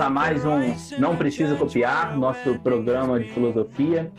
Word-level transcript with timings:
A 0.00 0.08
mais 0.08 0.46
um 0.46 0.58
Não 0.98 1.14
Precisa 1.14 1.54
Copiar, 1.56 2.16
nosso 2.16 2.58
programa 2.60 3.20
de 3.20 3.30
filosofia, 3.32 4.10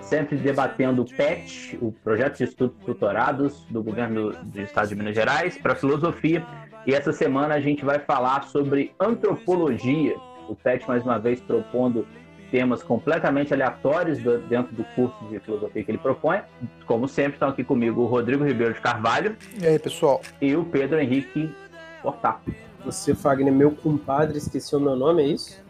sempre 0.00 0.38
debatendo 0.38 1.02
o 1.02 1.04
PET, 1.04 1.78
o 1.82 1.92
Projeto 1.92 2.38
de 2.38 2.44
Estudos 2.44 2.82
Tutorados 2.82 3.66
do 3.68 3.82
Governo 3.82 4.32
do 4.32 4.60
Estado 4.62 4.88
de 4.88 4.96
Minas 4.96 5.14
Gerais, 5.14 5.58
para 5.58 5.74
filosofia. 5.74 6.46
E 6.86 6.94
essa 6.94 7.12
semana 7.12 7.56
a 7.56 7.60
gente 7.60 7.84
vai 7.84 7.98
falar 7.98 8.44
sobre 8.44 8.94
antropologia. 8.98 10.16
O 10.48 10.56
PET, 10.56 10.88
mais 10.88 11.04
uma 11.04 11.18
vez, 11.18 11.42
propondo 11.42 12.06
temas 12.50 12.82
completamente 12.82 13.52
aleatórios 13.52 14.18
dentro 14.48 14.74
do 14.74 14.82
curso 14.94 15.22
de 15.28 15.38
filosofia 15.40 15.84
que 15.84 15.90
ele 15.90 15.98
propõe. 15.98 16.40
Como 16.86 17.06
sempre, 17.06 17.34
estão 17.34 17.50
aqui 17.50 17.62
comigo 17.62 18.00
o 18.00 18.06
Rodrigo 18.06 18.44
Ribeiro 18.44 18.72
de 18.72 18.80
Carvalho. 18.80 19.36
E 19.60 19.66
aí, 19.66 19.78
pessoal? 19.78 20.22
E 20.40 20.56
o 20.56 20.64
Pedro 20.64 20.98
Henrique 20.98 21.54
Portar. 22.02 22.40
Você, 22.88 23.14
Fagner, 23.14 23.52
meu 23.52 23.70
compadre, 23.72 24.38
esqueceu 24.38 24.80
meu 24.80 24.96
nome, 24.96 25.22
é 25.22 25.26
isso? 25.26 25.62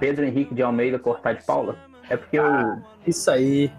Pedro 0.00 0.24
Henrique 0.24 0.56
de 0.56 0.60
Almeida 0.60 0.98
Cortar 0.98 1.34
de 1.34 1.44
Paula? 1.44 1.76
É 2.10 2.16
porque 2.16 2.36
ah, 2.36 2.82
eu. 3.06 3.10
Isso 3.10 3.30
aí. 3.30 3.70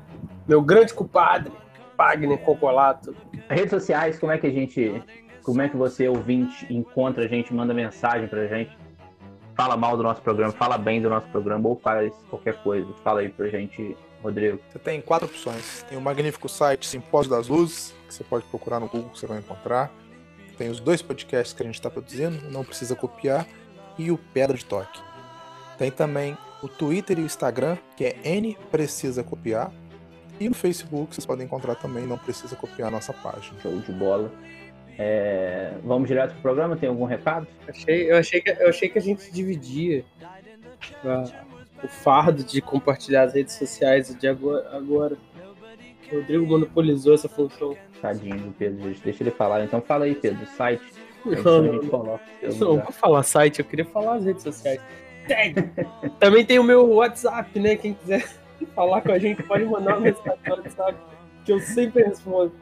Meu 0.48 0.62
grande 0.62 0.94
compadre, 0.94 1.52
Fagner 1.98 2.38
Cocolato. 2.38 3.14
Redes 3.50 3.72
sociais, 3.72 4.18
como 4.18 4.32
é 4.32 4.38
que 4.38 4.48
a 4.48 4.50
gente. 4.50 5.04
Como 5.44 5.62
é 5.62 5.68
que 5.68 5.76
você, 5.76 6.08
ouvinte, 6.08 6.66
encontra 6.74 7.26
a 7.26 7.28
gente, 7.28 7.54
manda 7.54 7.74
mensagem 7.74 8.30
pra 8.30 8.48
gente? 8.48 8.72
Fala 9.54 9.76
mal 9.76 9.98
do 9.98 10.04
nosso 10.04 10.22
programa, 10.22 10.54
fala 10.54 10.78
bem 10.78 11.02
do 11.02 11.10
nosso 11.10 11.28
programa 11.28 11.68
ou 11.68 11.76
faz 11.76 12.14
qualquer 12.30 12.64
coisa. 12.64 12.88
Fala 13.04 13.20
aí 13.20 13.30
pra 13.30 13.50
gente, 13.50 13.98
Rodrigo. 14.24 14.58
Você 14.70 14.80
tem 14.80 15.02
quatro 15.02 15.28
opções. 15.28 15.84
Tem 15.90 15.98
o 15.98 16.02
magnífico 16.02 16.48
site 16.48 16.88
Simpósio 16.88 17.30
das 17.30 17.50
Luzes, 17.50 17.94
que 18.08 18.14
você 18.14 18.24
pode 18.24 18.46
procurar 18.46 18.80
no 18.80 18.88
Google, 18.88 19.10
que 19.10 19.20
você 19.20 19.28
vai 19.28 19.40
encontrar. 19.40 19.92
Tem 20.58 20.70
os 20.70 20.80
dois 20.80 21.02
podcasts 21.02 21.54
que 21.54 21.62
a 21.62 21.66
gente 21.66 21.76
está 21.76 21.90
produzindo, 21.90 22.50
Não 22.50 22.64
Precisa 22.64 22.96
Copiar, 22.96 23.46
e 23.98 24.12
o 24.12 24.18
Pedra 24.18 24.58
de 24.58 24.66
Toque. 24.66 25.00
Tem 25.78 25.92
também 25.92 26.38
o 26.64 26.68
Twitter 26.68 27.20
e 27.20 27.22
o 27.22 27.26
Instagram, 27.26 27.78
que 27.96 28.06
é 28.06 28.18
N 28.24 28.58
Precisa 28.72 29.24
Copiar. 29.24 29.72
E 30.40 30.50
no 30.50 30.56
Facebook 30.56 31.14
vocês 31.14 31.26
podem 31.26 31.46
encontrar 31.46 31.76
também 31.76 32.06
Não 32.06 32.18
Precisa 32.18 32.56
Copiar 32.56 32.88
a 32.88 32.92
nossa 32.92 33.14
página. 33.14 33.60
Show 33.62 33.78
de 33.80 33.92
bola. 33.92 34.32
É... 34.98 35.74
Vamos 35.84 36.08
direto 36.08 36.34
pro 36.34 36.42
programa? 36.42 36.76
Tem 36.76 36.90
algum 36.90 37.06
recado? 37.06 37.48
Achei, 37.68 38.12
eu, 38.12 38.18
achei 38.18 38.42
que, 38.42 38.50
eu 38.50 38.70
achei 38.70 38.90
que 38.90 38.98
a 38.98 39.02
gente 39.02 39.32
dividia 39.32 40.04
o 41.84 41.88
fardo 41.88 42.44
de 42.44 42.62
compartilhar 42.62 43.24
as 43.24 43.34
redes 43.34 43.54
sociais 43.54 44.14
de 44.16 44.28
agora. 44.28 44.76
agora. 44.76 45.18
O 46.12 46.16
Rodrigo 46.16 46.46
monopolizou 46.46 47.14
essa 47.14 47.28
função. 47.28 47.76
Tadinho 48.02 48.38
do 48.38 48.52
Pedro, 48.54 48.94
deixa 49.04 49.24
ele 49.24 49.32
falar. 49.32 49.64
Então 49.64 49.82
fala 49.82 50.06
aí, 50.06 50.16
Pedro, 50.16 50.46
site. 50.58 50.84
Não, 51.26 51.62
não, 51.62 51.74
não, 51.82 52.20
não 52.42 52.80
vou 52.80 52.92
falar 52.92 53.24
site, 53.24 53.60
eu 53.60 53.66
queria 53.66 53.86
falar 53.86 54.16
as 54.16 54.26
redes 54.26 54.44
sociais. 54.44 54.80
Tem. 55.28 55.54
Também 56.20 56.46
tem 56.46 56.58
o 56.58 56.64
meu 56.64 56.88
WhatsApp, 56.90 57.60
né? 57.60 57.76
Quem 57.76 57.94
quiser 57.94 58.26
falar 58.74 59.02
com 59.02 59.12
a 59.12 59.20
gente 59.20 59.44
pode 59.44 59.66
mandar 59.66 59.98
uma 59.98 60.02
mensagem 60.02 60.40
no 60.48 60.56
WhatsApp, 60.56 60.96
que 61.44 61.52
eu 61.52 61.60
sempre 61.60 62.04
respondo. 62.04 62.54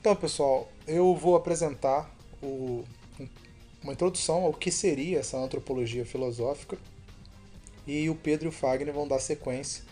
Então, 0.00 0.16
pessoal, 0.16 0.68
eu 0.84 1.14
vou 1.14 1.36
apresentar 1.36 2.10
o, 2.42 2.84
uma 3.82 3.92
introdução 3.92 4.44
ao 4.44 4.52
que 4.52 4.70
seria 4.70 5.20
essa 5.20 5.36
antropologia 5.36 6.04
filosófica 6.04 6.76
e 7.86 8.08
o 8.08 8.14
Pedro 8.14 8.46
e 8.46 8.48
o 8.48 8.52
Fagner 8.52 8.94
vão 8.94 9.06
dar 9.08 9.18
sequência, 9.18 9.84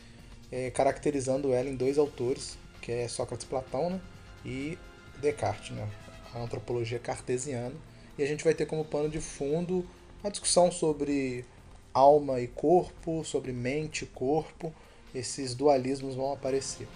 é, 0.51 0.71
caracterizando 0.71 1.53
ela 1.53 1.69
em 1.69 1.77
dois 1.77 1.99
autores, 1.99 2.57
que 2.81 2.93
é 2.93 3.09
Sócrates 3.09 3.47
Platão 3.47 3.91
né, 3.91 4.01
e 4.45 4.79
Descartes, 5.21 5.71
né, 5.71 5.89
a 6.35 6.39
antropologia 6.39 6.99
cartesiana. 6.99 7.75
E 8.17 8.23
a 8.23 8.27
gente 8.27 8.45
vai 8.45 8.55
ter 8.55 8.67
como 8.67 8.85
pano 8.85 9.09
de 9.09 9.21
fundo 9.21 9.87
uma 10.23 10.31
discussão 10.31 10.71
sobre 10.71 11.45
alma 11.93 12.41
e 12.41 12.47
corpo, 12.47 13.25
sobre 13.25 13.53
mente 13.53 14.03
e 14.03 14.07
corpo, 14.07 14.73
esses 15.15 15.55
dualismos 15.55 16.15
vão 16.15 16.33
aparecer. 16.33 16.87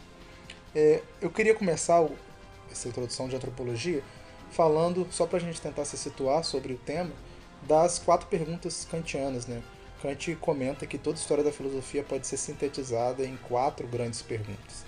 É, 0.74 1.02
eu 1.20 1.30
queria 1.30 1.54
começar 1.54 2.06
essa 2.70 2.88
introdução 2.88 3.28
de 3.28 3.36
antropologia, 3.36 4.02
falando, 4.54 5.06
só 5.10 5.26
para 5.26 5.38
a 5.38 5.40
gente 5.40 5.60
tentar 5.60 5.84
se 5.84 5.98
situar 5.98 6.44
sobre 6.44 6.72
o 6.72 6.78
tema, 6.78 7.12
das 7.66 7.98
quatro 7.98 8.28
perguntas 8.28 8.86
kantianas. 8.88 9.46
Né? 9.46 9.62
Kant 10.00 10.36
comenta 10.36 10.86
que 10.86 10.96
toda 10.96 11.18
história 11.18 11.42
da 11.42 11.52
filosofia 11.52 12.04
pode 12.04 12.26
ser 12.26 12.36
sintetizada 12.36 13.24
em 13.24 13.36
quatro 13.36 13.86
grandes 13.86 14.22
perguntas. 14.22 14.84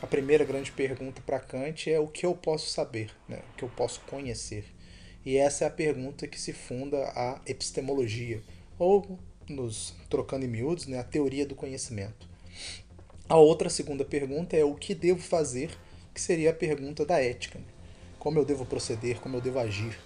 A 0.00 0.06
primeira 0.06 0.44
grande 0.44 0.72
pergunta 0.72 1.20
para 1.26 1.38
Kant 1.38 1.90
é 1.90 2.00
o 2.00 2.08
que 2.08 2.24
eu 2.24 2.34
posso 2.34 2.70
saber, 2.70 3.10
né? 3.28 3.40
o 3.52 3.56
que 3.58 3.62
eu 3.62 3.68
posso 3.68 4.00
conhecer. 4.08 4.64
E 5.24 5.36
essa 5.36 5.64
é 5.64 5.66
a 5.66 5.70
pergunta 5.70 6.26
que 6.26 6.40
se 6.40 6.54
funda 6.54 6.96
a 7.14 7.38
epistemologia, 7.44 8.42
ou, 8.78 9.18
nos 9.46 9.94
trocando 10.08 10.46
em 10.46 10.48
miúdos, 10.48 10.86
né? 10.86 10.98
a 10.98 11.04
teoria 11.04 11.44
do 11.44 11.54
conhecimento. 11.54 12.26
A 13.28 13.36
outra 13.36 13.68
segunda 13.68 14.04
pergunta 14.04 14.56
é 14.56 14.64
o 14.64 14.74
que 14.74 14.94
devo 14.94 15.20
fazer 15.20 15.70
que 16.14 16.20
seria 16.20 16.50
a 16.50 16.54
pergunta 16.54 17.04
da 17.04 17.22
ética. 17.22 17.58
Né? 17.58 17.64
Como 18.20 18.38
eu 18.38 18.44
devo 18.44 18.64
proceder, 18.64 19.18
como 19.18 19.36
eu 19.36 19.40
devo 19.40 19.58
agir. 19.58 19.98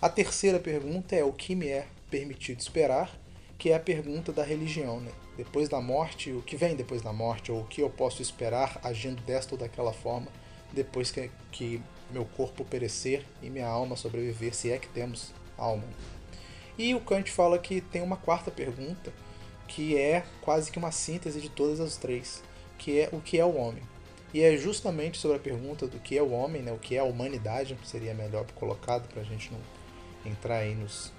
A 0.00 0.08
terceira 0.08 0.60
pergunta 0.60 1.16
é 1.16 1.24
o 1.24 1.32
que 1.32 1.56
me 1.56 1.66
é 1.66 1.88
permitido 2.08 2.60
esperar, 2.60 3.10
que 3.58 3.70
é 3.70 3.74
a 3.74 3.80
pergunta 3.80 4.32
da 4.32 4.44
religião. 4.44 5.00
Né? 5.00 5.10
Depois 5.36 5.68
da 5.68 5.80
morte, 5.80 6.30
o 6.30 6.40
que 6.42 6.56
vem 6.56 6.76
depois 6.76 7.02
da 7.02 7.12
morte, 7.12 7.50
ou 7.50 7.62
o 7.62 7.66
que 7.66 7.82
eu 7.82 7.90
posso 7.90 8.22
esperar 8.22 8.78
agindo 8.84 9.20
desta 9.22 9.54
ou 9.54 9.58
daquela 9.58 9.92
forma, 9.92 10.28
depois 10.72 11.10
que, 11.10 11.28
que 11.50 11.82
meu 12.10 12.24
corpo 12.24 12.64
perecer 12.64 13.24
e 13.42 13.50
minha 13.50 13.66
alma 13.66 13.96
sobreviver, 13.96 14.54
se 14.54 14.70
é 14.70 14.78
que 14.78 14.88
temos 14.88 15.32
alma. 15.58 15.84
E 16.78 16.94
o 16.94 17.00
Kant 17.00 17.30
fala 17.30 17.58
que 17.58 17.80
tem 17.80 18.02
uma 18.02 18.16
quarta 18.16 18.50
pergunta, 18.50 19.12
que 19.68 19.98
é 19.98 20.24
quase 20.40 20.70
que 20.70 20.78
uma 20.78 20.90
síntese 20.90 21.40
de 21.40 21.48
todas 21.48 21.80
as 21.80 21.96
três, 21.96 22.42
que 22.78 22.98
é 22.98 23.08
o 23.12 23.20
que 23.20 23.38
é 23.38 23.44
o 23.44 23.56
homem. 23.56 23.82
E 24.32 24.42
é 24.42 24.56
justamente 24.56 25.18
sobre 25.18 25.38
a 25.38 25.40
pergunta 25.40 25.86
do 25.86 25.98
que 25.98 26.16
é 26.16 26.22
o 26.22 26.30
homem, 26.30 26.62
né, 26.62 26.72
o 26.72 26.78
que 26.78 26.96
é 26.96 27.00
a 27.00 27.04
humanidade, 27.04 27.76
seria 27.84 28.14
melhor 28.14 28.46
colocado 28.52 29.08
para 29.08 29.22
a 29.22 29.24
gente 29.24 29.50
não 29.52 29.60
entrar 30.24 30.58
aí 30.58 30.74
nos, 30.74 31.12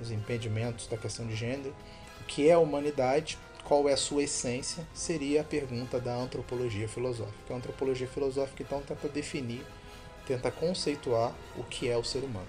nos 0.00 0.10
impedimentos 0.10 0.86
da 0.88 0.96
questão 0.96 1.26
de 1.26 1.36
gênero. 1.36 1.74
O 2.20 2.24
que 2.24 2.48
é 2.48 2.52
a 2.52 2.58
humanidade, 2.58 3.38
qual 3.64 3.88
é 3.88 3.92
a 3.92 3.96
sua 3.96 4.24
essência, 4.24 4.84
seria 4.92 5.42
a 5.42 5.44
pergunta 5.44 6.00
da 6.00 6.14
antropologia 6.14 6.88
filosófica. 6.88 7.54
A 7.54 7.56
antropologia 7.56 8.08
filosófica 8.08 8.62
então 8.64 8.82
tenta 8.82 9.08
definir, 9.08 9.64
tenta 10.26 10.50
conceituar 10.50 11.32
o 11.56 11.62
que 11.62 11.88
é 11.88 11.96
o 11.96 12.02
ser 12.04 12.24
humano. 12.24 12.48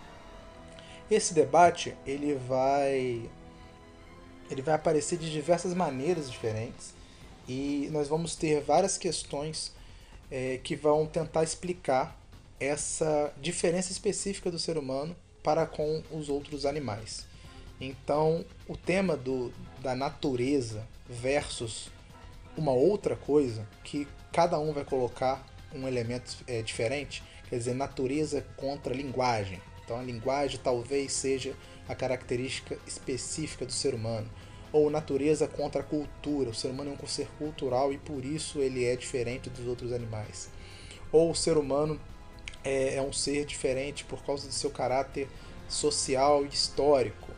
Esse 1.10 1.34
debate 1.34 1.96
ele 2.08 2.36
vai 2.36 3.30
ele 4.50 4.62
vai 4.62 4.76
aparecer 4.76 5.18
de 5.18 5.32
diversas 5.32 5.74
maneiras 5.74 6.30
diferentes 6.30 6.94
e 7.48 7.88
nós 7.92 8.08
vamos 8.08 8.36
ter 8.36 8.62
várias 8.62 8.98
questões 8.98 9.74
é, 10.32 10.60
que 10.64 10.76
vão 10.76 11.06
tentar 11.06 11.44
explicar 11.44 12.18
essa 12.60 13.34
diferença 13.42 13.92
específica 13.92 14.50
do 14.50 14.58
ser 14.58 14.78
humano 14.78 15.16
para 15.44 15.66
com 15.66 16.02
os 16.12 16.30
outros 16.30 16.66
animais. 16.66 17.26
Então, 17.80 18.46
o 18.68 18.78
tema 18.78 19.18
do, 19.18 19.52
da 19.80 19.96
natureza 19.96 20.88
versus 21.10 21.90
uma 22.56 22.72
outra 22.72 23.16
coisa 23.16 23.68
que 23.84 24.08
cada 24.32 24.60
um 24.60 24.72
vai 24.72 24.86
colocar 24.86 25.46
um 25.74 25.88
elemento 25.88 26.38
é, 26.48 26.62
diferente, 26.62 27.24
quer 27.50 27.58
dizer, 27.58 27.74
natureza 27.74 28.46
contra 28.56 28.94
linguagem. 28.94 29.60
Então, 29.84 30.00
a 30.00 30.04
linguagem 30.04 30.60
talvez 30.64 31.12
seja 31.12 31.54
a 31.90 31.96
característica 31.96 32.78
específica 32.86 33.66
do 33.66 33.72
ser 33.72 33.94
humano 33.94 34.30
ou 34.72 34.90
natureza 34.90 35.48
contra 35.48 35.82
a 35.82 35.84
cultura. 35.84 36.50
O 36.50 36.54
ser 36.54 36.70
humano 36.70 36.92
é 36.92 37.04
um 37.04 37.08
ser 37.08 37.28
cultural 37.38 37.92
e 37.92 37.98
por 37.98 38.24
isso 38.24 38.60
ele 38.60 38.86
é 38.86 38.96
diferente 38.96 39.50
dos 39.50 39.68
outros 39.68 39.92
animais. 39.92 40.50
Ou 41.12 41.32
o 41.32 41.36
ser 41.36 41.58
humano 41.58 42.00
é, 42.64 42.96
é 42.96 43.02
um 43.02 43.12
ser 43.12 43.46
diferente 43.46 44.06
por 44.06 44.24
causa 44.24 44.48
do 44.48 44.54
seu 44.54 44.70
caráter 44.70 45.28
social 45.68 46.46
e 46.46 46.50
histórico. 46.50 47.30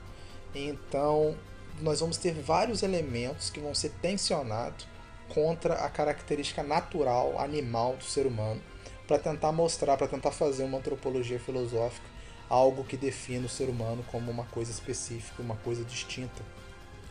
Então, 0.53 1.35
nós 1.81 1.99
vamos 1.99 2.17
ter 2.17 2.33
vários 2.33 2.83
elementos 2.83 3.49
que 3.49 3.59
vão 3.59 3.73
ser 3.73 3.89
tensionados 4.01 4.87
contra 5.29 5.75
a 5.75 5.89
característica 5.89 6.61
natural, 6.61 7.39
animal 7.39 7.95
do 7.95 8.03
ser 8.03 8.27
humano, 8.27 8.61
para 9.07 9.17
tentar 9.17 9.51
mostrar, 9.51 9.97
para 9.97 10.07
tentar 10.07 10.31
fazer 10.31 10.63
uma 10.63 10.77
antropologia 10.77 11.39
filosófica, 11.39 12.05
algo 12.47 12.83
que 12.83 12.95
define 12.95 13.45
o 13.45 13.49
ser 13.49 13.67
humano 13.67 14.05
como 14.11 14.29
uma 14.29 14.43
coisa 14.45 14.69
específica, 14.69 15.41
uma 15.41 15.55
coisa 15.55 15.83
distinta 15.83 16.43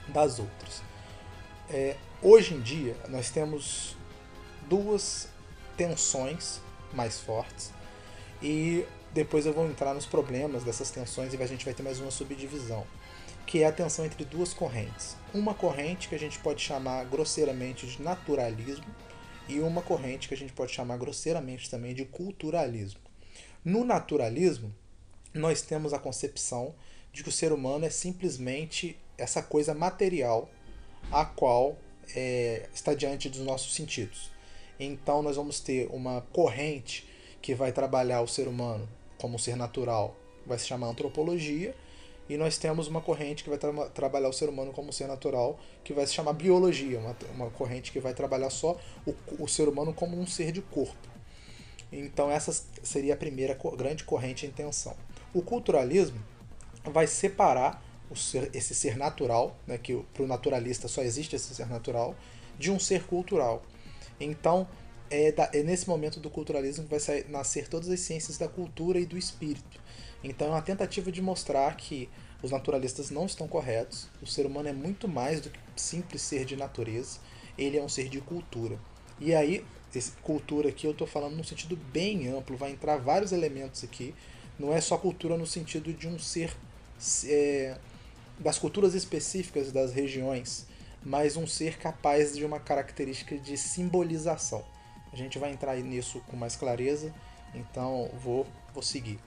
das 0.09 0.39
outras. 0.39 0.83
É, 1.71 1.97
hoje 2.23 2.55
em 2.55 2.61
dia, 2.61 2.97
nós 3.09 3.31
temos 3.31 3.97
duas 4.69 5.29
tensões 5.77 6.61
mais 6.93 7.19
fortes 7.21 7.73
e 8.43 8.85
depois 9.13 9.47
eu 9.47 9.53
vou 9.53 9.67
entrar 9.67 9.95
nos 9.95 10.07
problemas 10.07 10.65
dessas 10.65 10.91
tensões 10.91 11.33
e 11.33 11.43
a 11.43 11.47
gente 11.47 11.65
vai 11.65 11.75
ter 11.75 11.83
mais 11.83 12.01
uma 12.01 12.11
subdivisão. 12.11 12.87
que 13.45 13.63
é 13.63 13.67
a 13.67 13.73
tensão 13.73 14.05
entre 14.05 14.25
duas 14.25 14.55
correntes. 14.55 15.17
Uma 15.35 15.53
corrente 15.53 16.09
que 16.09 16.15
a 16.15 16.19
gente 16.19 16.39
pode 16.39 16.63
chamar 16.63 17.05
grosseiramente 17.07 17.87
de 17.87 18.01
naturalismo 18.01 18.87
e 19.49 19.59
uma 19.61 19.83
corrente 19.83 20.29
que 20.29 20.35
a 20.35 20.37
gente 20.37 20.53
pode 20.53 20.73
chamar 20.73 20.97
grosseiramente 20.97 21.69
também 21.69 21.93
de 21.93 22.05
culturalismo. 22.05 23.01
No 23.65 23.85
naturalismo, 23.85 24.73
nós 25.35 25.61
temos 25.61 25.93
a 25.93 25.99
concepção 25.99 26.75
de 27.13 27.23
que 27.23 27.29
o 27.29 27.33
ser 27.33 27.53
humano 27.53 27.85
é 27.85 27.91
simplesmente 27.91 28.97
essa 29.17 29.43
coisa 29.43 29.75
material 29.75 30.49
a 31.11 31.25
qual 31.25 31.77
é, 32.15 32.69
está 32.75 32.95
diante 32.95 33.29
dos 33.29 33.41
nossos 33.41 33.75
sentidos. 33.75 34.31
Então, 34.79 35.23
nós 35.23 35.37
vamos 35.37 35.61
ter 35.61 35.89
uma 35.93 36.23
corrente 36.33 37.09
que 37.41 37.55
vai 37.55 37.73
trabalhar 37.73 38.21
o 38.23 38.29
ser 38.29 38.49
humano 38.49 38.89
como 39.19 39.37
um 39.37 39.39
ser 39.39 39.57
natural, 39.57 40.17
vai 40.47 40.59
se 40.59 40.67
chamar 40.67 40.89
antropologia, 40.89 41.75
e 42.29 42.37
nós 42.37 42.57
temos 42.57 42.87
uma 42.87 43.01
corrente 43.01 43.45
que 43.45 43.51
vai 43.51 43.59
tra 43.59 43.73
trabalhar 43.91 44.29
o 44.29 44.33
ser 44.33 44.49
humano 44.49 44.73
como 44.73 44.93
ser 44.93 45.07
natural, 45.07 45.59
que 45.85 45.93
vai 45.93 46.07
se 46.07 46.15
chamar 46.15 46.33
biologia, 46.33 46.99
uma, 46.99 47.17
uma 47.35 47.51
corrente 47.51 47.93
que 47.93 48.01
vai 48.01 48.15
trabalhar 48.15 48.51
só 48.51 48.79
o, 49.07 49.15
o 49.43 49.49
ser 49.49 49.69
humano 49.69 49.93
como 49.93 50.19
um 50.19 50.27
ser 50.27 50.53
de 50.53 50.63
corpo. 50.63 51.09
Então 51.93 52.31
essa 52.31 52.53
seria 52.83 53.15
a 53.15 53.17
primeira 53.17 53.59
grande 53.77 54.05
corrente 54.05 54.47
em 54.47 54.51
tensão. 54.51 54.97
O 55.35 55.43
culturalismo 55.43 56.19
vai 56.85 57.07
separar 57.07 57.85
ser, 58.15 58.51
esse 58.55 58.75
ser 58.75 58.97
natural, 58.97 59.57
né, 59.67 59.79
que 59.79 59.97
para 60.15 60.23
o 60.23 60.27
naturalista 60.27 60.89
só 60.89 61.03
existe 61.03 61.37
esse 61.37 61.55
ser 61.55 61.67
natural, 61.67 62.15
de 62.59 62.71
um 62.71 62.79
ser 62.79 63.05
cultural. 63.05 63.63
Então 64.21 64.69
é, 65.11 65.31
da, 65.31 65.51
é 65.53 65.63
nesse 65.63 65.89
momento 65.89 66.19
do 66.19 66.31
culturalismo 66.31 66.85
que 66.85 66.91
vai 66.91 67.01
sair, 67.01 67.29
nascer 67.29 67.69
todas 67.69 67.89
as 67.91 68.01
ciências 68.01 68.39
da 68.39 68.49
cultura 68.49 68.99
e 68.99 69.05
do 69.05 69.19
espírito. 69.19 69.81
Então 70.25 70.49
é 70.49 70.51
uma 70.51 70.63
tentativa 70.63 71.13
de 71.13 71.21
mostrar 71.21 71.77
que 71.77 72.09
os 72.43 72.51
naturalistas 72.51 73.11
não 73.11 73.27
estão 73.27 73.47
corretos, 73.47 74.09
o 74.21 74.27
ser 74.27 74.47
humano 74.47 74.69
é 74.69 74.73
muito 74.73 75.07
mais 75.07 75.41
do 75.41 75.51
que 75.51 75.59
simples 75.77 76.23
ser 76.23 76.45
de 76.45 76.57
natureza, 76.57 77.21
ele 77.57 77.77
é 77.77 77.83
um 77.83 77.89
ser 77.89 78.09
de 78.09 78.21
cultura. 78.21 78.79
E 79.21 79.35
aí, 79.35 79.65
esse 79.95 80.13
cultura 80.23 80.71
aqui 80.71 80.87
eu 80.87 80.93
estou 80.93 81.07
falando 81.07 81.37
no 81.37 81.45
sentido 81.45 81.77
bem 81.77 82.29
amplo, 82.29 82.57
vai 82.57 82.73
entrar 82.73 82.97
vários 82.97 83.31
elementos 83.31 83.85
aqui, 83.85 84.15
não 84.59 84.73
é 84.73 84.81
só 84.81 84.97
cultura 84.97 85.37
no 85.37 85.47
sentido 85.47 85.93
de 85.93 86.09
um 86.09 86.19
ser 86.19 86.57
é, 87.27 87.77
das 88.39 88.59
culturas 88.59 88.95
específicas 88.95 89.73
das 89.73 89.93
regiões, 89.93 90.67
mas 91.03 91.37
um 91.37 91.47
ser 91.47 91.79
capaz 91.79 92.37
de 92.37 92.45
uma 92.45 92.61
característica 92.61 93.37
de 93.37 93.57
simbolização. 93.57 94.65
A 95.13 95.17
gente 95.17 95.39
vai 95.39 95.53
entrar 95.53 95.77
nisso 95.77 96.23
com 96.29 96.37
mais 96.37 96.57
clareza, 96.57 97.13
então 97.55 98.11
vou, 98.23 98.47
vou 98.73 98.83
seguir. 98.83 99.19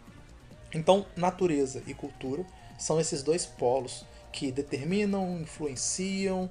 Então, 0.74 1.06
natureza 1.16 1.84
e 1.88 1.94
cultura 1.94 2.46
são 2.78 3.00
esses 3.00 3.24
dois 3.24 3.46
polos 3.46 4.06
que 4.32 4.52
determinam, 4.52 5.40
influenciam, 5.40 6.50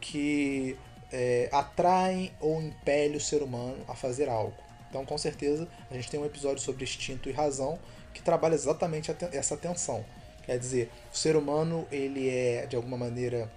que 0.00 0.76
é, 1.12 1.48
atraem 1.52 2.32
ou 2.40 2.62
impelem 2.62 3.16
o 3.16 3.20
ser 3.20 3.42
humano 3.42 3.84
a 3.88 3.94
fazer 3.94 4.28
algo. 4.28 4.56
Então, 4.88 5.04
com 5.04 5.18
certeza, 5.18 5.68
a 5.90 5.94
gente 5.94 6.10
tem 6.10 6.18
um 6.18 6.24
episódio 6.24 6.62
sobre 6.62 6.84
instinto 6.84 7.28
e 7.28 7.32
razão 7.32 7.78
que 8.14 8.22
trabalha 8.22 8.54
exatamente 8.54 9.14
essa 9.32 9.56
tensão. 9.56 10.04
Quer 10.46 10.58
dizer, 10.58 10.90
o 11.12 11.16
ser 11.16 11.36
humano 11.36 11.86
ele 11.90 12.28
é 12.28 12.66
de 12.66 12.76
alguma 12.76 12.96
maneira 12.96 13.52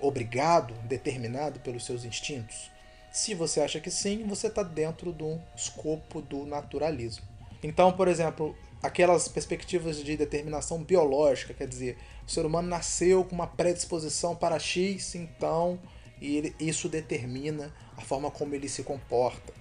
obrigado, 0.00 0.74
determinado 0.84 1.60
pelos 1.60 1.86
seus 1.86 2.04
instintos. 2.04 2.70
Se 3.12 3.34
você 3.34 3.60
acha 3.60 3.78
que 3.78 3.90
sim, 3.90 4.26
você 4.26 4.48
está 4.48 4.62
dentro 4.62 5.12
do 5.12 5.40
escopo 5.54 6.20
do 6.20 6.44
naturalismo. 6.44 7.24
Então, 7.62 7.92
por 7.92 8.08
exemplo, 8.08 8.56
aquelas 8.82 9.28
perspectivas 9.28 10.02
de 10.02 10.16
determinação 10.16 10.82
biológica, 10.82 11.54
quer 11.54 11.68
dizer, 11.68 11.96
o 12.26 12.30
ser 12.30 12.44
humano 12.44 12.68
nasceu 12.68 13.24
com 13.24 13.34
uma 13.34 13.46
predisposição 13.46 14.34
para 14.34 14.58
X, 14.58 15.14
então 15.14 15.78
e 16.20 16.36
ele, 16.36 16.56
isso 16.58 16.88
determina 16.88 17.72
a 17.96 18.00
forma 18.00 18.30
como 18.30 18.54
ele 18.54 18.68
se 18.68 18.82
comporta. 18.82 19.52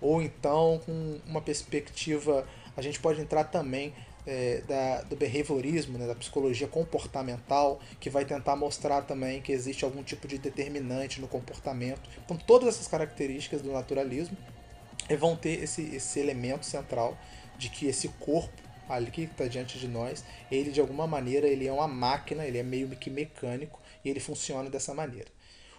Ou 0.00 0.20
então, 0.20 0.80
com 0.84 1.20
uma 1.26 1.40
perspectiva, 1.40 2.46
a 2.76 2.82
gente 2.82 3.00
pode 3.00 3.20
entrar 3.20 3.44
também 3.44 3.94
é, 4.26 4.62
da, 4.66 5.02
do 5.02 5.16
behaviorismo, 5.16 5.98
né, 5.98 6.06
da 6.06 6.14
psicologia 6.14 6.66
comportamental, 6.66 7.80
que 8.00 8.08
vai 8.08 8.24
tentar 8.24 8.56
mostrar 8.56 9.02
também 9.02 9.40
que 9.40 9.52
existe 9.52 9.84
algum 9.84 10.02
tipo 10.02 10.26
de 10.26 10.38
determinante 10.38 11.20
no 11.20 11.28
comportamento. 11.28 12.08
Então, 12.24 12.36
todas 12.36 12.74
essas 12.74 12.88
características 12.88 13.62
do 13.62 13.72
naturalismo 13.72 14.36
vão 15.18 15.36
ter 15.36 15.62
esse, 15.62 15.82
esse 15.94 16.18
elemento 16.18 16.64
central 16.64 17.16
de 17.58 17.68
que 17.68 17.86
esse 17.86 18.08
corpo 18.08 18.62
ali 18.88 19.10
que 19.10 19.22
está 19.22 19.46
diante 19.46 19.78
de 19.78 19.88
nós, 19.88 20.24
ele 20.50 20.70
de 20.70 20.80
alguma 20.80 21.06
maneira 21.06 21.46
ele 21.46 21.66
é 21.66 21.72
uma 21.72 21.88
máquina, 21.88 22.44
ele 22.44 22.58
é 22.58 22.62
meio 22.62 22.88
que 22.90 23.10
mecânico 23.10 23.80
e 24.04 24.10
ele 24.10 24.20
funciona 24.20 24.68
dessa 24.68 24.92
maneira. 24.92 25.28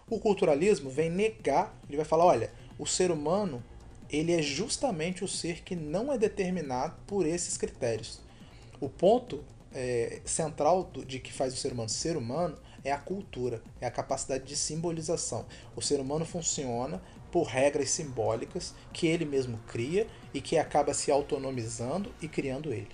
O 0.08 0.20
culturalismo 0.20 0.90
vem 0.90 1.10
negar, 1.10 1.76
ele 1.88 1.98
vai 1.98 2.06
falar, 2.06 2.26
olha, 2.26 2.52
o 2.78 2.86
ser 2.86 3.12
humano 3.12 3.64
ele 4.10 4.32
é 4.32 4.42
justamente 4.42 5.24
o 5.24 5.28
ser 5.28 5.62
que 5.62 5.76
não 5.76 6.12
é 6.12 6.18
determinado 6.18 6.96
por 7.08 7.26
esses 7.26 7.58
critérios. 7.58 8.22
O 8.80 8.90
ponto 8.90 9.44
é, 9.74 10.22
central 10.26 10.86
do, 10.86 11.06
de 11.06 11.20
que 11.20 11.32
faz 11.32 11.54
o 11.54 11.58
ser 11.58 11.74
humano 11.74 11.90
ser 11.90 12.18
humano 12.18 12.58
é 12.84 12.92
a 12.92 12.98
cultura, 12.98 13.62
é 13.82 13.86
a 13.88 13.92
capacidade 13.92 14.44
de 14.46 14.56
simbolização. 14.56 15.46
O 15.76 15.82
ser 15.82 16.00
humano 16.00 16.24
funciona 16.24 17.02
por 17.32 17.44
regras 17.44 17.90
simbólicas 17.90 18.74
que 18.94 19.08
ele 19.08 19.26
mesmo 19.26 19.58
cria 19.68 20.08
e 20.34 20.40
que 20.40 20.58
acaba 20.58 20.94
se 20.94 21.12
autonomizando 21.12 22.14
e 22.22 22.28
criando 22.28 22.72
ele. 22.72 22.92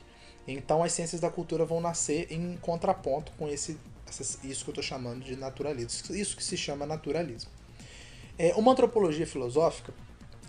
Então 0.48 0.81
as 0.81 0.94
ciências 0.94 1.22
da 1.22 1.30
cultura 1.30 1.66
vão 1.66 1.80
nascer 1.80 2.31
em 2.31 2.57
contraponto 2.57 3.31
com 3.34 3.48
esse, 3.48 3.77
isso 4.44 4.63
que 4.63 4.69
eu 4.69 4.74
estou 4.74 4.84
chamando 4.84 5.24
de 5.24 5.36
naturalismo, 5.36 6.16
isso 6.16 6.36
que 6.36 6.44
se 6.44 6.57
chama 6.57 6.86
naturalismo. 6.86 7.51
É, 8.38 8.56
uma 8.56 8.72
antropologia 8.72 9.27
filosófica 9.27 9.94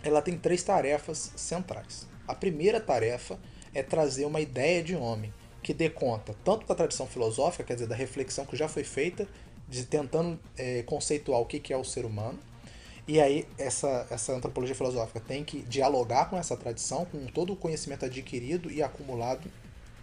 ela 0.02 0.22
tem 0.22 0.36
três 0.36 0.62
tarefas 0.62 1.32
centrais. 1.36 2.06
A 2.26 2.34
primeira 2.34 2.80
tarefa 2.80 3.38
é 3.74 3.82
trazer 3.82 4.24
uma 4.24 4.40
ideia 4.40 4.82
de 4.82 4.94
homem 4.94 5.32
que 5.62 5.72
dê 5.72 5.88
conta 5.88 6.34
tanto 6.44 6.66
da 6.66 6.74
tradição 6.74 7.06
filosófica, 7.06 7.64
quer 7.64 7.74
dizer, 7.74 7.86
da 7.86 7.94
reflexão 7.94 8.44
que 8.44 8.56
já 8.56 8.68
foi 8.68 8.84
feita, 8.84 9.28
de 9.68 9.84
tentando 9.86 10.38
é, 10.56 10.82
conceituar 10.82 11.40
o 11.40 11.46
que 11.46 11.72
é 11.72 11.76
o 11.76 11.84
ser 11.84 12.04
humano, 12.04 12.38
e 13.06 13.20
aí 13.20 13.46
essa, 13.58 14.06
essa 14.10 14.32
antropologia 14.32 14.74
filosófica 14.74 15.20
tem 15.20 15.42
que 15.42 15.60
dialogar 15.62 16.26
com 16.26 16.36
essa 16.36 16.56
tradição, 16.56 17.04
com 17.06 17.26
todo 17.26 17.52
o 17.52 17.56
conhecimento 17.56 18.04
adquirido 18.04 18.70
e 18.70 18.82
acumulado, 18.82 19.50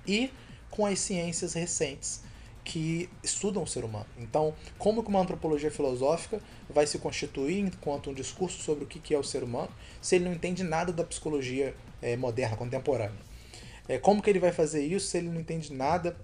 e 0.08 0.32
com 0.70 0.86
as 0.86 1.00
ciências 1.00 1.54
recentes 1.54 2.22
que 2.64 3.10
estudam 3.24 3.64
o 3.64 3.68
ser 3.68 3.84
humano. 3.84 4.06
Então, 4.18 4.54
como 4.78 5.02
que 5.02 5.10
uma 5.10 5.22
antropologia 5.22 5.72
filosófica 5.72 6.42
vai 6.70 6.86
se 6.86 7.00
constituir 7.00 7.60
enquanto 7.60 8.10
um 8.10 8.14
discurso 8.14 8.62
sobre 8.62 8.84
o 8.84 8.88
que 8.88 9.14
é 9.14 9.18
o 9.18 9.24
ser 9.24 9.44
humano, 9.44 9.70
se 10.02 10.16
ele 10.16 10.26
não 10.26 10.34
entende 10.34 10.64
nada 10.64 10.92
da 10.92 11.04
psicologia 11.04 11.76
é, 12.02 12.16
moderna, 12.16 12.58
contemporânea? 12.58 13.29
É, 13.90 13.98
como 13.98 14.22
que 14.22 14.30
ele 14.30 14.40
vai 14.40 14.52
fazer 14.52 14.86
isso 14.86 15.08
se 15.08 15.18
ele 15.18 15.30
não 15.30 15.42
entende 15.42 15.74
nada 15.74 16.16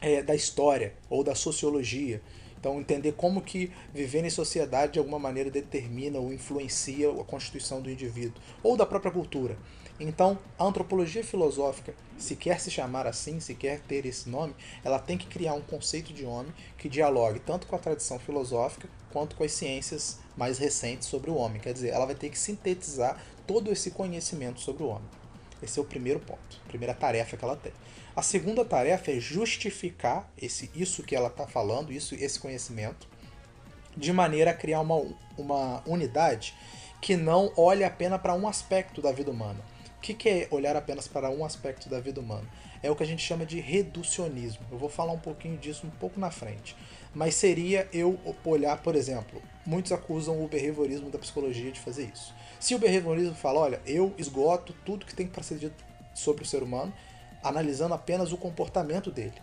é, 0.00 0.20
da 0.20 0.34
história 0.34 0.94
ou 1.08 1.22
da 1.22 1.32
sociologia? 1.32 2.20
Então, 2.58 2.80
entender 2.80 3.12
como 3.12 3.40
que 3.40 3.70
viver 3.92 4.24
em 4.24 4.30
sociedade 4.30 4.94
de 4.94 4.98
alguma 4.98 5.18
maneira 5.18 5.48
determina 5.48 6.18
ou 6.18 6.32
influencia 6.32 7.08
a 7.08 7.22
constituição 7.22 7.80
do 7.80 7.88
indivíduo 7.88 8.42
ou 8.64 8.76
da 8.76 8.84
própria 8.84 9.12
cultura. 9.12 9.56
Então, 10.00 10.36
a 10.58 10.64
antropologia 10.64 11.22
filosófica, 11.22 11.94
se 12.18 12.34
quer 12.34 12.58
se 12.58 12.68
chamar 12.68 13.06
assim, 13.06 13.38
se 13.38 13.54
quer 13.54 13.78
ter 13.82 14.04
esse 14.06 14.28
nome, 14.28 14.52
ela 14.82 14.98
tem 14.98 15.16
que 15.16 15.28
criar 15.28 15.54
um 15.54 15.60
conceito 15.60 16.12
de 16.12 16.24
homem 16.24 16.52
que 16.76 16.88
dialogue 16.88 17.38
tanto 17.38 17.68
com 17.68 17.76
a 17.76 17.78
tradição 17.78 18.18
filosófica 18.18 18.88
quanto 19.12 19.36
com 19.36 19.44
as 19.44 19.52
ciências 19.52 20.18
mais 20.36 20.58
recentes 20.58 21.06
sobre 21.06 21.30
o 21.30 21.36
homem. 21.36 21.60
Quer 21.60 21.74
dizer, 21.74 21.90
ela 21.90 22.06
vai 22.06 22.16
ter 22.16 22.28
que 22.28 22.38
sintetizar 22.38 23.22
todo 23.46 23.70
esse 23.70 23.92
conhecimento 23.92 24.58
sobre 24.58 24.82
o 24.82 24.88
homem. 24.88 25.23
Esse 25.64 25.78
é 25.78 25.82
o 25.82 25.84
primeiro 25.84 26.20
ponto, 26.20 26.60
a 26.64 26.68
primeira 26.68 26.94
tarefa 26.94 27.36
que 27.36 27.44
ela 27.44 27.56
tem. 27.56 27.72
A 28.14 28.22
segunda 28.22 28.64
tarefa 28.64 29.10
é 29.10 29.18
justificar 29.18 30.30
esse, 30.40 30.70
isso 30.74 31.02
que 31.02 31.16
ela 31.16 31.28
está 31.28 31.46
falando, 31.46 31.92
isso, 31.92 32.14
esse 32.14 32.38
conhecimento, 32.38 33.08
de 33.96 34.12
maneira 34.12 34.50
a 34.50 34.54
criar 34.54 34.80
uma, 34.80 35.02
uma 35.36 35.82
unidade 35.86 36.54
que 37.00 37.16
não 37.16 37.52
olhe 37.56 37.82
apenas 37.82 38.20
para 38.20 38.34
um 38.34 38.46
aspecto 38.46 39.02
da 39.02 39.10
vida 39.10 39.30
humana. 39.30 39.60
O 39.96 40.00
que, 40.00 40.14
que 40.14 40.28
é 40.28 40.48
olhar 40.50 40.76
apenas 40.76 41.08
para 41.08 41.30
um 41.30 41.44
aspecto 41.44 41.88
da 41.88 41.98
vida 41.98 42.20
humana? 42.20 42.46
É 42.82 42.90
o 42.90 42.96
que 42.96 43.02
a 43.02 43.06
gente 43.06 43.22
chama 43.22 43.46
de 43.46 43.58
reducionismo. 43.58 44.64
Eu 44.70 44.78
vou 44.78 44.90
falar 44.90 45.12
um 45.12 45.18
pouquinho 45.18 45.56
disso 45.56 45.86
um 45.86 45.90
pouco 45.90 46.20
na 46.20 46.30
frente. 46.30 46.76
Mas 47.14 47.34
seria 47.34 47.88
eu 47.92 48.18
olhar, 48.44 48.82
por 48.82 48.94
exemplo, 48.94 49.40
muitos 49.64 49.92
acusam 49.92 50.44
o 50.44 50.48
behaviorismo 50.48 51.10
da 51.10 51.18
psicologia 51.18 51.72
de 51.72 51.80
fazer 51.80 52.10
isso. 52.12 52.34
Se 52.64 52.74
o 52.74 52.78
behaviorismo 52.78 53.34
fala, 53.34 53.60
olha, 53.60 53.82
eu 53.84 54.14
esgoto 54.16 54.74
tudo 54.86 55.04
que 55.04 55.14
tem 55.14 55.26
para 55.26 55.42
ser 55.42 55.58
dito 55.58 55.84
sobre 56.14 56.44
o 56.44 56.46
ser 56.46 56.62
humano 56.62 56.94
analisando 57.42 57.92
apenas 57.92 58.32
o 58.32 58.38
comportamento 58.38 59.10
dele. 59.10 59.34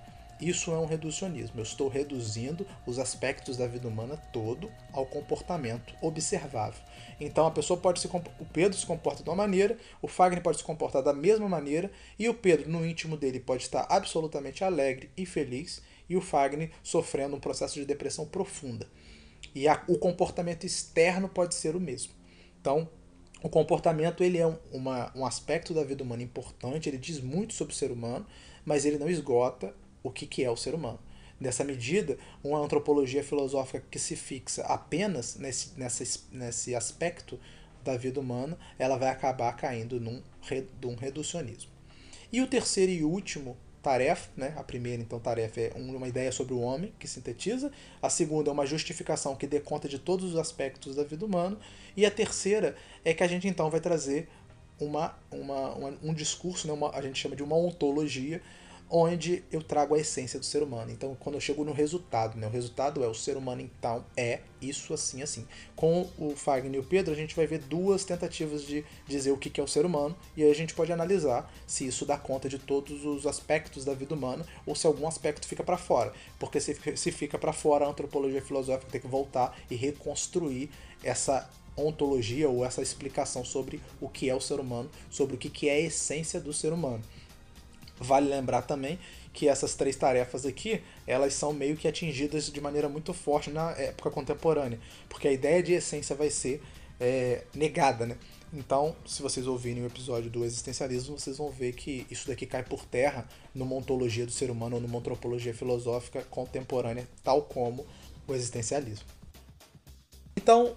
Isso 0.41 0.71
é 0.71 0.79
um 0.79 0.87
reducionismo. 0.87 1.59
Eu 1.59 1.63
estou 1.63 1.87
reduzindo 1.87 2.65
os 2.83 2.97
aspectos 2.97 3.57
da 3.57 3.67
vida 3.67 3.87
humana 3.87 4.17
todo 4.33 4.71
ao 4.91 5.05
comportamento 5.05 5.93
observável. 6.01 6.81
Então 7.19 7.45
a 7.45 7.51
pessoa 7.51 7.79
pode 7.79 7.99
se 7.99 8.07
o 8.07 8.45
Pedro 8.51 8.75
se 8.75 8.87
comporta 8.87 9.21
de 9.21 9.29
uma 9.29 9.35
maneira, 9.35 9.77
o 10.01 10.07
Fagner 10.07 10.41
pode 10.41 10.57
se 10.57 10.63
comportar 10.63 11.03
da 11.03 11.13
mesma 11.13 11.47
maneira 11.47 11.91
e 12.17 12.27
o 12.27 12.33
Pedro 12.33 12.71
no 12.71 12.83
íntimo 12.83 13.15
dele 13.15 13.39
pode 13.39 13.61
estar 13.61 13.85
absolutamente 13.87 14.63
alegre 14.63 15.11
e 15.15 15.27
feliz 15.27 15.79
e 16.09 16.17
o 16.17 16.21
Fagner 16.21 16.71
sofrendo 16.81 17.35
um 17.35 17.39
processo 17.39 17.75
de 17.75 17.85
depressão 17.85 18.25
profunda. 18.25 18.89
E 19.53 19.67
a, 19.67 19.83
o 19.87 19.99
comportamento 19.99 20.65
externo 20.65 21.29
pode 21.29 21.53
ser 21.53 21.75
o 21.75 21.79
mesmo. 21.79 22.13
Então, 22.59 22.89
o 23.41 23.50
comportamento 23.50 24.24
ele 24.24 24.38
é 24.38 24.45
um, 24.45 24.57
uma, 24.71 25.12
um 25.15 25.25
aspecto 25.25 25.74
da 25.74 25.83
vida 25.83 26.03
humana 26.03 26.21
importante, 26.21 26.88
ele 26.88 26.98
diz 26.98 27.19
muito 27.19 27.53
sobre 27.53 27.74
o 27.74 27.77
ser 27.77 27.91
humano, 27.91 28.25
mas 28.63 28.86
ele 28.86 28.98
não 28.98 29.10
esgota 29.10 29.74
o 30.03 30.12
que, 30.12 30.25
que 30.27 30.43
é 30.43 30.50
o 30.50 30.57
ser 30.57 30.74
humano. 30.74 31.00
Nessa 31.39 31.63
medida, 31.63 32.17
uma 32.43 32.60
antropologia 32.60 33.24
filosófica 33.24 33.83
que 33.89 33.98
se 33.98 34.15
fixa 34.15 34.62
apenas 34.63 35.38
nesse, 35.38 35.79
nessa, 35.79 36.19
nesse 36.31 36.75
aspecto 36.75 37.39
da 37.83 37.98
vida 37.98 38.19
humana, 38.19 38.57
ela 38.77 38.95
vai 38.95 39.10
acabar 39.10 39.51
caindo 39.53 40.00
num, 40.00 40.21
num 40.81 40.95
reducionismo. 40.95 41.71
E 42.31 42.41
o 42.41 42.48
terceiro 42.48 42.91
e 42.91 43.03
último 43.03 43.57
tarefa, 43.81 44.29
né? 44.38 44.53
A 44.57 44.63
primeira, 44.63 45.01
então, 45.01 45.19
tarefa 45.19 45.59
é 45.59 45.73
uma 45.75 46.07
ideia 46.07 46.31
sobre 46.31 46.53
o 46.53 46.59
homem, 46.59 46.93
que 47.00 47.07
sintetiza. 47.07 47.71
A 48.01 48.09
segunda 48.09 48.50
é 48.50 48.53
uma 48.53 48.65
justificação 48.65 49.35
que 49.35 49.47
dê 49.47 49.59
conta 49.59 49.89
de 49.89 49.97
todos 49.97 50.33
os 50.33 50.39
aspectos 50.39 50.95
da 50.95 51.03
vida 51.03 51.25
humana. 51.25 51.57
E 51.97 52.05
a 52.05 52.11
terceira 52.11 52.75
é 53.03 53.13
que 53.13 53.23
a 53.23 53.27
gente, 53.27 53.47
então, 53.47 53.69
vai 53.69 53.79
trazer 53.79 54.29
uma, 54.79 55.15
uma, 55.31 55.73
uma 55.75 55.93
um 56.03 56.13
discurso, 56.13 56.67
né? 56.67 56.73
uma, 56.73 56.95
a 56.95 57.01
gente 57.01 57.19
chama 57.19 57.35
de 57.35 57.43
uma 57.43 57.55
ontologia, 57.55 58.41
onde 58.93 59.41
eu 59.50 59.63
trago 59.63 59.95
a 59.95 60.00
essência 60.00 60.38
do 60.38 60.45
ser 60.45 60.62
humano. 60.62 60.91
Então, 60.91 61.15
quando 61.17 61.36
eu 61.36 61.41
chego 61.41 61.63
no 61.63 61.71
resultado, 61.71 62.38
né? 62.38 62.45
o 62.45 62.50
resultado 62.50 63.01
é 63.01 63.07
o 63.07 63.13
ser 63.13 63.38
humano, 63.38 63.62
então, 63.62 64.03
é 64.17 64.41
isso, 64.62 64.93
assim, 64.93 65.21
assim. 65.21 65.48
Com 65.77 66.10
o 66.17 66.36
Fagner 66.36 66.75
e 66.75 66.79
o 66.79 66.83
Pedro, 66.83 67.13
a 67.13 67.15
gente 67.15 67.33
vai 67.33 67.48
ver 67.48 67.60
duas 67.60 68.03
tentativas 68.03 68.63
de 68.63 68.83
dizer 69.07 69.31
o 69.31 69.38
que 69.38 69.62
é 69.62 69.63
o 69.63 69.67
ser 69.67 69.86
humano, 69.86 70.13
e 70.36 70.43
aí 70.43 70.51
a 70.51 70.55
gente 70.55 70.74
pode 70.74 70.91
analisar 70.91 71.50
se 71.65 71.88
isso 71.88 72.05
dá 72.05 72.17
conta 72.17 72.50
de 72.50 72.60
todos 72.60 73.05
os 73.05 73.25
aspectos 73.25 73.86
da 73.86 73.93
vida 73.93 74.13
humana 74.13 74.45
ou 74.65 74.75
se 74.75 74.86
algum 74.86 75.07
aspecto 75.07 75.48
fica 75.48 75.63
para 75.63 75.77
fora. 75.77 76.12
Porque 76.38 76.60
se, 76.60 76.75
se 76.98 77.12
fica 77.12 77.39
para 77.39 77.53
fora, 77.53 77.86
a 77.86 77.89
antropologia 77.89 78.41
filosófica 78.41 78.91
tem 78.91 79.00
que 79.00 79.07
voltar 79.07 79.57
e 79.69 79.75
reconstruir 79.75 80.69
essa 81.01 81.50
ontologia 81.77 82.50
ou 82.50 82.65
essa 82.65 82.81
explicação 82.81 83.45
sobre 83.45 83.81
o 84.01 84.10
que 84.10 84.29
é 84.29 84.36
o 84.36 84.41
ser 84.41 84.60
humano, 84.60 84.89
sobre 85.10 85.36
o 85.36 85.39
que 85.39 85.69
é 85.69 85.75
a 85.75 85.79
essência 85.79 86.39
do 86.39 86.51
ser 86.51 86.74
humano. 86.74 87.01
Vale 88.03 88.27
lembrar 88.27 88.63
também 88.63 88.98
que 89.31 89.48
essas 89.48 89.75
três 89.75 89.96
tarefas 89.96 90.43
aqui, 90.43 90.81
elas 91.05 91.36
são 91.36 91.53
meio 91.53 91.77
que 91.77 91.88
atingidas 91.88 92.51
de 92.51 92.60
maneira 92.60 92.89
muito 92.89 93.13
forte 93.13 93.51
na 93.51 93.72
época 93.72 94.10
contemporânea, 94.10 94.79
porque 95.08 95.27
a 95.27 95.31
ideia 95.31 95.62
de 95.62 95.74
essência 95.74 96.15
vai 96.15 96.31
ser 96.31 96.63
é, 97.00 97.43
negada, 97.53 98.08
né? 98.08 98.17
Então, 98.51 98.96
se 99.05 99.22
vocês 99.22 99.46
ouvirem 99.46 99.84
o 99.84 99.86
episódio 99.86 100.31
do 100.31 100.43
existencialismo, 100.43 101.17
vocês 101.17 101.38
vão 101.38 101.50
ver 101.50 101.74
que 101.74 102.05
isso 102.10 102.27
daqui 102.27 102.46
cai 102.46 102.63
por 102.63 102.84
terra 102.86 103.25
numa 103.53 103.75
ontologia 103.75 104.25
do 104.25 104.31
ser 104.31 104.50
humano 104.50 104.77
ou 104.77 104.81
numa 104.81 104.98
antropologia 104.98 105.53
filosófica 105.53 106.24
contemporânea, 106.24 107.08
tal 107.24 107.43
como 107.43 107.86
o 108.27 108.34
existencialismo. 108.34 109.05
Então, 110.36 110.75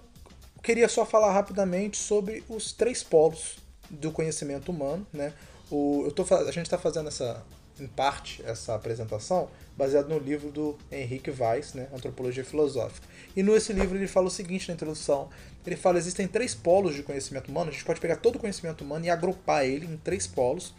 queria 0.63 0.87
só 0.87 1.05
falar 1.05 1.33
rapidamente 1.33 1.97
sobre 1.97 2.43
os 2.47 2.71
três 2.71 3.03
polos 3.03 3.57
do 3.89 4.11
conhecimento 4.11 4.71
humano, 4.71 5.05
né? 5.11 5.33
O, 5.71 6.03
eu 6.05 6.11
tô, 6.11 6.23
a 6.33 6.51
gente 6.51 6.65
está 6.65 6.77
fazendo 6.77 7.07
essa, 7.07 7.43
em 7.79 7.87
parte, 7.87 8.43
essa 8.45 8.75
apresentação 8.75 9.49
baseado 9.75 10.07
no 10.07 10.19
livro 10.19 10.51
do 10.51 10.77
Henrique 10.91 11.31
Weiss, 11.31 11.73
né, 11.73 11.87
Antropologia 11.93 12.45
Filosófica. 12.45 13.07
E 13.35 13.43
nesse 13.43 13.73
livro 13.73 13.97
ele 13.97 14.07
fala 14.07 14.27
o 14.27 14.31
seguinte 14.31 14.67
na 14.67 14.75
introdução: 14.75 15.29
ele 15.65 15.75
fala 15.75 15.97
existem 15.97 16.27
três 16.27 16.53
polos 16.53 16.95
de 16.95 17.03
conhecimento 17.03 17.49
humano. 17.49 17.69
A 17.69 17.73
gente 17.73 17.85
pode 17.85 17.99
pegar 17.99 18.17
todo 18.17 18.35
o 18.35 18.39
conhecimento 18.39 18.83
humano 18.83 19.05
e 19.05 19.09
agrupar 19.09 19.65
ele 19.65 19.85
em 19.85 19.97
três 19.97 20.27
polos. 20.27 20.73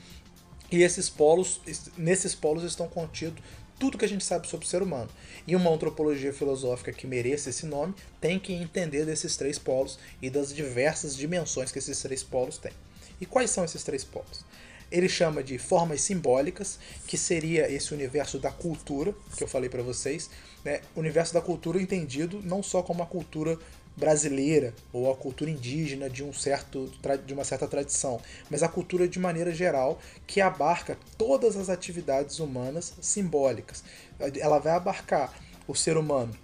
E 0.70 0.82
esses 0.82 1.08
polos, 1.08 1.60
nesses 1.96 2.34
polos 2.34 2.64
estão 2.64 2.88
contidos 2.88 3.40
tudo 3.78 3.98
que 3.98 4.04
a 4.04 4.08
gente 4.08 4.24
sabe 4.24 4.48
sobre 4.48 4.66
o 4.66 4.68
ser 4.68 4.82
humano. 4.82 5.08
E 5.46 5.54
uma 5.54 5.70
antropologia 5.70 6.32
filosófica 6.32 6.92
que 6.92 7.06
mereça 7.06 7.50
esse 7.50 7.66
nome 7.66 7.94
tem 8.20 8.38
que 8.38 8.52
entender 8.52 9.04
desses 9.04 9.36
três 9.36 9.58
polos 9.58 9.98
e 10.20 10.30
das 10.30 10.54
diversas 10.54 11.16
dimensões 11.16 11.70
que 11.70 11.78
esses 11.78 12.00
três 12.00 12.22
polos 12.22 12.58
têm. 12.58 12.72
E 13.20 13.26
quais 13.26 13.50
são 13.50 13.64
esses 13.64 13.82
três 13.82 14.02
polos? 14.04 14.44
Ele 14.90 15.08
chama 15.08 15.42
de 15.42 15.58
formas 15.58 16.00
simbólicas, 16.00 16.78
que 17.06 17.18
seria 17.18 17.70
esse 17.70 17.92
universo 17.92 18.38
da 18.38 18.50
cultura, 18.50 19.14
que 19.36 19.42
eu 19.42 19.48
falei 19.48 19.68
para 19.68 19.82
vocês. 19.82 20.30
Né? 20.64 20.80
Universo 20.94 21.34
da 21.34 21.40
cultura 21.40 21.80
entendido 21.80 22.40
não 22.42 22.62
só 22.62 22.82
como 22.82 23.02
a 23.02 23.06
cultura 23.06 23.58
brasileira 23.96 24.74
ou 24.92 25.10
a 25.10 25.16
cultura 25.16 25.50
indígena 25.50 26.10
de 26.10 26.22
um 26.22 26.32
certo 26.32 26.92
de 27.24 27.32
uma 27.32 27.44
certa 27.44 27.66
tradição, 27.66 28.20
mas 28.50 28.62
a 28.62 28.68
cultura 28.68 29.08
de 29.08 29.18
maneira 29.18 29.54
geral 29.54 29.98
que 30.26 30.40
abarca 30.40 30.98
todas 31.16 31.56
as 31.56 31.70
atividades 31.70 32.38
humanas 32.38 32.92
simbólicas. 33.00 33.82
Ela 34.38 34.58
vai 34.58 34.74
abarcar 34.74 35.34
o 35.66 35.74
ser 35.74 35.96
humano 35.96 36.34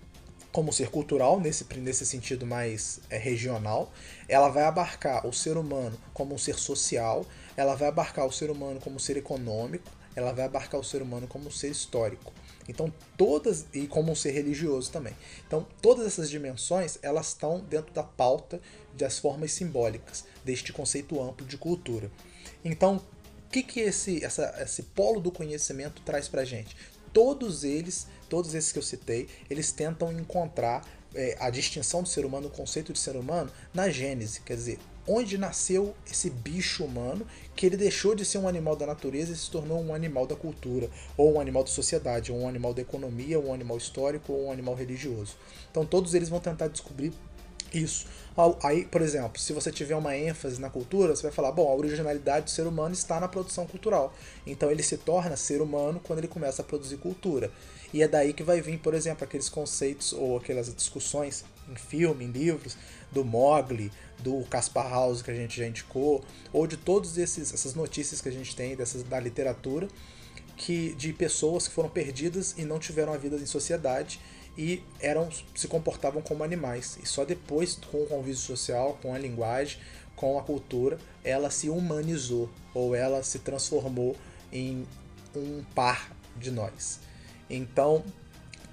como 0.52 0.72
ser 0.72 0.90
cultural, 0.90 1.40
nesse, 1.40 1.66
nesse 1.78 2.04
sentido 2.04 2.46
mais 2.46 3.00
é, 3.08 3.16
regional, 3.16 3.90
ela 4.28 4.50
vai 4.50 4.64
abarcar 4.64 5.26
o 5.26 5.32
ser 5.32 5.56
humano 5.56 5.98
como 6.12 6.34
um 6.34 6.38
ser 6.38 6.58
social, 6.58 7.24
ela 7.56 7.74
vai 7.74 7.88
abarcar 7.88 8.26
o 8.26 8.32
ser 8.32 8.50
humano 8.50 8.80
como 8.80 8.98
ser 8.98 9.16
econômico, 9.16 9.90
ela 10.14 10.32
vai 10.32 10.44
abarcar 10.44 10.80
o 10.80 10.84
ser 10.84 11.02
humano 11.02 11.26
como 11.26 11.50
ser 11.50 11.70
histórico. 11.70 12.32
Então, 12.68 12.92
todas 13.16 13.66
e 13.72 13.86
como 13.86 14.12
um 14.12 14.14
ser 14.14 14.30
religioso 14.30 14.90
também. 14.90 15.14
Então, 15.46 15.66
todas 15.80 16.06
essas 16.06 16.30
dimensões, 16.30 16.98
elas 17.02 17.28
estão 17.28 17.60
dentro 17.60 17.92
da 17.92 18.02
pauta 18.02 18.60
das 18.96 19.18
formas 19.18 19.52
simbólicas 19.52 20.24
deste 20.44 20.72
conceito 20.72 21.20
amplo 21.20 21.46
de 21.46 21.56
cultura. 21.56 22.10
Então, 22.64 22.96
o 23.46 23.50
que 23.50 23.62
que 23.62 23.80
esse 23.80 24.24
essa, 24.24 24.54
esse 24.62 24.84
polo 24.84 25.20
do 25.20 25.32
conhecimento 25.32 26.02
traz 26.02 26.28
pra 26.28 26.44
gente? 26.44 26.76
Todos 27.12 27.64
eles, 27.64 28.06
todos 28.28 28.54
esses 28.54 28.72
que 28.72 28.78
eu 28.78 28.82
citei, 28.82 29.28
eles 29.50 29.72
tentam 29.72 30.12
encontrar 30.12 30.86
é, 31.14 31.36
a 31.38 31.50
distinção 31.50 32.02
do 32.02 32.08
ser 32.08 32.24
humano, 32.24 32.46
o 32.46 32.50
conceito 32.50 32.92
de 32.92 32.98
ser 32.98 33.16
humano, 33.16 33.50
na 33.74 33.90
Gênese. 33.90 34.40
Quer 34.40 34.56
dizer, 34.56 34.78
onde 35.06 35.36
nasceu 35.36 35.94
esse 36.10 36.30
bicho 36.30 36.84
humano 36.84 37.26
que 37.56 37.66
ele 37.66 37.76
deixou 37.76 38.14
de 38.14 38.24
ser 38.24 38.38
um 38.38 38.48
animal 38.48 38.76
da 38.76 38.86
natureza 38.86 39.32
e 39.32 39.36
se 39.36 39.50
tornou 39.50 39.80
um 39.80 39.94
animal 39.94 40.26
da 40.26 40.36
cultura, 40.36 40.88
ou 41.16 41.34
um 41.34 41.40
animal 41.40 41.64
da 41.64 41.70
sociedade, 41.70 42.30
ou 42.30 42.40
um 42.40 42.48
animal 42.48 42.72
da 42.72 42.82
economia, 42.82 43.38
ou 43.38 43.48
um 43.48 43.54
animal 43.54 43.76
histórico, 43.76 44.32
ou 44.32 44.46
um 44.46 44.52
animal 44.52 44.74
religioso. 44.74 45.36
Então 45.70 45.84
todos 45.84 46.14
eles 46.14 46.28
vão 46.28 46.40
tentar 46.40 46.68
descobrir 46.68 47.12
isso. 47.74 48.06
Aí, 48.62 48.84
por 48.84 49.02
exemplo, 49.02 49.38
se 49.40 49.52
você 49.52 49.70
tiver 49.70 49.96
uma 49.96 50.16
ênfase 50.16 50.60
na 50.60 50.70
cultura, 50.70 51.14
você 51.14 51.22
vai 51.22 51.32
falar, 51.32 51.52
bom, 51.52 51.68
a 51.68 51.74
originalidade 51.74 52.46
do 52.46 52.50
ser 52.50 52.66
humano 52.66 52.94
está 52.94 53.20
na 53.20 53.28
produção 53.28 53.66
cultural. 53.66 54.14
Então 54.46 54.70
ele 54.70 54.82
se 54.82 54.96
torna 54.96 55.36
ser 55.36 55.60
humano 55.60 56.00
quando 56.02 56.20
ele 56.20 56.28
começa 56.28 56.62
a 56.62 56.64
produzir 56.64 56.96
cultura. 56.96 57.50
E 57.92 58.02
é 58.02 58.08
daí 58.08 58.32
que 58.32 58.42
vai 58.42 58.60
vir, 58.60 58.78
por 58.78 58.94
exemplo, 58.94 59.24
aqueles 59.24 59.50
conceitos 59.50 60.14
ou 60.14 60.36
aquelas 60.36 60.74
discussões 60.74 61.44
em 61.70 61.76
filme, 61.76 62.24
em 62.24 62.30
livros, 62.30 62.76
do 63.12 63.24
Mogli, 63.24 63.92
do 64.18 64.42
Caspar 64.44 64.88
House 64.88 65.22
que 65.22 65.30
a 65.30 65.34
gente 65.34 65.58
já 65.58 65.66
indicou, 65.66 66.24
ou 66.52 66.66
de 66.66 66.76
todas 66.76 67.18
essas 67.18 67.74
notícias 67.74 68.20
que 68.20 68.28
a 68.28 68.32
gente 68.32 68.56
tem 68.56 68.74
dessas, 68.74 69.02
da 69.02 69.20
literatura, 69.20 69.88
que 70.56 70.94
de 70.94 71.12
pessoas 71.12 71.66
que 71.66 71.74
foram 71.74 71.88
perdidas 71.88 72.54
e 72.56 72.64
não 72.64 72.78
tiveram 72.78 73.12
a 73.12 73.16
vida 73.16 73.36
em 73.36 73.46
sociedade 73.46 74.20
e 74.56 74.82
eram 75.00 75.28
se 75.54 75.66
comportavam 75.66 76.22
como 76.22 76.44
animais. 76.44 76.98
E 77.02 77.06
só 77.06 77.24
depois, 77.24 77.78
com 77.90 78.02
o 78.02 78.06
convívio 78.06 78.36
social, 78.36 78.98
com 79.02 79.14
a 79.14 79.18
linguagem, 79.18 79.78
com 80.14 80.38
a 80.38 80.42
cultura, 80.42 80.98
ela 81.24 81.50
se 81.50 81.68
humanizou 81.68 82.50
ou 82.74 82.94
ela 82.94 83.22
se 83.22 83.38
transformou 83.38 84.16
em 84.52 84.86
um 85.34 85.64
par 85.74 86.14
de 86.36 86.50
nós. 86.50 87.00
Então, 87.48 88.04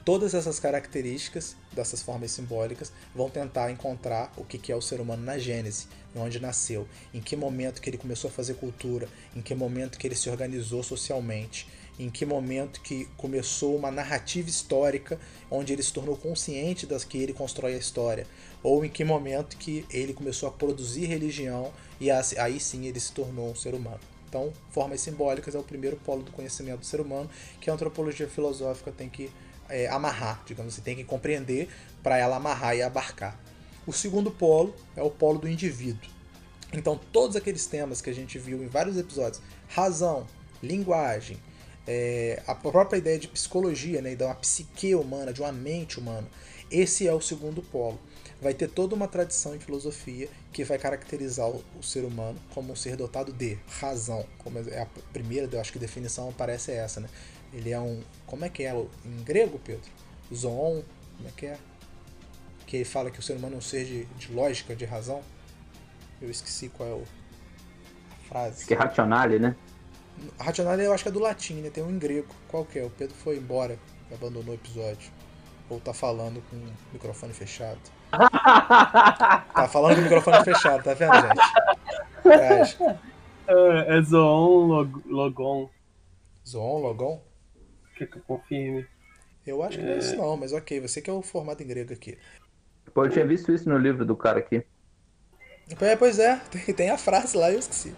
todas 0.06 0.34
essas 0.34 0.60
características 0.60 1.56
dessas 1.80 2.02
formas 2.02 2.32
simbólicas 2.32 2.92
vão 3.16 3.30
tentar 3.30 3.72
encontrar 3.72 4.32
o 4.38 4.44
que 4.44 4.72
é 4.72 4.76
o 4.76 4.82
ser 4.82 5.00
humano 5.00 5.24
na 5.24 5.38
Gênese, 5.38 5.88
onde 6.16 6.40
nasceu, 6.40 6.88
em 7.14 7.22
que 7.22 7.36
momento 7.36 7.82
que 7.82 7.90
ele 7.90 7.98
começou 7.98 8.30
a 8.30 8.34
fazer 8.34 8.56
cultura, 8.56 9.08
em 9.36 9.42
que 9.42 9.56
momento 9.56 9.98
que 9.98 10.06
ele 10.06 10.16
se 10.16 10.30
organizou 10.30 10.84
socialmente, 10.84 11.68
em 11.98 12.10
que 12.10 12.26
momento 12.26 12.82
que 12.82 13.06
começou 13.18 13.76
uma 13.76 13.92
narrativa 13.92 14.50
histórica 14.50 15.20
onde 15.50 15.74
ele 15.74 15.84
se 15.84 15.94
tornou 15.94 16.16
consciente 16.16 16.86
das 16.86 17.04
que 17.04 17.18
ele 17.18 17.34
constrói 17.34 17.76
a 17.76 17.78
história, 17.78 18.28
ou 18.62 18.84
em 18.84 18.90
que 18.90 19.04
momento 19.04 19.58
que 19.58 19.86
ele 19.90 20.14
começou 20.14 20.50
a 20.50 20.52
produzir 20.52 21.06
religião 21.06 21.72
e 22.00 22.10
aí 22.12 22.60
sim 22.60 22.86
ele 22.88 23.00
se 23.00 23.12
tornou 23.12 23.50
um 23.50 23.56
ser 23.56 23.74
humano. 23.74 24.00
Então, 24.28 24.54
formas 24.70 25.02
simbólicas 25.02 25.56
é 25.56 25.60
o 25.60 25.64
primeiro 25.64 25.98
polo 25.98 26.22
do 26.22 26.32
conhecimento 26.32 26.82
do 26.82 26.86
ser 26.86 27.02
humano 27.02 27.30
que 27.60 27.70
a 27.70 27.74
antropologia 27.74 28.28
filosófica 28.28 28.92
tem 28.92 29.10
que 29.10 29.32
é, 29.70 29.88
amarrar, 29.88 30.42
digamos 30.46 30.74
assim, 30.74 30.82
tem 30.82 30.96
que 30.96 31.04
compreender 31.04 31.70
para 32.04 32.18
ela 32.18 32.36
amarrar 32.36 32.76
e 32.76 32.82
abarcar. 32.82 33.40
O 33.86 33.94
segundo 33.94 34.32
polo 34.32 34.76
é 34.96 35.02
o 35.02 35.10
polo 35.10 35.40
do 35.40 35.48
indivíduo. 35.48 36.10
Então, 36.72 37.00
todos 37.12 37.36
aqueles 37.36 37.66
temas 37.66 38.02
que 38.02 38.10
a 38.10 38.14
gente 38.14 38.38
viu 38.38 38.64
em 38.64 38.68
vários 38.68 38.98
episódios, 38.98 39.42
razão, 39.68 40.28
linguagem, 40.62 41.38
é, 41.88 42.44
a 42.46 42.54
própria 42.54 42.98
ideia 42.98 43.18
de 43.18 43.28
psicologia, 43.28 44.02
né, 44.02 44.14
de 44.14 44.24
uma 44.24 44.36
psique 44.36 44.94
humana, 44.94 45.34
de 45.34 45.42
uma 45.42 45.52
mente 45.52 45.98
humana, 45.98 46.28
esse 46.70 47.08
é 47.08 47.14
o 47.14 47.20
segundo 47.20 47.64
polo. 47.64 48.00
Vai 48.40 48.54
ter 48.54 48.70
toda 48.70 48.96
uma 48.96 49.08
tradição 49.08 49.56
em 49.56 49.60
filosofia 49.60 50.30
que 50.54 50.64
vai 50.64 50.78
caracterizar 50.78 51.48
o, 51.50 51.64
o 51.78 51.84
ser 51.84 52.06
humano 52.06 52.40
como 52.54 52.72
um 52.72 52.76
ser 52.76 52.96
dotado 52.96 53.34
de 53.34 53.58
razão. 53.68 54.26
Como 54.38 54.60
é 54.60 54.82
a 54.82 54.88
primeira, 55.12 55.50
eu 55.52 55.60
acho 55.60 55.74
que 55.74 55.80
definição 55.80 56.32
parece 56.38 56.72
essa, 56.72 57.00
né? 57.00 57.10
Ele 57.54 57.72
é 57.72 57.80
um. 57.80 58.02
Como 58.26 58.46
é 58.46 58.50
que 58.50 58.64
é 58.64 58.74
em 58.74 59.24
grego, 59.24 59.60
Pedro? 59.60 59.90
Zoon, 60.34 60.84
como 61.18 61.28
é 61.28 61.32
que 61.36 61.46
é? 61.48 61.58
Que 62.66 62.78
ele 62.78 62.86
fala 62.86 63.10
que 63.10 63.20
o 63.20 63.22
ser 63.22 63.34
humano 63.34 63.56
é 63.56 63.58
um 63.58 63.62
ser 63.62 63.86
de, 63.86 64.06
de 64.06 64.32
lógica, 64.32 64.76
de 64.76 64.86
razão. 64.86 65.22
Eu 66.22 66.30
esqueci 66.30 66.70
qual 66.70 66.90
é 66.90 66.94
o, 66.94 67.04
a 68.12 68.30
frase. 68.30 68.66
Que 68.66 68.74
é 68.74 68.78
racionale, 68.78 69.40
né? 69.40 69.56
Racionale 70.40 70.84
eu 70.84 70.94
acho 70.94 71.04
que 71.04 71.10
é 71.10 71.12
do 71.12 71.20
latim, 71.20 71.56
né? 71.56 71.70
Tem 71.70 71.84
um 71.84 71.90
em 71.90 71.98
grego. 71.98 72.28
Qual 72.48 72.66
que 72.66 72.78
é? 72.78 72.84
O 72.84 72.90
Pedro 72.90 73.16
foi 73.16 73.38
embora, 73.38 73.80
abandonou 74.14 74.54
o 74.54 74.56
episódio. 74.56 75.12
Ou 75.70 75.80
tá 75.80 75.94
falando 75.94 76.44
com 76.50 76.56
o 76.56 76.74
microfone 76.94 77.34
fechado. 77.34 77.80
tá 78.12 79.70
falando 79.72 79.96
com 79.96 80.02
o 80.02 80.04
microfone 80.04 80.44
fechado, 80.44 80.84
tá 80.84 80.94
vendo, 80.94 81.14
gente? 81.14 83.00
É, 83.50 83.98
é 83.98 84.02
Zoon 84.04 84.68
log, 84.68 85.02
Logon. 85.08 85.70
Zoon 86.48 86.82
Logon? 86.82 87.20
Que 88.08 88.18
eu 88.18 88.22
confirme? 88.28 88.86
Eu 89.46 89.64
acho 89.64 89.78
que 89.78 89.84
não 89.84 89.94
é 89.94 89.98
isso 89.98 90.16
não, 90.16 90.38
mas 90.38 90.54
ok, 90.54 90.80
você 90.80 91.02
que 91.02 91.10
é 91.10 91.14
o 91.14 91.22
formado 91.22 91.62
em 91.62 91.68
grego 91.68 91.94
aqui. 91.94 92.18
Pô, 92.94 93.06
eu 93.06 93.10
tinha 93.10 93.26
visto 93.26 93.52
isso 93.52 93.68
no 93.70 93.78
livro 93.78 94.06
do 94.06 94.16
cara 94.16 94.40
aqui. 94.40 94.64
É, 95.82 95.96
pois 95.96 96.20
é, 96.20 96.36
tem, 96.52 96.74
tem 96.74 96.90
a 96.90 96.98
frase 96.98 97.38
lá, 97.38 97.52
eu 97.52 97.60
esqueci. 97.60 97.94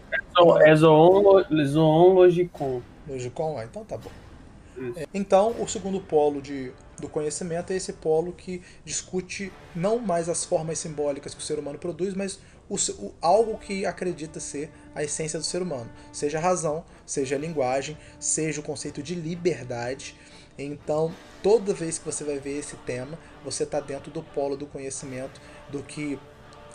É 0.65 0.75
Zoon, 0.75 1.43
Zoon 1.65 2.13
Logicon. 2.13 2.81
Logicon? 3.08 3.58
Ah, 3.58 3.65
então 3.65 3.84
tá 3.86 3.98
bom. 3.98 4.12
É, 4.96 5.05
então, 5.13 5.55
o 5.60 5.67
segundo 5.67 6.00
polo 6.00 6.41
de, 6.41 6.72
do 7.00 7.08
conhecimento 7.08 7.72
é 7.72 7.75
esse 7.75 7.93
polo 7.93 8.31
que 8.34 8.62
discute 8.84 9.51
não 9.75 10.00
mais 10.00 10.29
as 10.29 10.43
formas 10.46 10.79
simbólicas 10.79 11.34
que 11.34 11.41
o 11.41 11.43
ser 11.43 11.60
humano 11.60 11.77
produz, 11.77 12.13
mas 12.13 12.39
o, 12.70 12.75
o, 12.75 13.13
algo 13.22 13.58
que 13.58 13.86
acredita 13.86 14.39
ser 14.39 14.72
a 14.95 15.03
essência 15.03 15.39
do 15.39 15.45
ser 15.45 15.62
humano. 15.62 15.89
Seja 16.12 16.38
a 16.38 16.41
razão, 16.41 16.83
seja 17.05 17.36
a 17.36 17.39
linguagem, 17.39 17.98
seja 18.19 18.60
o 18.60 18.63
conceito 18.63 19.01
de 19.01 19.15
liberdade. 19.15 20.15
Então, 20.57 21.13
toda 21.41 21.74
vez 21.74 21.98
que 21.98 22.05
você 22.05 22.24
vai 22.24 22.39
ver 22.39 22.60
esse 22.60 22.75
tema, 22.77 23.17
você 23.43 23.63
está 23.63 23.79
dentro 23.79 24.12
do 24.12 24.21
polo 24.21 24.55
do 24.55 24.65
conhecimento, 24.65 25.41
do 25.69 25.81
que 25.81 26.19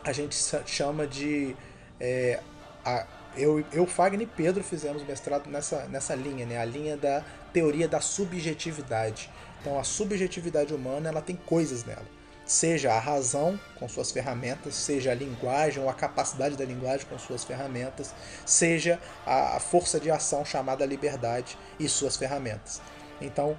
a 0.05 0.13
gente 0.13 0.37
chama 0.67 1.07
de. 1.07 1.57
É, 2.01 2.41
a, 2.85 3.07
eu, 3.37 3.63
eu, 3.73 3.87
Fagner 3.87 4.27
e 4.27 4.27
Pedro 4.27 4.65
fizemos 4.65 5.03
mestrado 5.03 5.49
nessa, 5.51 5.87
nessa 5.89 6.15
linha, 6.15 6.47
né? 6.47 6.59
a 6.59 6.65
linha 6.65 6.97
da 6.97 7.23
teoria 7.53 7.87
da 7.87 8.01
subjetividade. 8.01 9.31
Então, 9.61 9.79
a 9.79 9.85
subjetividade 9.85 10.73
humana 10.73 11.09
ela 11.09 11.21
tem 11.21 11.37
coisas 11.37 11.85
nela. 11.85 12.16
Seja 12.47 12.93
a 12.93 13.01
razão 13.01 13.59
com 13.77 13.89
suas 13.89 14.13
ferramentas, 14.13 14.77
seja 14.77 15.11
a 15.11 15.15
linguagem 15.15 15.83
ou 15.83 15.91
a 15.91 15.95
capacidade 15.95 16.57
da 16.57 16.65
linguagem 16.65 17.05
com 17.07 17.19
suas 17.19 17.43
ferramentas, 17.43 18.15
seja 18.45 19.01
a 19.27 19.59
força 19.59 19.99
de 19.99 20.13
ação 20.13 20.45
chamada 20.45 20.87
liberdade 20.87 21.59
e 21.77 21.89
suas 21.89 22.17
ferramentas. 22.17 22.81
Então, 23.21 23.59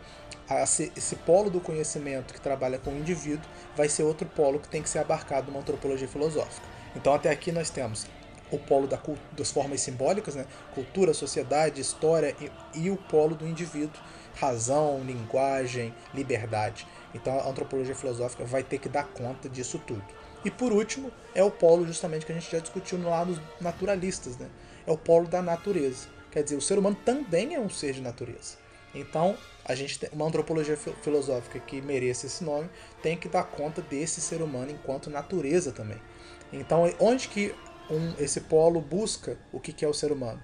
esse 0.95 1.15
polo 1.25 1.49
do 1.49 1.59
conhecimento 1.59 2.33
que 2.33 2.39
trabalha 2.39 2.79
com 2.79 2.91
o 2.91 2.97
indivíduo 2.97 3.49
vai 3.75 3.89
ser 3.89 4.03
outro 4.03 4.25
polo 4.25 4.57
que 4.57 4.69
tem 4.69 4.81
que 4.81 4.89
ser 4.89 4.99
abarcado 4.99 5.51
numa 5.51 5.59
antropologia 5.59 6.07
filosófica. 6.07 6.65
Então, 6.95 7.13
até 7.13 7.29
aqui 7.29 7.51
nós 7.51 7.69
temos 7.69 8.07
o 8.49 8.57
polo 8.57 8.87
da, 8.87 8.99
das 9.33 9.51
formas 9.51 9.81
simbólicas, 9.81 10.35
né? 10.35 10.45
cultura, 10.73 11.13
sociedade, 11.13 11.81
história 11.81 12.33
e, 12.39 12.51
e, 12.73 12.89
o 12.89 12.95
polo 12.95 13.35
do 13.35 13.45
indivíduo, 13.45 13.99
razão, 14.35 15.01
linguagem, 15.03 15.93
liberdade. 16.13 16.87
Então, 17.13 17.39
a 17.39 17.49
antropologia 17.49 17.95
filosófica 17.95 18.43
vai 18.45 18.63
ter 18.63 18.77
que 18.77 18.89
dar 18.89 19.05
conta 19.05 19.47
disso 19.49 19.81
tudo. 19.85 20.03
E 20.45 20.51
por 20.51 20.71
último, 20.71 21.11
é 21.33 21.43
o 21.43 21.49
polo 21.49 21.85
justamente 21.85 22.25
que 22.25 22.31
a 22.31 22.35
gente 22.35 22.51
já 22.51 22.59
discutiu 22.59 23.01
lá 23.03 23.25
nos 23.25 23.39
naturalistas, 23.59 24.37
né? 24.37 24.47
é 24.87 24.91
o 24.91 24.97
polo 24.97 25.27
da 25.27 25.41
natureza. 25.41 26.07
Quer 26.31 26.43
dizer, 26.43 26.55
o 26.55 26.61
ser 26.61 26.79
humano 26.79 26.97
também 27.03 27.53
é 27.53 27.59
um 27.59 27.69
ser 27.69 27.93
de 27.93 28.01
natureza. 28.01 28.55
Então, 28.95 29.37
a 29.65 29.75
gente 29.75 29.99
uma 30.13 30.25
antropologia 30.25 30.77
filosófica 30.77 31.59
que 31.59 31.81
mereça 31.81 32.25
esse 32.25 32.43
nome 32.43 32.69
tem 33.03 33.17
que 33.17 33.27
dar 33.27 33.43
conta 33.43 33.81
desse 33.81 34.21
ser 34.21 34.41
humano 34.41 34.71
enquanto 34.71 35.09
natureza 35.09 35.71
também. 35.71 36.01
Então, 36.51 36.89
onde 36.99 37.27
que 37.27 37.53
um, 37.89 38.13
esse 38.17 38.41
polo 38.41 38.79
busca 38.79 39.37
o 39.51 39.59
que, 39.59 39.73
que 39.73 39.83
é 39.83 39.87
o 39.87 39.93
ser 39.93 40.11
humano? 40.11 40.41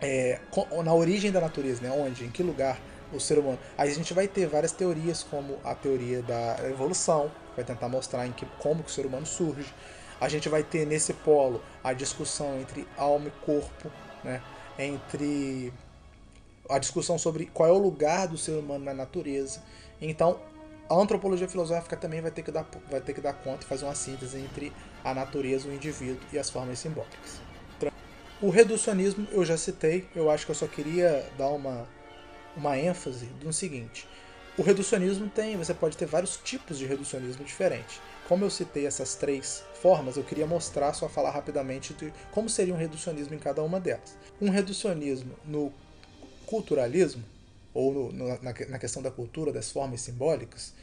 É, 0.00 0.38
na 0.84 0.94
origem 0.94 1.32
da 1.32 1.40
natureza, 1.40 1.82
né? 1.82 1.90
Onde, 1.90 2.24
em 2.24 2.30
que 2.30 2.42
lugar 2.42 2.80
o 3.12 3.20
ser 3.20 3.38
humano? 3.38 3.58
Aí 3.76 3.90
a 3.90 3.94
gente 3.94 4.12
vai 4.14 4.28
ter 4.28 4.46
várias 4.46 4.72
teorias, 4.72 5.22
como 5.22 5.58
a 5.64 5.74
teoria 5.74 6.22
da 6.22 6.56
evolução, 6.68 7.30
vai 7.54 7.64
tentar 7.64 7.88
mostrar 7.88 8.26
em 8.26 8.32
que, 8.32 8.46
como 8.58 8.82
que 8.82 8.90
o 8.90 8.92
ser 8.92 9.06
humano 9.06 9.26
surge. 9.26 9.72
A 10.20 10.28
gente 10.28 10.48
vai 10.48 10.62
ter 10.62 10.86
nesse 10.86 11.12
polo 11.12 11.62
a 11.82 11.92
discussão 11.92 12.60
entre 12.60 12.86
alma 12.96 13.28
e 13.28 13.44
corpo, 13.44 13.90
né? 14.24 14.42
entre 14.78 15.72
a 16.68 16.78
discussão 16.78 17.18
sobre 17.18 17.46
qual 17.46 17.68
é 17.68 17.72
o 17.72 17.78
lugar 17.78 18.28
do 18.28 18.36
ser 18.36 18.52
humano 18.52 18.84
na 18.84 18.94
natureza. 18.94 19.62
Então, 20.00 20.40
a 20.88 20.94
antropologia 20.94 21.48
filosófica 21.48 21.96
também 21.96 22.20
vai 22.20 22.30
ter 22.30 22.42
que 22.42 22.50
dar, 22.50 22.66
vai 22.90 23.00
ter 23.00 23.12
que 23.12 23.20
dar 23.20 23.32
conta 23.32 23.64
e 23.64 23.66
fazer 23.66 23.84
uma 23.84 23.94
síntese 23.94 24.38
entre 24.38 24.72
a 25.04 25.14
natureza, 25.14 25.68
o 25.68 25.72
indivíduo 25.72 26.20
e 26.32 26.38
as 26.38 26.48
formas 26.48 26.78
simbólicas. 26.78 27.40
O 28.40 28.50
reducionismo 28.50 29.26
eu 29.32 29.44
já 29.44 29.56
citei, 29.56 30.06
eu 30.14 30.30
acho 30.30 30.46
que 30.46 30.52
eu 30.52 30.54
só 30.54 30.68
queria 30.68 31.26
dar 31.36 31.48
uma, 31.48 31.88
uma 32.56 32.78
ênfase 32.78 33.28
no 33.42 33.52
seguinte. 33.52 34.06
O 34.56 34.62
reducionismo 34.62 35.28
tem, 35.28 35.56
você 35.56 35.72
pode 35.72 35.96
ter 35.96 36.06
vários 36.06 36.36
tipos 36.36 36.78
de 36.78 36.84
reducionismo 36.84 37.44
diferentes. 37.44 38.00
Como 38.26 38.44
eu 38.44 38.50
citei 38.50 38.86
essas 38.86 39.14
três 39.14 39.62
formas, 39.80 40.16
eu 40.16 40.24
queria 40.24 40.46
mostrar, 40.46 40.92
só 40.94 41.08
falar 41.08 41.30
rapidamente 41.30 41.94
de 41.94 42.12
como 42.32 42.48
seria 42.48 42.74
um 42.74 42.76
reducionismo 42.76 43.34
em 43.34 43.38
cada 43.38 43.62
uma 43.62 43.78
delas. 43.78 44.16
Um 44.40 44.50
reducionismo 44.50 45.32
no 45.44 45.72
culturalismo, 46.44 47.22
ou 47.72 48.12
no, 48.12 48.26
na, 48.42 48.52
na 48.68 48.78
questão 48.78 49.00
da 49.00 49.10
cultura, 49.10 49.52
das 49.52 49.70
formas 49.70 50.00
simbólicas, 50.00 50.74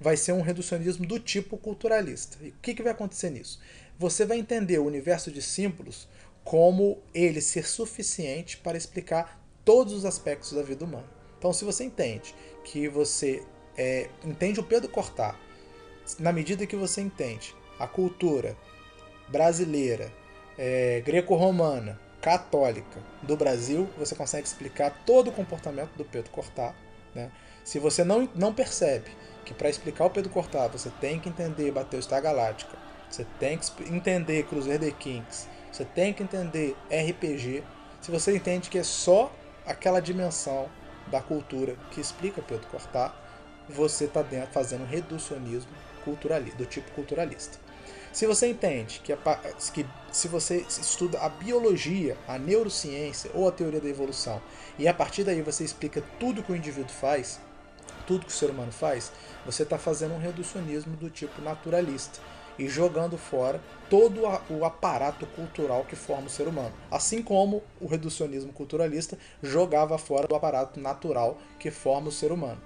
vai 0.00 0.16
ser 0.16 0.32
um 0.32 0.42
reducionismo 0.42 1.04
do 1.04 1.18
tipo 1.18 1.56
culturalista. 1.56 2.38
E 2.40 2.50
o 2.50 2.54
que, 2.62 2.74
que 2.74 2.82
vai 2.82 2.92
acontecer 2.92 3.30
nisso? 3.30 3.58
Você 3.98 4.24
vai 4.24 4.38
entender 4.38 4.78
o 4.78 4.84
universo 4.84 5.32
de 5.32 5.42
símbolos 5.42 6.06
como 6.44 7.02
ele 7.12 7.40
ser 7.40 7.66
suficiente 7.66 8.56
para 8.58 8.78
explicar 8.78 9.44
todos 9.66 9.92
os 9.92 10.04
aspectos 10.04 10.52
da 10.52 10.62
vida 10.62 10.84
humana. 10.84 11.04
Então, 11.36 11.52
se 11.52 11.64
você 11.64 11.84
entende 11.84 12.34
que 12.64 12.88
você 12.88 13.42
é, 13.76 14.08
entende 14.24 14.60
o 14.60 14.62
Pedro 14.62 14.88
Cortar, 14.88 15.38
na 16.20 16.32
medida 16.32 16.66
que 16.66 16.76
você 16.76 17.00
entende 17.00 17.54
a 17.78 17.86
cultura 17.86 18.56
brasileira, 19.28 20.10
é, 20.56 21.02
greco-romana, 21.04 22.00
católica 22.22 23.02
do 23.22 23.36
Brasil, 23.36 23.88
você 23.98 24.14
consegue 24.14 24.46
explicar 24.46 25.02
todo 25.04 25.28
o 25.28 25.32
comportamento 25.32 25.90
do 25.96 26.04
Pedro 26.04 26.30
Cortar. 26.30 26.74
Né? 27.14 27.30
Se 27.64 27.78
você 27.78 28.04
não, 28.04 28.28
não 28.34 28.54
percebe 28.54 29.10
que 29.44 29.52
para 29.52 29.68
explicar 29.68 30.06
o 30.06 30.10
Pedro 30.10 30.30
Cortar 30.30 30.68
você 30.68 30.90
tem 31.00 31.18
que 31.20 31.28
entender 31.28 31.70
Battlestar 31.72 32.22
Galáctica, 32.22 32.78
você 33.10 33.26
tem 33.38 33.58
que 33.58 33.92
entender 33.92 34.44
Cruzeiro 34.44 34.84
de 34.84 34.92
Kings, 34.92 35.48
você 35.70 35.84
tem 35.84 36.12
que 36.12 36.22
entender 36.22 36.76
RPG, 36.90 37.62
se 38.00 38.10
você 38.10 38.36
entende 38.36 38.70
que 38.70 38.78
é 38.78 38.84
só 38.84 39.32
aquela 39.66 40.00
dimensão 40.00 40.68
da 41.08 41.20
cultura 41.20 41.76
que 41.90 42.00
explica 42.00 42.42
Pedro 42.42 42.66
Cortar, 42.68 43.14
você 43.68 44.04
está 44.04 44.24
fazendo 44.52 44.84
um 44.84 44.86
reducionismo 44.86 45.70
culturalista, 46.04 46.56
do 46.56 46.66
tipo 46.66 46.90
culturalista. 46.92 47.58
Se 48.12 48.26
você 48.26 48.48
entende 48.48 49.00
que, 49.00 49.12
a, 49.12 49.18
que 49.74 49.84
se 50.10 50.28
você 50.28 50.64
estuda 50.68 51.20
a 51.20 51.28
biologia, 51.28 52.16
a 52.26 52.38
neurociência 52.38 53.30
ou 53.34 53.46
a 53.46 53.52
teoria 53.52 53.80
da 53.80 53.88
evolução, 53.88 54.40
e 54.78 54.88
a 54.88 54.94
partir 54.94 55.24
daí 55.24 55.42
você 55.42 55.64
explica 55.64 56.02
tudo 56.18 56.42
que 56.42 56.52
o 56.52 56.56
indivíduo 56.56 56.94
faz, 56.94 57.40
tudo 58.06 58.24
que 58.24 58.32
o 58.32 58.34
ser 58.34 58.50
humano 58.50 58.72
faz, 58.72 59.12
você 59.44 59.64
está 59.64 59.76
fazendo 59.76 60.14
um 60.14 60.18
reducionismo 60.18 60.96
do 60.96 61.10
tipo 61.10 61.42
naturalista 61.42 62.20
e 62.58 62.68
jogando 62.68 63.18
fora 63.18 63.60
todo 63.88 64.22
o 64.50 64.64
aparato 64.64 65.26
cultural 65.26 65.84
que 65.84 65.96
forma 65.96 66.26
o 66.26 66.30
ser 66.30 66.48
humano. 66.48 66.72
Assim 66.90 67.22
como 67.22 67.62
o 67.80 67.86
reducionismo 67.86 68.52
culturalista 68.52 69.18
jogava 69.42 69.98
fora 69.98 70.26
o 70.30 70.36
aparato 70.36 70.80
natural 70.80 71.38
que 71.58 71.70
forma 71.70 72.08
o 72.08 72.12
ser 72.12 72.32
humano. 72.32 72.60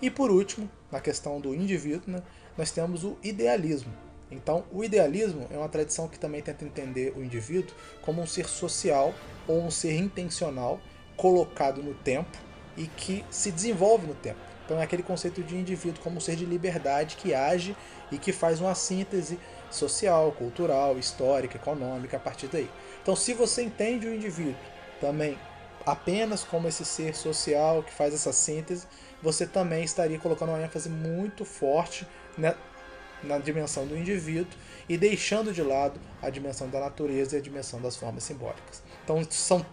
E 0.00 0.10
por 0.10 0.30
último, 0.30 0.70
na 0.90 1.00
questão 1.00 1.40
do 1.40 1.54
indivíduo, 1.54 2.12
né, 2.12 2.22
nós 2.56 2.70
temos 2.70 3.04
o 3.04 3.16
idealismo. 3.22 3.92
Então, 4.30 4.64
o 4.70 4.84
idealismo 4.84 5.46
é 5.50 5.56
uma 5.56 5.68
tradição 5.68 6.06
que 6.06 6.18
também 6.18 6.42
tenta 6.42 6.64
entender 6.64 7.14
o 7.16 7.24
indivíduo 7.24 7.74
como 8.02 8.20
um 8.22 8.26
ser 8.26 8.46
social 8.46 9.14
ou 9.46 9.60
um 9.60 9.70
ser 9.70 9.96
intencional 9.96 10.78
colocado 11.16 11.82
no 11.82 11.94
tempo 11.94 12.38
e 12.76 12.86
que 12.86 13.24
se 13.30 13.50
desenvolve 13.50 14.06
no 14.06 14.14
tempo. 14.14 14.47
Então, 14.68 14.78
é 14.78 14.84
aquele 14.84 15.02
conceito 15.02 15.42
de 15.42 15.56
indivíduo 15.56 16.02
como 16.02 16.18
um 16.18 16.20
ser 16.20 16.36
de 16.36 16.44
liberdade 16.44 17.16
que 17.16 17.32
age 17.32 17.74
e 18.12 18.18
que 18.18 18.32
faz 18.32 18.60
uma 18.60 18.74
síntese 18.74 19.40
social, 19.70 20.30
cultural, 20.32 20.98
histórica, 20.98 21.56
econômica 21.56 22.18
a 22.18 22.20
partir 22.20 22.48
daí. 22.48 22.68
Então, 23.02 23.16
se 23.16 23.32
você 23.32 23.62
entende 23.62 24.06
o 24.06 24.14
indivíduo 24.14 24.54
também 25.00 25.38
apenas 25.86 26.44
como 26.44 26.68
esse 26.68 26.84
ser 26.84 27.16
social 27.16 27.82
que 27.82 27.90
faz 27.90 28.12
essa 28.12 28.30
síntese, 28.30 28.86
você 29.22 29.46
também 29.46 29.82
estaria 29.84 30.18
colocando 30.18 30.50
uma 30.50 30.62
ênfase 30.62 30.90
muito 30.90 31.46
forte 31.46 32.06
na 32.36 33.38
dimensão 33.38 33.86
do 33.86 33.96
indivíduo 33.96 34.52
e 34.86 34.98
deixando 34.98 35.50
de 35.50 35.62
lado 35.62 35.98
a 36.20 36.28
dimensão 36.28 36.68
da 36.68 36.78
natureza 36.78 37.36
e 37.36 37.38
a 37.38 37.42
dimensão 37.42 37.80
das 37.80 37.96
formas 37.96 38.22
simbólicas. 38.22 38.82
Então 39.02 39.24
são, 39.30 39.64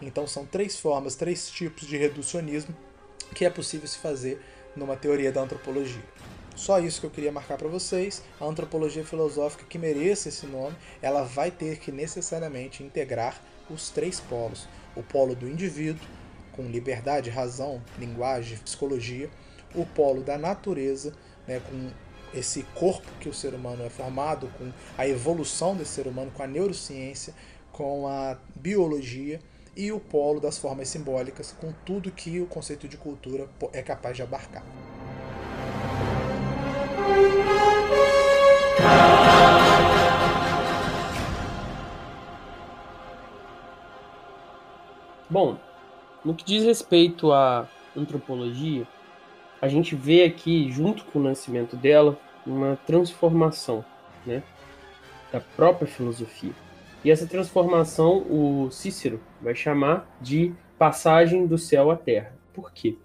então 0.00 0.28
são 0.28 0.46
três 0.46 0.78
formas, 0.78 1.16
três 1.16 1.50
tipos 1.50 1.88
de 1.88 1.96
reducionismo 1.96 2.72
que 3.34 3.44
é 3.44 3.50
possível 3.50 3.88
se 3.88 3.98
fazer 3.98 4.40
numa 4.76 4.96
teoria 4.96 5.30
da 5.30 5.42
antropologia. 5.42 6.02
Só 6.56 6.78
isso 6.78 7.00
que 7.00 7.06
eu 7.06 7.10
queria 7.10 7.32
marcar 7.32 7.58
para 7.58 7.68
vocês. 7.68 8.22
A 8.40 8.44
antropologia 8.44 9.04
filosófica 9.04 9.64
que 9.68 9.76
mereça 9.76 10.28
esse 10.28 10.46
nome, 10.46 10.76
ela 11.02 11.24
vai 11.24 11.50
ter 11.50 11.78
que 11.78 11.90
necessariamente 11.90 12.82
integrar 12.82 13.40
os 13.68 13.90
três 13.90 14.20
polos: 14.20 14.68
o 14.94 15.02
polo 15.02 15.34
do 15.34 15.48
indivíduo, 15.48 16.06
com 16.52 16.62
liberdade, 16.62 17.28
razão, 17.28 17.82
linguagem, 17.98 18.56
psicologia, 18.58 19.28
o 19.74 19.84
polo 19.84 20.22
da 20.22 20.38
natureza, 20.38 21.12
né, 21.46 21.60
com 21.68 21.90
esse 22.32 22.62
corpo 22.74 23.06
que 23.20 23.28
o 23.28 23.34
ser 23.34 23.54
humano 23.54 23.84
é 23.84 23.90
formado, 23.90 24.48
com 24.56 24.72
a 24.96 25.06
evolução 25.06 25.76
desse 25.76 25.92
ser 25.92 26.06
humano, 26.06 26.30
com 26.32 26.42
a 26.42 26.46
neurociência, 26.46 27.34
com 27.72 28.06
a 28.06 28.38
biologia 28.54 29.40
e 29.76 29.92
o 29.92 30.00
polo 30.00 30.40
das 30.40 30.58
formas 30.58 30.88
simbólicas, 30.88 31.52
com 31.52 31.72
tudo 31.84 32.10
que 32.10 32.40
o 32.40 32.46
conceito 32.46 32.88
de 32.88 32.96
cultura 32.96 33.48
é 33.72 33.82
capaz 33.82 34.16
de 34.16 34.22
abarcar. 34.22 34.64
Bom, 45.28 45.58
no 46.24 46.34
que 46.34 46.44
diz 46.44 46.64
respeito 46.64 47.32
à 47.32 47.68
antropologia, 47.96 48.86
a 49.60 49.68
gente 49.68 49.96
vê 49.96 50.24
aqui, 50.24 50.70
junto 50.70 51.04
com 51.06 51.18
o 51.18 51.22
nascimento 51.22 51.76
dela, 51.76 52.18
uma 52.46 52.78
transformação 52.86 53.84
né, 54.26 54.42
da 55.32 55.40
própria 55.40 55.88
filosofia. 55.88 56.52
E 57.04 57.10
essa 57.10 57.26
transformação 57.26 58.18
o 58.30 58.70
Cícero 58.70 59.20
vai 59.42 59.54
chamar 59.54 60.16
de 60.22 60.54
passagem 60.78 61.46
do 61.46 61.58
céu 61.58 61.90
à 61.90 61.96
terra. 61.96 62.34
Por 62.54 62.72
quê? 62.72 62.96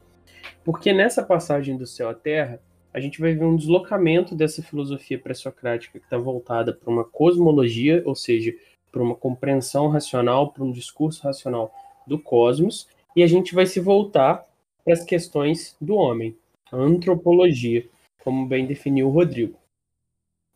Porque 0.64 0.94
nessa 0.94 1.22
passagem 1.22 1.76
do 1.76 1.86
céu 1.86 2.10
à 2.10 2.14
terra, 2.14 2.62
a 2.94 3.00
gente 3.00 3.20
vai 3.20 3.34
ver 3.34 3.44
um 3.44 3.58
deslocamento 3.58 4.36
dessa 4.36 4.64
filosofia 4.64 5.20
pré-socrática 5.20 6.00
que 6.00 6.06
está 6.06 6.18
voltada 6.18 6.74
para 6.74 6.90
uma 6.90 7.04
cosmologia, 7.04 8.02
ou 8.06 8.16
seja, 8.16 8.54
para 8.92 9.04
uma 9.04 9.16
compreensão 9.16 9.90
racional, 9.90 10.52
para 10.52 10.64
um 10.64 10.72
discurso 10.72 11.22
racional 11.24 11.72
do 12.08 12.18
cosmos, 12.18 12.88
e 13.16 13.22
a 13.22 13.28
gente 13.28 13.54
vai 13.54 13.66
se 13.66 13.80
voltar 13.80 14.46
para 14.84 14.94
as 14.94 15.04
questões 15.04 15.76
do 15.80 15.96
homem, 15.96 16.36
a 16.72 16.78
antropologia, 16.78 17.86
como 18.24 18.48
bem 18.48 18.66
definiu 18.66 19.08
o 19.08 19.12
Rodrigo. 19.12 19.58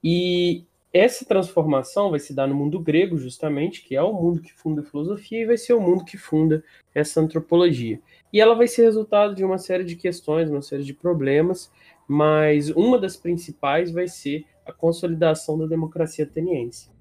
E 0.03 0.63
essa 0.93 1.25
transformação 1.25 2.11
vai 2.11 2.19
se 2.19 2.35
dar 2.35 2.45
no 2.45 2.53
mundo 2.53 2.79
grego, 2.79 3.17
justamente, 3.17 3.83
que 3.83 3.95
é 3.95 4.01
o 4.03 4.13
mundo 4.13 4.39
que 4.39 4.53
funda 4.53 4.81
a 4.81 4.85
filosofia, 4.85 5.41
e 5.41 5.45
vai 5.45 5.57
ser 5.57 5.73
o 5.73 5.81
mundo 5.81 6.05
que 6.05 6.17
funda 6.17 6.63
essa 6.93 7.19
antropologia. 7.19 7.99
E 8.31 8.39
ela 8.39 8.53
vai 8.53 8.67
ser 8.67 8.83
resultado 8.83 9.33
de 9.33 9.43
uma 9.43 9.57
série 9.57 9.83
de 9.83 9.95
questões, 9.95 10.51
uma 10.51 10.61
série 10.61 10.83
de 10.83 10.93
problemas, 10.93 11.71
mas 12.07 12.69
uma 12.69 12.99
das 12.99 13.17
principais 13.17 13.89
vai 13.91 14.07
ser 14.07 14.45
a 14.63 14.71
consolidação 14.71 15.57
da 15.57 15.65
democracia 15.65 16.25
ateniense. 16.25 16.91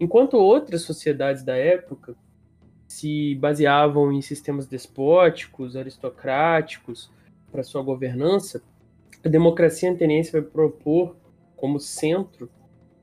Enquanto 0.00 0.38
outras 0.38 0.80
sociedades 0.82 1.42
da 1.42 1.54
época 1.54 2.16
se 2.88 3.34
baseavam 3.34 4.10
em 4.12 4.22
sistemas 4.22 4.66
despóticos, 4.66 5.76
aristocráticos 5.76 7.10
para 7.50 7.62
sua 7.62 7.82
governança, 7.82 8.62
a 9.22 9.28
democracia 9.28 9.92
ateniense 9.92 10.32
vai 10.32 10.40
propor 10.40 11.14
como 11.54 11.78
centro 11.78 12.50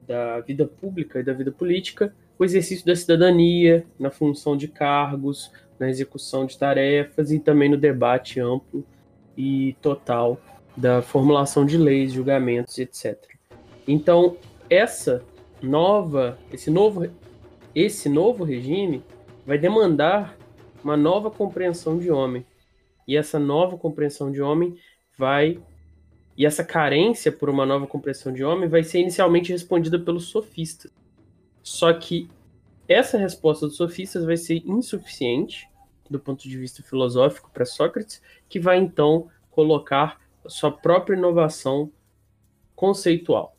da 0.10 0.40
vida 0.40 0.66
pública 0.66 1.20
e 1.20 1.24
da 1.24 1.34
vida 1.34 1.52
política 1.52 2.12
o 2.40 2.46
exercício 2.46 2.86
da 2.86 2.96
cidadania, 2.96 3.86
na 4.00 4.10
função 4.10 4.56
de 4.56 4.70
cargos, 4.70 5.52
na 5.78 5.90
execução 5.90 6.46
de 6.46 6.58
tarefas 6.58 7.32
e 7.32 7.40
também 7.40 7.70
no 7.70 7.76
debate 7.78 8.40
amplo 8.40 8.84
e 9.38 9.76
total 9.82 10.40
da 10.76 11.02
formulação 11.02 11.66
de 11.66 11.78
leis, 11.78 12.14
julgamentos, 12.14 12.78
etc. 12.80 13.18
Então, 13.86 14.38
essa 14.70 15.22
nova, 15.62 16.38
esse 16.52 16.72
novo, 16.72 17.10
esse 17.76 18.08
novo 18.08 18.46
regime 18.46 19.04
vai 19.46 19.58
demandar 19.58 20.38
uma 20.82 20.96
nova 20.96 21.30
compreensão 21.30 21.98
de 22.00 22.10
homem. 22.10 22.46
E 23.06 23.18
essa 23.18 23.38
nova 23.38 23.78
compreensão 23.78 24.32
de 24.32 24.42
homem 24.42 24.78
vai 25.18 25.60
e 26.40 26.46
essa 26.46 26.64
carência 26.64 27.34
por 27.34 27.50
uma 27.50 27.66
nova 27.66 27.86
compreensão 27.86 28.32
de 28.32 28.46
homem 28.46 28.70
vai 28.70 28.82
ser 28.82 29.02
inicialmente 29.02 29.52
respondida 29.52 30.00
pelos 30.00 30.30
sofistas. 30.30 30.90
Só 31.62 31.92
que 31.92 32.30
essa 32.88 33.18
resposta 33.18 33.68
dos 33.68 33.76
sofistas 33.76 34.24
vai 34.24 34.38
ser 34.38 34.64
insuficiente 34.66 35.70
do 36.10 36.18
ponto 36.18 36.48
de 36.48 36.58
vista 36.58 36.82
filosófico 36.82 37.52
para 37.54 37.66
Sócrates, 37.66 38.22
que 38.48 38.58
vai 38.58 38.78
então 38.78 39.28
colocar 39.52 40.22
sua 40.48 40.72
própria 40.72 41.18
inovação 41.18 41.92
conceitual. 42.74 43.54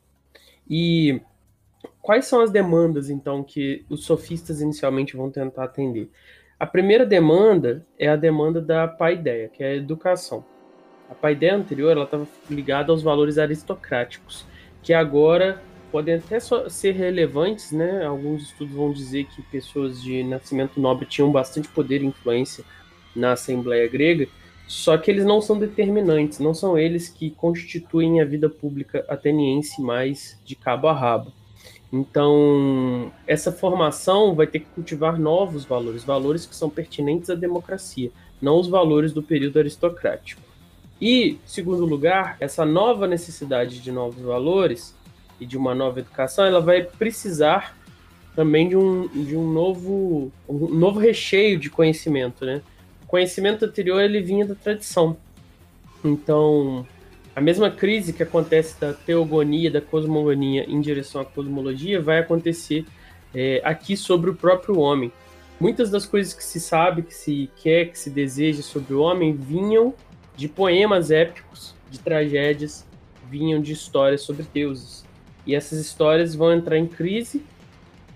E 0.66 1.20
quais 2.00 2.24
são 2.24 2.40
as 2.40 2.50
demandas, 2.50 3.10
então, 3.10 3.44
que 3.44 3.84
os 3.90 4.06
sofistas 4.06 4.62
inicialmente 4.62 5.18
vão 5.18 5.30
tentar 5.30 5.64
atender? 5.64 6.10
A 6.58 6.64
primeira 6.64 7.04
demanda 7.04 7.86
é 7.98 8.08
a 8.08 8.16
demanda 8.16 8.58
da 8.58 8.88
paideia, 8.88 9.50
que 9.50 9.62
é 9.62 9.72
a 9.72 9.76
educação. 9.76 10.46
A 11.10 11.14
paideia 11.14 11.56
anterior 11.56 11.98
estava 11.98 12.26
ligada 12.48 12.92
aos 12.92 13.02
valores 13.02 13.36
aristocráticos, 13.36 14.46
que 14.80 14.92
agora 14.92 15.60
podem 15.90 16.14
até 16.14 16.38
ser 16.38 16.92
relevantes, 16.92 17.72
né? 17.72 18.06
Alguns 18.06 18.44
estudos 18.44 18.74
vão 18.74 18.92
dizer 18.92 19.24
que 19.24 19.42
pessoas 19.42 20.00
de 20.00 20.22
nascimento 20.22 20.80
nobre 20.80 21.06
tinham 21.06 21.32
bastante 21.32 21.66
poder 21.66 22.00
e 22.00 22.06
influência 22.06 22.64
na 23.14 23.32
Assembleia 23.32 23.88
grega, 23.88 24.28
só 24.68 24.96
que 24.96 25.10
eles 25.10 25.24
não 25.24 25.40
são 25.40 25.58
determinantes, 25.58 26.38
não 26.38 26.54
são 26.54 26.78
eles 26.78 27.08
que 27.08 27.30
constituem 27.30 28.20
a 28.20 28.24
vida 28.24 28.48
pública 28.48 29.04
ateniense 29.08 29.82
mais 29.82 30.40
de 30.44 30.54
cabo 30.54 30.86
a 30.86 30.92
rabo. 30.92 31.32
Então, 31.92 33.12
essa 33.26 33.50
formação 33.50 34.32
vai 34.32 34.46
ter 34.46 34.60
que 34.60 34.66
cultivar 34.66 35.18
novos 35.18 35.64
valores, 35.64 36.04
valores 36.04 36.46
que 36.46 36.54
são 36.54 36.70
pertinentes 36.70 37.28
à 37.28 37.34
democracia, 37.34 38.12
não 38.40 38.60
os 38.60 38.68
valores 38.68 39.12
do 39.12 39.24
período 39.24 39.58
aristocrático. 39.58 40.49
E, 41.00 41.38
segundo 41.46 41.84
lugar, 41.86 42.36
essa 42.40 42.64
nova 42.64 43.06
necessidade 43.06 43.80
de 43.80 43.90
novos 43.90 44.22
valores 44.22 44.94
e 45.40 45.46
de 45.46 45.56
uma 45.56 45.74
nova 45.74 46.00
educação, 46.00 46.44
ela 46.44 46.60
vai 46.60 46.82
precisar 46.82 47.76
também 48.36 48.68
de 48.68 48.76
um, 48.76 49.08
de 49.08 49.36
um 49.36 49.50
novo 49.50 50.30
um 50.48 50.74
novo 50.74 51.00
recheio 51.00 51.58
de 51.58 51.68
conhecimento, 51.70 52.44
né? 52.44 52.62
conhecimento 53.10 53.64
anterior 53.64 54.00
ele 54.00 54.20
vinha 54.20 54.46
da 54.46 54.54
tradição. 54.54 55.16
Então, 56.04 56.86
a 57.34 57.40
mesma 57.40 57.68
crise 57.68 58.12
que 58.12 58.22
acontece 58.22 58.80
da 58.80 58.92
teogonia, 58.92 59.70
da 59.70 59.80
cosmogonia 59.80 60.64
em 60.68 60.80
direção 60.80 61.20
à 61.20 61.24
cosmologia, 61.24 62.00
vai 62.00 62.18
acontecer 62.18 62.86
é, 63.34 63.60
aqui 63.64 63.96
sobre 63.96 64.30
o 64.30 64.34
próprio 64.34 64.78
homem. 64.78 65.12
Muitas 65.58 65.90
das 65.90 66.06
coisas 66.06 66.32
que 66.32 66.44
se 66.44 66.60
sabe, 66.60 67.02
que 67.02 67.14
se 67.14 67.50
quer, 67.56 67.86
que 67.86 67.98
se 67.98 68.08
deseja 68.08 68.62
sobre 68.62 68.94
o 68.94 69.00
homem 69.00 69.34
vinham 69.34 69.92
de 70.40 70.48
poemas 70.48 71.10
épicos, 71.10 71.74
de 71.90 71.98
tragédias, 71.98 72.86
vinham 73.28 73.60
de 73.60 73.74
histórias 73.74 74.22
sobre 74.22 74.46
deuses. 74.54 75.04
E 75.46 75.54
essas 75.54 75.78
histórias 75.78 76.34
vão 76.34 76.50
entrar 76.50 76.78
em 76.78 76.86
crise 76.86 77.44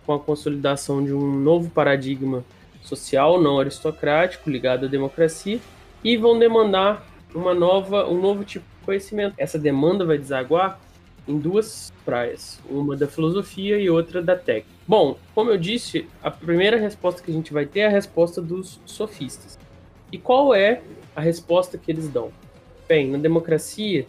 com 0.07 0.15
a 0.15 0.19
consolidação 0.19 1.05
de 1.05 1.13
um 1.13 1.39
novo 1.39 1.69
paradigma 1.69 2.43
social 2.81 3.39
não 3.39 3.61
aristocrático 3.61 4.49
ligado 4.49 4.87
à 4.87 4.89
democracia 4.89 5.61
e 6.03 6.17
vão 6.17 6.39
demandar 6.39 7.07
uma 7.35 7.53
nova, 7.53 8.09
um 8.09 8.19
novo 8.19 8.43
tipo 8.43 8.65
de 8.81 8.87
conhecimento. 8.87 9.35
Essa 9.37 9.59
demanda 9.59 10.07
vai 10.07 10.17
desaguar 10.17 10.81
em 11.29 11.39
duas 11.39 11.93
praias, 12.07 12.59
uma 12.71 12.97
da 12.97 13.07
filosofia 13.07 13.79
e 13.79 13.91
outra 13.91 14.23
da 14.23 14.35
técnica. 14.35 14.79
Bom, 14.89 15.19
como 15.35 15.51
eu 15.51 15.59
disse, 15.59 16.09
a 16.23 16.31
primeira 16.31 16.79
resposta 16.79 17.23
que 17.23 17.31
a 17.31 17.35
gente 17.35 17.53
vai 17.53 17.67
ter 17.67 17.81
é 17.81 17.87
a 17.87 17.91
resposta 17.91 18.41
dos 18.41 18.81
sofistas. 18.87 19.59
E 20.11 20.17
qual 20.17 20.55
é 20.55 20.81
a 21.15 21.21
resposta 21.21 21.79
que 21.79 21.91
eles 21.91 22.09
dão? 22.09 22.33
Bem, 22.89 23.11
na 23.11 23.19
democracia, 23.19 24.07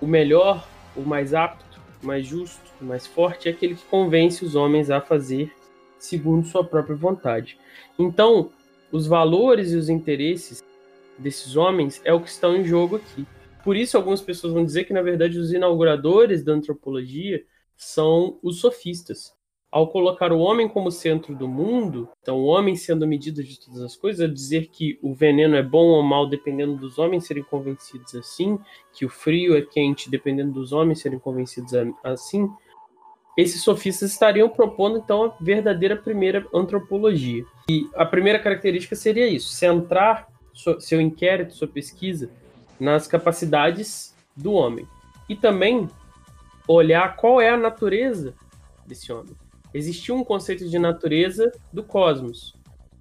o 0.00 0.06
melhor, 0.06 0.68
o 0.94 1.02
mais 1.02 1.34
apto, 1.34 1.80
o 2.02 2.06
mais 2.06 2.26
justo, 2.26 2.70
o 2.80 2.84
mais 2.84 3.06
forte 3.06 3.48
é 3.48 3.52
aquele 3.52 3.74
que 3.74 3.84
convence 3.84 4.44
os 4.44 4.54
homens 4.54 4.90
a 4.90 5.00
fazer 5.00 5.52
segundo 5.98 6.46
sua 6.46 6.64
própria 6.64 6.96
vontade. 6.96 7.58
Então, 7.98 8.50
os 8.92 9.06
valores 9.06 9.72
e 9.72 9.76
os 9.76 9.88
interesses 9.88 10.62
desses 11.18 11.56
homens 11.56 12.00
é 12.04 12.12
o 12.12 12.20
que 12.20 12.28
estão 12.28 12.56
em 12.56 12.64
jogo 12.64 12.96
aqui. 12.96 13.26
Por 13.64 13.76
isso, 13.76 13.96
algumas 13.96 14.20
pessoas 14.20 14.52
vão 14.52 14.64
dizer 14.64 14.84
que, 14.84 14.92
na 14.92 15.02
verdade, 15.02 15.38
os 15.38 15.52
inauguradores 15.52 16.44
da 16.44 16.52
antropologia 16.52 17.44
são 17.76 18.38
os 18.42 18.60
sofistas. 18.60 19.35
Ao 19.70 19.88
colocar 19.88 20.32
o 20.32 20.38
homem 20.38 20.68
como 20.68 20.90
centro 20.90 21.34
do 21.34 21.48
mundo, 21.48 22.08
então 22.22 22.36
o 22.36 22.46
homem 22.46 22.76
sendo 22.76 23.04
a 23.04 23.08
medida 23.08 23.42
de 23.42 23.60
todas 23.60 23.82
as 23.82 23.96
coisas, 23.96 24.20
a 24.20 24.32
dizer 24.32 24.68
que 24.68 24.98
o 25.02 25.12
veneno 25.12 25.56
é 25.56 25.62
bom 25.62 25.86
ou 25.88 26.02
mal 26.02 26.28
dependendo 26.28 26.76
dos 26.76 26.98
homens 26.98 27.26
serem 27.26 27.42
convencidos 27.42 28.14
assim, 28.14 28.58
que 28.92 29.04
o 29.04 29.10
frio 29.10 29.56
é 29.56 29.62
quente 29.62 30.10
dependendo 30.10 30.52
dos 30.52 30.72
homens 30.72 31.00
serem 31.00 31.18
convencidos 31.18 31.72
assim, 32.02 32.48
esses 33.36 33.62
sofistas 33.62 34.12
estariam 34.12 34.48
propondo 34.48 34.96
então 34.98 35.24
a 35.24 35.36
verdadeira 35.38 35.94
primeira 35.94 36.46
antropologia. 36.54 37.44
E 37.68 37.86
a 37.94 38.06
primeira 38.06 38.38
característica 38.38 38.96
seria 38.96 39.28
isso: 39.28 39.50
centrar 39.50 40.28
seu 40.78 41.00
inquérito, 41.00 41.54
sua 41.54 41.68
pesquisa 41.68 42.30
nas 42.80 43.06
capacidades 43.06 44.14
do 44.34 44.52
homem. 44.52 44.88
E 45.28 45.36
também 45.36 45.88
olhar 46.66 47.16
qual 47.16 47.40
é 47.40 47.50
a 47.50 47.56
natureza 47.56 48.34
desse 48.86 49.12
homem. 49.12 49.34
Existia 49.76 50.14
um 50.14 50.24
conceito 50.24 50.66
de 50.66 50.78
natureza 50.78 51.52
do 51.70 51.82
cosmos, 51.82 52.54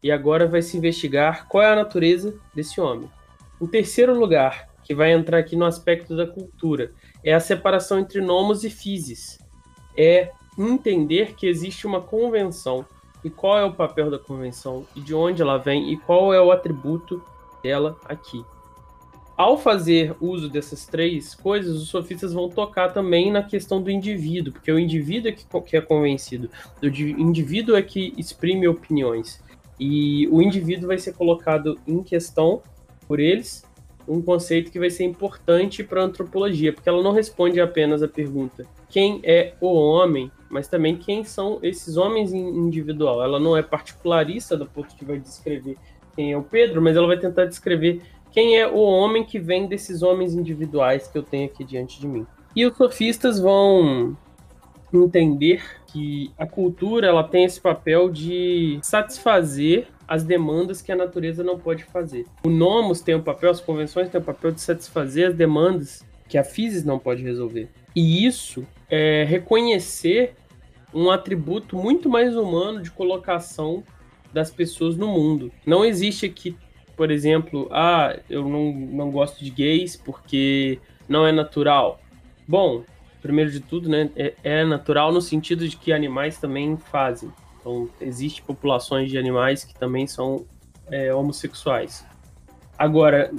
e 0.04 0.12
agora 0.12 0.46
vai 0.46 0.62
se 0.62 0.76
investigar 0.76 1.48
qual 1.48 1.64
é 1.64 1.72
a 1.72 1.76
natureza 1.76 2.38
desse 2.54 2.82
homem. 2.82 3.10
Em 3.62 3.66
terceiro 3.66 4.14
lugar, 4.14 4.68
que 4.84 4.94
vai 4.94 5.14
entrar 5.14 5.38
aqui 5.38 5.56
no 5.56 5.64
aspecto 5.64 6.18
da 6.18 6.28
cultura, 6.28 6.92
é 7.24 7.34
a 7.34 7.40
separação 7.40 7.98
entre 7.98 8.20
nomos 8.20 8.66
e 8.66 8.70
physis. 8.70 9.40
É 9.98 10.34
entender 10.58 11.36
que 11.36 11.48
existe 11.48 11.88
uma 11.88 12.02
convenção 12.02 12.86
e 13.24 13.30
qual 13.30 13.58
é 13.58 13.64
o 13.64 13.74
papel 13.74 14.12
da 14.12 14.20
convenção 14.20 14.86
e 14.94 15.00
de 15.00 15.16
onde 15.16 15.42
ela 15.42 15.58
vem 15.58 15.94
e 15.94 15.98
qual 15.98 16.34
é 16.34 16.42
o 16.42 16.52
atributo 16.52 17.24
dela 17.64 17.98
aqui. 18.04 18.44
Ao 19.38 19.58
fazer 19.58 20.16
uso 20.22 20.50
dessas 20.50 20.86
três 20.86 21.36
coisas, 21.36 21.76
os 21.76 21.90
sofistas 21.90 22.32
vão 22.32 22.50
tocar 22.50 22.94
também 22.94 23.32
na 23.32 23.44
questão 23.44 23.82
do 23.82 23.92
indivíduo, 23.92 24.54
porque 24.54 24.72
o 24.72 24.80
indivíduo 24.80 25.30
é 25.30 25.32
que 25.34 25.76
é 25.76 25.82
convencido, 25.82 26.50
o 26.82 26.86
indivíduo 26.86 27.76
é 27.76 27.82
que 27.82 28.14
exprime 28.18 28.68
opiniões. 28.68 29.44
E 29.78 30.26
o 30.30 30.42
indivíduo 30.42 30.88
vai 30.88 30.98
ser 30.98 31.14
colocado 31.14 31.78
em 31.86 32.02
questão 32.02 32.62
por 33.06 33.20
eles, 33.20 33.66
um 34.08 34.22
conceito 34.22 34.72
que 34.72 34.80
vai 34.80 34.90
ser 34.90 35.04
importante 35.04 35.84
para 35.84 36.02
a 36.02 36.06
antropologia, 36.06 36.72
porque 36.72 36.88
ela 36.88 37.04
não 37.04 37.12
responde 37.12 37.60
apenas 37.60 38.02
a 38.02 38.08
pergunta 38.08 38.66
quem 38.96 39.20
é 39.24 39.54
o 39.60 39.74
homem, 39.74 40.32
mas 40.50 40.70
também 40.70 40.96
quem 40.96 41.22
são 41.26 41.60
esses 41.62 41.98
homens 41.98 42.32
individual. 42.32 43.22
Ela 43.22 43.40
não 43.42 43.58
é 43.58 43.62
particularista 43.62 44.56
do 44.56 44.66
ponto 44.66 44.96
que 44.96 45.04
vai 45.04 45.20
descrever 45.20 45.76
quem 46.16 46.32
é 46.32 46.38
o 46.38 46.42
Pedro, 46.42 46.82
mas 46.82 46.96
ela 46.96 47.06
vai 47.06 47.18
tentar 47.20 47.44
descrever 47.44 48.02
quem 48.32 48.58
é 48.58 48.68
o 48.68 48.78
homem 48.78 49.24
que 49.24 49.40
vem 49.40 49.68
desses 49.68 50.02
homens 50.02 50.34
individuais 50.34 51.08
que 51.08 51.18
eu 51.18 51.24
tenho 51.24 51.46
aqui 51.46 51.64
diante 51.64 52.00
de 52.00 52.08
mim. 52.08 52.26
E 52.56 52.66
os 52.66 52.76
sofistas 52.76 53.40
vão 53.40 54.18
entender 54.94 55.64
que 55.88 56.32
a 56.38 56.46
cultura 56.46 57.08
ela 57.08 57.24
tem 57.24 57.44
esse 57.44 57.60
papel 57.60 58.10
de 58.10 58.80
satisfazer 58.82 59.88
as 60.08 60.24
demandas 60.24 60.82
que 60.82 60.92
a 60.92 60.96
natureza 60.96 61.44
não 61.44 61.58
pode 61.58 61.84
fazer. 61.84 62.26
O 62.46 62.50
nomos 62.50 63.02
tem 63.02 63.16
o 63.16 63.22
papel, 63.22 63.52
as 63.52 63.60
convenções 63.60 64.10
têm 64.10 64.22
o 64.22 64.24
papel 64.24 64.52
de 64.52 64.62
satisfazer 64.62 65.30
as 65.30 65.36
demandas 65.36 66.06
que 66.28 66.38
a 66.38 66.44
physis 66.44 66.84
não 66.84 67.00
pode 67.00 67.24
resolver. 67.24 67.70
E 67.96 68.26
isso 68.26 68.66
é 68.90 69.26
reconhecer 69.28 70.36
um 70.94 71.10
atributo 71.10 71.76
muito 71.76 72.10
mais 72.10 72.36
humano 72.36 72.82
de 72.82 72.92
colocação 72.92 73.84
das 74.34 74.52
pessoas 74.52 74.98
no 74.98 75.08
mundo. 75.08 75.52
Não 75.66 75.84
existe 75.84 76.26
aqui, 76.26 76.56
por 76.96 77.12
exemplo, 77.12 77.68
ah, 77.72 78.18
eu 78.30 78.48
não, 78.48 78.72
não 78.72 79.12
gosto 79.12 79.44
de 79.44 79.50
gays 79.50 79.96
porque 79.96 80.80
não 81.08 81.26
é 81.26 81.32
natural. 81.32 82.00
Bom, 82.48 82.84
primeiro 83.22 83.52
de 83.52 83.60
tudo, 83.60 83.90
né, 83.90 84.10
é, 84.16 84.34
é 84.44 84.66
natural 84.66 85.12
no 85.12 85.22
sentido 85.22 85.68
de 85.68 85.78
que 85.78 85.92
animais 85.92 86.38
também 86.38 86.78
fazem. 86.78 87.32
Então, 87.60 87.90
existem 88.00 88.44
populações 88.46 89.10
de 89.10 89.18
animais 89.18 89.64
que 89.64 89.74
também 89.74 90.06
são 90.06 90.46
é, 90.92 91.14
homossexuais. 91.14 92.06
Agora, 92.78 93.32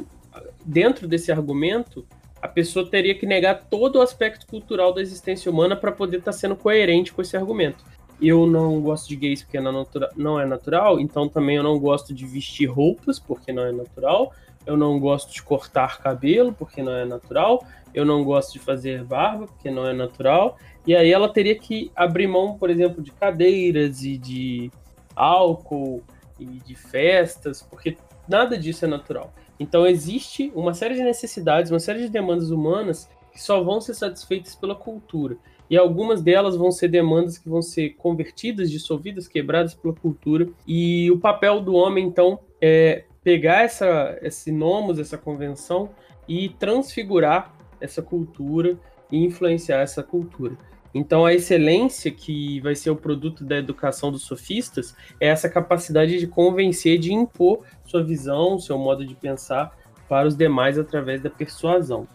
dentro 0.64 1.06
desse 1.06 1.30
argumento, 1.30 2.04
a 2.42 2.48
pessoa 2.48 2.88
teria 2.88 3.14
que 3.14 3.26
negar 3.26 3.64
todo 3.70 3.96
o 3.96 4.02
aspecto 4.02 4.46
cultural 4.46 4.92
da 4.92 5.00
existência 5.00 5.50
humana 5.50 5.76
para 5.76 5.92
poder 5.92 6.18
estar 6.18 6.32
tá 6.32 6.38
sendo 6.38 6.56
coerente 6.56 7.12
com 7.12 7.22
esse 7.22 7.36
argumento. 7.36 7.84
Eu 8.20 8.46
não 8.46 8.80
gosto 8.80 9.08
de 9.08 9.16
gays 9.16 9.42
porque 9.42 9.60
não 9.60 10.40
é 10.40 10.46
natural, 10.46 10.98
então 10.98 11.28
também 11.28 11.56
eu 11.56 11.62
não 11.62 11.78
gosto 11.78 12.14
de 12.14 12.24
vestir 12.24 12.66
roupas 12.66 13.18
porque 13.18 13.52
não 13.52 13.62
é 13.62 13.72
natural, 13.72 14.32
eu 14.64 14.76
não 14.76 14.98
gosto 14.98 15.32
de 15.32 15.42
cortar 15.42 15.98
cabelo 15.98 16.52
porque 16.52 16.82
não 16.82 16.92
é 16.92 17.04
natural, 17.04 17.64
eu 17.94 18.04
não 18.04 18.24
gosto 18.24 18.54
de 18.54 18.58
fazer 18.58 19.04
barba 19.04 19.46
porque 19.46 19.70
não 19.70 19.86
é 19.86 19.92
natural, 19.92 20.56
e 20.86 20.96
aí 20.96 21.12
ela 21.12 21.28
teria 21.28 21.58
que 21.58 21.90
abrir 21.94 22.26
mão, 22.26 22.56
por 22.56 22.70
exemplo, 22.70 23.02
de 23.02 23.12
cadeiras 23.12 24.02
e 24.02 24.16
de 24.16 24.70
álcool 25.14 26.02
e 26.38 26.46
de 26.46 26.74
festas, 26.74 27.62
porque 27.62 27.96
nada 28.28 28.56
disso 28.58 28.84
é 28.84 28.88
natural. 28.88 29.32
Então 29.58 29.86
existe 29.86 30.52
uma 30.54 30.74
série 30.74 30.94
de 30.94 31.02
necessidades, 31.02 31.70
uma 31.70 31.80
série 31.80 32.00
de 32.00 32.08
demandas 32.08 32.50
humanas 32.50 33.08
que 33.32 33.42
só 33.42 33.62
vão 33.62 33.80
ser 33.80 33.94
satisfeitas 33.94 34.54
pela 34.54 34.74
cultura. 34.74 35.36
E 35.68 35.76
algumas 35.76 36.22
delas 36.22 36.56
vão 36.56 36.70
ser 36.70 36.88
demandas 36.88 37.38
que 37.38 37.48
vão 37.48 37.60
ser 37.60 37.90
convertidas, 37.90 38.70
dissolvidas, 38.70 39.26
quebradas 39.26 39.74
pela 39.74 39.94
cultura. 39.94 40.48
E 40.66 41.10
o 41.10 41.18
papel 41.18 41.60
do 41.60 41.74
homem, 41.74 42.06
então, 42.06 42.38
é 42.60 43.04
pegar 43.22 43.62
essa, 43.62 44.16
esse 44.22 44.52
nomos, 44.52 44.98
essa 44.98 45.18
convenção, 45.18 45.90
e 46.28 46.48
transfigurar 46.50 47.54
essa 47.80 48.00
cultura 48.02 48.78
e 49.10 49.18
influenciar 49.24 49.80
essa 49.80 50.02
cultura. 50.02 50.56
Então, 50.94 51.26
a 51.26 51.34
excelência 51.34 52.10
que 52.10 52.58
vai 52.60 52.74
ser 52.74 52.90
o 52.90 52.96
produto 52.96 53.44
da 53.44 53.56
educação 53.56 54.10
dos 54.10 54.22
sofistas 54.22 54.94
é 55.20 55.28
essa 55.28 55.48
capacidade 55.48 56.18
de 56.18 56.26
convencer, 56.26 56.98
de 56.98 57.12
impor 57.12 57.64
sua 57.84 58.02
visão, 58.02 58.58
seu 58.58 58.78
modo 58.78 59.04
de 59.04 59.14
pensar 59.14 59.76
para 60.08 60.26
os 60.26 60.36
demais 60.36 60.78
através 60.78 61.20
da 61.20 61.28
persuasão, 61.28 62.08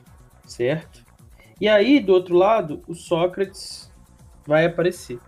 certo? 0.45 1.05
E 1.61 1.67
aí, 1.67 1.99
do 1.99 2.11
outro 2.11 2.35
lado, 2.35 2.81
o 2.87 2.95
Sócrates 2.95 3.93
vai 4.47 4.65
aparecer. 4.65 5.19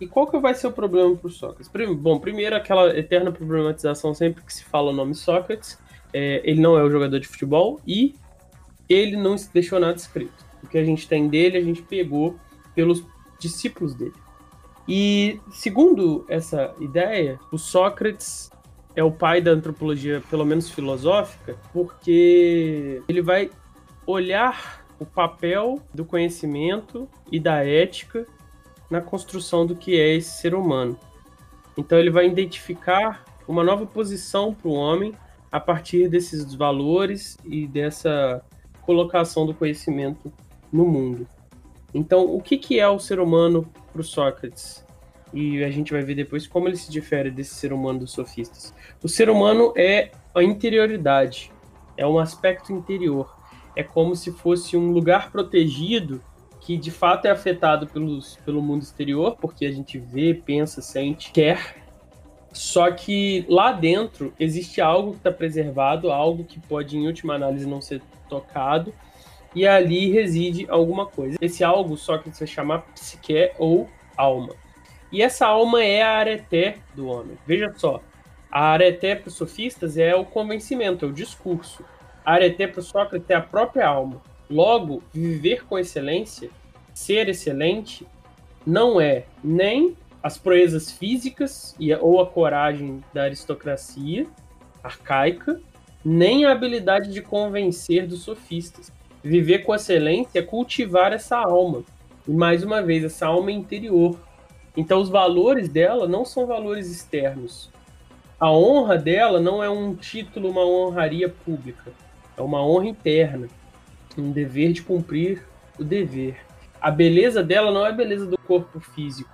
E 0.00 0.06
qual 0.06 0.28
que 0.28 0.38
vai 0.38 0.54
ser 0.54 0.68
o 0.68 0.72
problema 0.72 1.16
para 1.16 1.26
o 1.26 1.30
Sócrates? 1.30 1.68
Bom, 1.96 2.20
primeiro, 2.20 2.54
aquela 2.54 2.96
eterna 2.96 3.32
problematização 3.32 4.14
sempre 4.14 4.44
que 4.44 4.54
se 4.54 4.64
fala 4.64 4.92
o 4.92 4.94
nome 4.94 5.12
Sócrates, 5.16 5.76
é, 6.12 6.40
ele 6.44 6.60
não 6.60 6.78
é 6.78 6.84
o 6.84 6.90
jogador 6.90 7.18
de 7.18 7.26
futebol 7.26 7.80
e 7.84 8.14
ele 8.88 9.16
não 9.16 9.34
deixou 9.52 9.80
nada 9.80 9.96
escrito. 9.96 10.46
O 10.62 10.68
que 10.68 10.78
a 10.78 10.84
gente 10.84 11.08
tem 11.08 11.26
dele, 11.26 11.58
a 11.58 11.62
gente 11.62 11.82
pegou 11.82 12.36
pelos 12.76 13.04
discípulos 13.40 13.92
dele. 13.92 14.14
E 14.86 15.40
segundo 15.50 16.24
essa 16.28 16.72
ideia, 16.78 17.40
o 17.50 17.58
Sócrates 17.58 18.52
é 18.94 19.02
o 19.02 19.10
pai 19.10 19.40
da 19.40 19.50
antropologia, 19.50 20.22
pelo 20.30 20.44
menos 20.44 20.70
filosófica, 20.70 21.56
porque 21.72 23.02
ele 23.08 23.20
vai 23.20 23.50
olhar 24.06 24.81
o 25.02 25.06
papel 25.06 25.80
do 25.92 26.04
conhecimento 26.04 27.08
e 27.30 27.40
da 27.40 27.64
ética 27.66 28.26
na 28.88 29.00
construção 29.00 29.66
do 29.66 29.74
que 29.74 29.98
é 29.98 30.14
esse 30.14 30.40
ser 30.40 30.54
humano. 30.54 30.98
Então 31.76 31.98
ele 31.98 32.10
vai 32.10 32.26
identificar 32.26 33.24
uma 33.48 33.64
nova 33.64 33.84
posição 33.84 34.54
para 34.54 34.68
o 34.68 34.74
homem 34.74 35.14
a 35.50 35.58
partir 35.58 36.08
desses 36.08 36.54
valores 36.54 37.36
e 37.44 37.66
dessa 37.66 38.42
colocação 38.82 39.44
do 39.44 39.54
conhecimento 39.54 40.32
no 40.72 40.86
mundo. 40.86 41.26
Então, 41.92 42.34
o 42.34 42.40
que, 42.40 42.56
que 42.56 42.80
é 42.80 42.88
o 42.88 42.98
ser 42.98 43.20
humano 43.20 43.68
para 43.92 44.00
o 44.00 44.04
Sócrates? 44.04 44.84
E 45.32 45.62
a 45.62 45.70
gente 45.70 45.92
vai 45.92 46.02
ver 46.02 46.14
depois 46.14 46.46
como 46.46 46.68
ele 46.68 46.76
se 46.76 46.90
difere 46.90 47.30
desse 47.30 47.54
ser 47.54 47.72
humano 47.72 48.00
dos 48.00 48.12
sofistas. 48.12 48.74
O 49.02 49.08
ser 49.08 49.28
humano 49.28 49.72
é 49.76 50.10
a 50.34 50.42
interioridade, 50.42 51.52
é 51.96 52.06
um 52.06 52.18
aspecto 52.18 52.72
interior. 52.72 53.41
É 53.74 53.82
como 53.82 54.14
se 54.14 54.32
fosse 54.32 54.76
um 54.76 54.90
lugar 54.90 55.30
protegido 55.30 56.20
que 56.60 56.76
de 56.76 56.90
fato 56.90 57.26
é 57.26 57.30
afetado 57.30 57.86
pelos, 57.88 58.36
pelo 58.44 58.62
mundo 58.62 58.82
exterior, 58.82 59.36
porque 59.40 59.66
a 59.66 59.72
gente 59.72 59.98
vê, 59.98 60.32
pensa, 60.32 60.80
sente, 60.80 61.32
quer. 61.32 61.76
Só 62.52 62.90
que 62.92 63.44
lá 63.48 63.72
dentro 63.72 64.32
existe 64.38 64.80
algo 64.80 65.12
que 65.12 65.16
está 65.18 65.32
preservado, 65.32 66.12
algo 66.12 66.44
que 66.44 66.60
pode, 66.60 66.96
em 66.96 67.06
última 67.06 67.34
análise, 67.34 67.66
não 67.66 67.80
ser 67.80 68.00
tocado, 68.28 68.94
e 69.54 69.66
ali 69.66 70.10
reside 70.10 70.66
alguma 70.68 71.06
coisa. 71.06 71.36
Esse 71.40 71.64
algo 71.64 71.96
só 71.96 72.18
que 72.18 72.30
se 72.30 72.46
chama 72.46 72.80
psique 72.94 73.50
ou 73.58 73.88
alma. 74.16 74.54
E 75.10 75.20
essa 75.20 75.46
alma 75.46 75.82
é 75.82 76.02
a 76.02 76.16
areté 76.16 76.76
do 76.94 77.08
homem. 77.08 77.36
Veja 77.46 77.72
só, 77.76 78.00
a 78.50 78.70
areté 78.70 79.14
para 79.14 79.28
os 79.28 79.34
sofistas 79.34 79.98
é 79.98 80.14
o 80.14 80.24
convencimento, 80.24 81.04
é 81.04 81.08
o 81.08 81.12
discurso. 81.12 81.84
Areté 82.24 82.66
para 82.66 82.82
Sócrates 82.82 83.28
é 83.30 83.34
a 83.34 83.40
própria 83.40 83.86
alma. 83.86 84.20
Logo, 84.48 85.02
viver 85.12 85.64
com 85.64 85.78
excelência, 85.78 86.50
ser 86.94 87.28
excelente, 87.28 88.06
não 88.66 89.00
é 89.00 89.24
nem 89.42 89.96
as 90.22 90.38
proezas 90.38 90.92
físicas 90.92 91.74
ou 92.00 92.20
a 92.20 92.26
coragem 92.26 93.02
da 93.12 93.24
aristocracia 93.24 94.26
arcaica, 94.82 95.60
nem 96.04 96.44
a 96.44 96.52
habilidade 96.52 97.12
de 97.12 97.22
convencer 97.22 98.06
dos 98.06 98.22
sofistas. 98.22 98.92
Viver 99.22 99.60
com 99.60 99.74
excelência 99.74 100.40
é 100.40 100.42
cultivar 100.42 101.12
essa 101.12 101.36
alma. 101.36 101.84
E 102.26 102.32
mais 102.32 102.64
uma 102.64 102.82
vez, 102.82 103.04
essa 103.04 103.26
alma 103.26 103.52
interior. 103.52 104.18
Então, 104.76 105.00
os 105.00 105.08
valores 105.08 105.68
dela 105.68 106.08
não 106.08 106.24
são 106.24 106.46
valores 106.46 106.90
externos. 106.90 107.70
A 108.38 108.50
honra 108.50 108.98
dela 108.98 109.38
não 109.40 109.62
é 109.62 109.70
um 109.70 109.94
título, 109.94 110.50
uma 110.50 110.64
honraria 110.64 111.28
pública. 111.28 111.92
É 112.42 112.44
uma 112.44 112.64
honra 112.64 112.86
interna. 112.86 113.48
Um 114.18 114.32
dever 114.32 114.72
de 114.72 114.82
cumprir 114.82 115.42
o 115.78 115.84
dever. 115.84 116.36
A 116.80 116.90
beleza 116.90 117.42
dela 117.42 117.70
não 117.70 117.86
é 117.86 117.90
a 117.90 117.92
beleza 117.92 118.26
do 118.26 118.36
corpo 118.36 118.80
físico. 118.80 119.30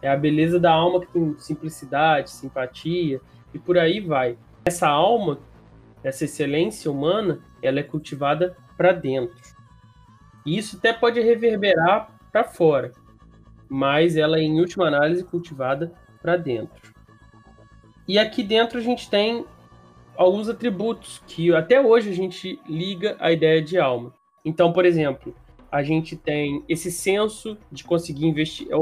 É 0.00 0.08
a 0.08 0.16
beleza 0.16 0.60
da 0.60 0.72
alma 0.72 1.00
que 1.00 1.12
tem 1.12 1.36
simplicidade, 1.38 2.30
simpatia 2.30 3.20
e 3.52 3.58
por 3.58 3.76
aí 3.76 4.00
vai. 4.00 4.38
Essa 4.64 4.88
alma 4.88 5.40
essa 6.02 6.24
excelência 6.24 6.90
humana, 6.90 7.40
ela 7.62 7.80
é 7.80 7.82
cultivada 7.82 8.56
para 8.76 8.92
dentro. 8.92 9.36
E 10.46 10.56
isso 10.56 10.76
até 10.76 10.92
pode 10.92 11.20
reverberar 11.20 12.10
para 12.30 12.44
fora, 12.44 12.92
mas 13.68 14.16
ela 14.16 14.38
é, 14.38 14.42
em 14.42 14.60
última 14.60 14.86
análise, 14.86 15.24
cultivada 15.24 15.92
para 16.22 16.36
dentro. 16.36 16.92
E 18.06 18.18
aqui 18.18 18.42
dentro 18.42 18.78
a 18.78 18.82
gente 18.82 19.10
tem 19.10 19.44
alguns 20.18 20.48
atributos 20.48 21.22
que 21.28 21.54
até 21.54 21.80
hoje 21.80 22.10
a 22.10 22.12
gente 22.12 22.60
liga 22.68 23.16
à 23.20 23.30
ideia 23.30 23.62
de 23.62 23.78
alma. 23.78 24.12
Então, 24.44 24.72
por 24.72 24.84
exemplo, 24.84 25.32
a 25.70 25.80
gente 25.84 26.16
tem 26.16 26.64
esse 26.68 26.90
senso 26.90 27.56
de 27.70 27.84
conseguir 27.84 28.26
investir, 28.26 28.66
é 28.68 28.76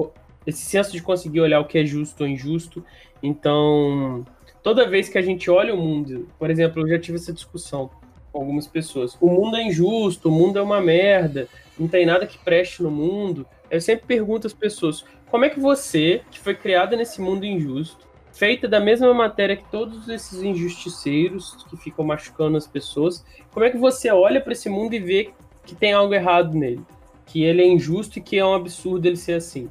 esse 0.47 0.65
senso 0.65 0.93
de 0.93 1.03
conseguir 1.03 1.41
olhar 1.43 1.61
o 1.61 1.67
que 1.67 1.77
é 1.77 1.85
justo 1.85 2.23
ou 2.23 2.29
injusto. 2.29 2.83
Então, 3.23 4.25
toda 4.63 4.89
vez 4.89 5.11
que 5.11 5.19
a 5.19 5.23
gente 5.23 5.51
olha 5.51 5.75
o 5.75 5.77
mundo, 5.77 6.27
por 6.39 6.51
exemplo, 6.51 6.83
eu 6.83 6.89
já 6.89 6.99
tive 6.99 7.19
essa 7.19 7.35
discussão 7.35 7.91
com 8.33 8.39
algumas 8.39 8.67
pessoas. 8.67 9.15
O 9.21 9.29
mundo 9.29 9.59
é 9.59 9.63
injusto, 9.63 10.31
o 10.31 10.33
mundo 10.33 10.59
é 10.59 10.63
uma 10.63 10.81
merda, 10.81 11.49
não 11.79 11.87
tem 11.87 12.07
nada 12.07 12.27
que 12.27 12.39
preste 12.39 12.83
no 12.83 12.91
mundo. 12.91 13.47
Eu 13.71 13.81
sempre 13.81 14.07
pergunto 14.07 14.47
às 14.47 14.55
pessoas: 14.55 15.05
como 15.31 15.45
é 15.45 15.51
que 15.51 15.61
você, 15.61 16.23
que 16.31 16.39
foi 16.39 16.55
criada 16.55 16.97
nesse 16.97 17.21
mundo 17.21 17.45
injusto, 17.45 18.06
feita 18.37 18.69
da 18.69 18.79
mesma 18.79 19.15
matéria 19.15 19.57
que 19.57 19.65
todos 19.71 20.09
esses 20.09 20.43
injusticeiros 20.43 21.65
que 21.71 21.77
ficam 21.77 22.05
machucando 22.05 22.59
as 22.59 22.67
pessoas, 22.67 23.25
como 23.51 23.65
é 23.65 23.71
que 23.71 23.79
você 23.79 24.11
olha 24.11 24.43
para 24.43 24.53
esse 24.53 24.69
mundo 24.69 24.95
e 24.95 24.99
vê 24.99 25.31
que 25.65 25.75
tem 25.75 25.95
algo 25.95 26.13
errado 26.13 26.55
nele? 26.55 26.83
Que 27.25 27.43
ele 27.43 27.63
é 27.63 27.67
injusto 27.67 28.19
e 28.19 28.23
que 28.23 28.39
é 28.39 28.45
um 28.45 28.55
absurdo 28.55 29.07
ele 29.07 29.17
ser 29.17 29.35
assim? 29.35 29.71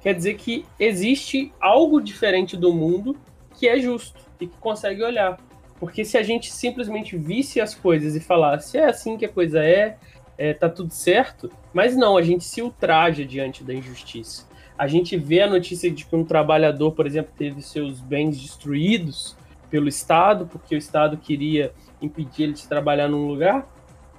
Quer 0.00 0.14
dizer 0.14 0.34
que 0.34 0.64
existe 0.78 1.52
algo 1.60 2.00
diferente 2.00 2.56
do 2.56 2.72
mundo 2.72 3.16
que 3.58 3.66
é 3.66 3.80
justo 3.80 4.20
e 4.40 4.46
que 4.46 4.56
consegue 4.58 5.02
olhar. 5.02 5.36
Porque 5.80 6.04
se 6.04 6.16
a 6.16 6.22
gente 6.22 6.52
simplesmente 6.52 7.16
visse 7.16 7.60
as 7.60 7.74
coisas 7.74 8.14
e 8.14 8.20
falasse 8.20 8.78
é 8.78 8.84
assim 8.84 9.16
que 9.16 9.24
a 9.24 9.28
coisa 9.28 9.62
é, 9.64 9.98
é 10.38 10.54
tá 10.54 10.68
tudo 10.68 10.94
certo, 10.94 11.50
mas 11.74 11.96
não, 11.96 12.16
a 12.16 12.22
gente 12.22 12.44
se 12.44 12.62
ultraja 12.62 13.24
diante 13.24 13.64
da 13.64 13.74
injustiça. 13.74 14.46
A 14.78 14.86
gente 14.86 15.16
vê 15.16 15.42
a 15.42 15.50
notícia 15.50 15.90
de 15.90 16.06
que 16.06 16.14
um 16.14 16.24
trabalhador, 16.24 16.92
por 16.92 17.04
exemplo, 17.04 17.32
teve 17.36 17.60
seus 17.60 18.00
bens 18.00 18.40
destruídos 18.40 19.36
pelo 19.68 19.88
Estado, 19.88 20.46
porque 20.46 20.76
o 20.76 20.78
Estado 20.78 21.16
queria 21.16 21.72
impedir 22.00 22.44
ele 22.44 22.52
de 22.52 22.66
trabalhar 22.68 23.08
num 23.08 23.26
lugar, 23.26 23.68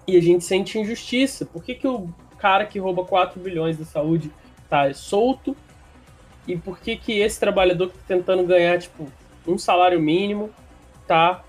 e 0.05 0.17
a 0.17 0.21
gente 0.21 0.43
sente 0.43 0.77
injustiça. 0.77 1.45
Por 1.45 1.63
que, 1.63 1.73
que 1.73 1.87
o 1.87 2.09
cara 2.37 2.65
que 2.65 2.77
rouba 2.77 3.05
4 3.05 3.39
bilhões 3.39 3.77
da 3.77 3.85
saúde 3.85 4.29
tá 4.69 4.93
solto 4.93 5.55
e 6.47 6.57
por 6.57 6.79
que 6.79 6.95
que 6.95 7.19
esse 7.19 7.39
trabalhador 7.39 7.89
que 7.89 7.97
tá 7.97 8.03
tentando 8.07 8.43
ganhar, 8.43 8.79
tipo, 8.79 9.07
um 9.47 9.57
salário 9.57 9.99
mínimo 9.99 10.49
tá 11.07 11.43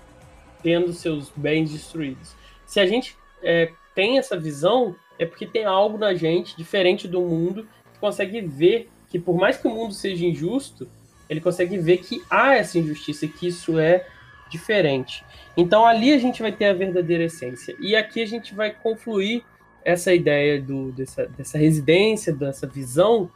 tendo 0.61 0.93
seus 0.93 1.29
bens 1.35 1.71
destruídos? 1.71 2.35
Se 2.65 2.79
a 2.79 2.85
gente 2.85 3.17
é, 3.41 3.71
tem 3.93 4.17
essa 4.17 4.37
visão, 4.37 4.95
é 5.19 5.25
porque 5.25 5.45
tem 5.45 5.65
algo 5.65 5.97
na 5.97 6.13
gente 6.13 6.55
diferente 6.57 7.07
do 7.07 7.21
mundo 7.21 7.67
que 7.93 7.99
consegue 7.99 8.41
ver 8.41 8.89
que 9.09 9.19
por 9.19 9.35
mais 9.35 9.57
que 9.57 9.67
o 9.67 9.71
mundo 9.71 9.93
seja 9.93 10.25
injusto, 10.25 10.89
ele 11.29 11.41
consegue 11.41 11.77
ver 11.77 11.97
que 11.97 12.21
há 12.29 12.55
essa 12.55 12.79
injustiça, 12.79 13.27
que 13.27 13.47
isso 13.47 13.77
é 13.79 14.05
diferente. 14.49 15.23
Então 15.55 15.85
ali 15.85 16.13
a 16.13 16.17
gente 16.17 16.41
vai 16.41 16.51
ter 16.51 16.65
a 16.65 16.73
verdadeira 16.73 17.25
essência. 17.25 17.75
E 17.79 17.95
aqui 17.95 18.21
a 18.21 18.25
gente 18.25 18.53
vai 18.53 18.71
confluir 18.71 19.43
essa 19.83 20.13
ideia 20.13 20.61
do, 20.61 20.91
dessa, 20.91 21.25
dessa 21.27 21.57
residência, 21.57 22.33
dessa 22.33 22.67
visão 22.67 23.29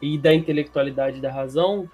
e 0.00 0.18
da 0.18 0.34
intelectualidade 0.34 1.20
da 1.20 1.30
razão 1.30 1.88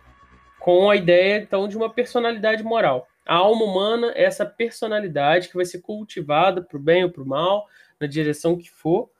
com 0.59 0.90
a 0.90 0.96
ideia 0.96 1.38
então 1.38 1.68
de 1.68 1.76
uma 1.76 1.90
personalidade 1.90 2.62
moral. 2.62 3.07
A 3.26 3.37
alma 3.37 3.64
humana 3.64 4.12
é 4.14 4.24
essa 4.24 4.46
personalidade 4.46 5.48
que 5.48 5.57
vai 5.57 5.64
ser 5.64 5.81
cultivada 5.81 6.62
para 6.62 6.78
o 6.78 6.81
bem 6.81 7.04
ou 7.04 7.11
para 7.11 7.22
o 7.22 7.26
mal, 7.26 7.66
na 8.00 8.06
direção 8.06 8.56
que 8.56 8.70
for. 8.70 9.11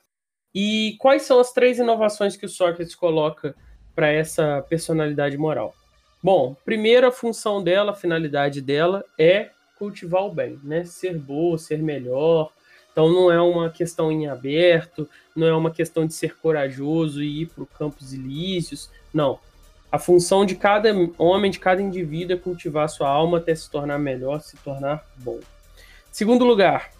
E 0.55 0.97
quais 0.99 1.23
são 1.23 1.38
as 1.38 1.53
três 1.53 1.79
inovações 1.79 2.37
que 2.37 2.47
o 2.47 2.49
Sócrates 2.49 2.95
coloca 2.95 3.55
para 3.95 4.09
essa 4.09 4.64
personalidade 4.69 5.37
moral? 5.37 5.75
Bom, 6.23 6.57
primeira 6.64 7.12
função 7.12 7.62
dela, 7.62 7.93
a 7.93 7.97
finalidade 7.97 8.61
dela 8.61 9.05
é 9.19 9.51
cultivar 9.79 10.25
o 10.25 10.33
bem, 10.33 10.59
né? 10.64 10.85
Ser 10.85 11.17
boa, 11.17 11.57
ser 11.57 11.79
melhor, 11.79 12.51
então 12.91 13.09
não 13.09 13.31
é 13.31 13.41
uma 13.41 13.71
questão 13.71 14.11
em 14.11 14.27
aberto, 14.27 15.09
não 15.35 15.47
é 15.47 15.55
uma 15.55 15.71
questão 15.71 16.05
de 16.05 16.14
ser 16.14 16.37
corajoso 16.38 17.23
e 17.23 17.43
ir 17.43 17.47
para 17.47 17.62
os 17.62 17.69
campos 17.71 18.12
ilícios. 18.12 18.91
Não. 19.14 19.38
A 19.91 19.99
função 19.99 20.45
de 20.45 20.57
cada 20.57 20.91
homem, 21.17 21.51
de 21.51 21.61
cada 21.61 21.81
indivíduo 21.81 22.37
é 22.37 22.41
cultivar 22.41 22.88
sua 22.88 23.09
alma 23.09 23.38
até 23.38 23.55
se 23.55 23.71
tornar 23.71 23.99
melhor, 23.99 24.41
se 24.41 24.57
tornar 24.59 25.07
bom. 25.17 25.38
Segundo 26.11 26.45
lugar, 26.45 26.91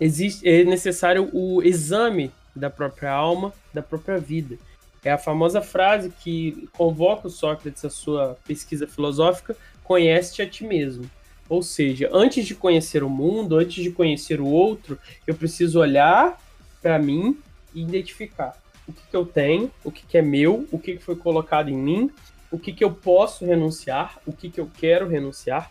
existe, 0.00 0.48
é 0.48 0.64
necessário 0.64 1.28
o 1.32 1.62
exame 1.62 2.30
da 2.54 2.70
própria 2.70 3.12
alma, 3.12 3.52
da 3.72 3.82
própria 3.82 4.18
vida. 4.18 4.58
É 5.04 5.12
a 5.12 5.18
famosa 5.18 5.62
frase 5.62 6.10
que 6.10 6.68
convoca 6.72 7.28
o 7.28 7.30
Sócrates 7.30 7.84
à 7.84 7.90
sua 7.90 8.36
pesquisa 8.46 8.86
filosófica: 8.86 9.56
conhece-te 9.84 10.42
a 10.42 10.48
ti 10.48 10.64
mesmo. 10.64 11.08
Ou 11.48 11.62
seja, 11.62 12.10
antes 12.12 12.46
de 12.46 12.54
conhecer 12.54 13.02
o 13.02 13.08
mundo, 13.08 13.56
antes 13.56 13.82
de 13.82 13.90
conhecer 13.90 14.40
o 14.40 14.46
outro, 14.46 14.98
eu 15.26 15.34
preciso 15.34 15.80
olhar 15.80 16.38
para 16.82 16.98
mim 16.98 17.38
e 17.74 17.82
identificar 17.82 18.60
o 18.86 18.92
que, 18.92 19.02
que 19.10 19.16
eu 19.16 19.24
tenho, 19.24 19.70
o 19.84 19.90
que, 19.90 20.04
que, 20.06 20.18
é 20.18 20.22
meu, 20.22 20.66
o 20.70 20.78
que, 20.78 20.96
que 20.96 21.02
foi 21.02 21.16
colocado 21.16 21.68
em 21.68 21.76
mim, 21.76 22.10
o 22.50 22.58
que, 22.58 22.74
eu 22.82 22.90
posso 22.90 23.44
renunciar, 23.44 24.18
o 24.26 24.32
que, 24.32 24.50
que 24.50 24.60
eu 24.60 24.70
quero 24.78 25.08
renunciar. 25.08 25.70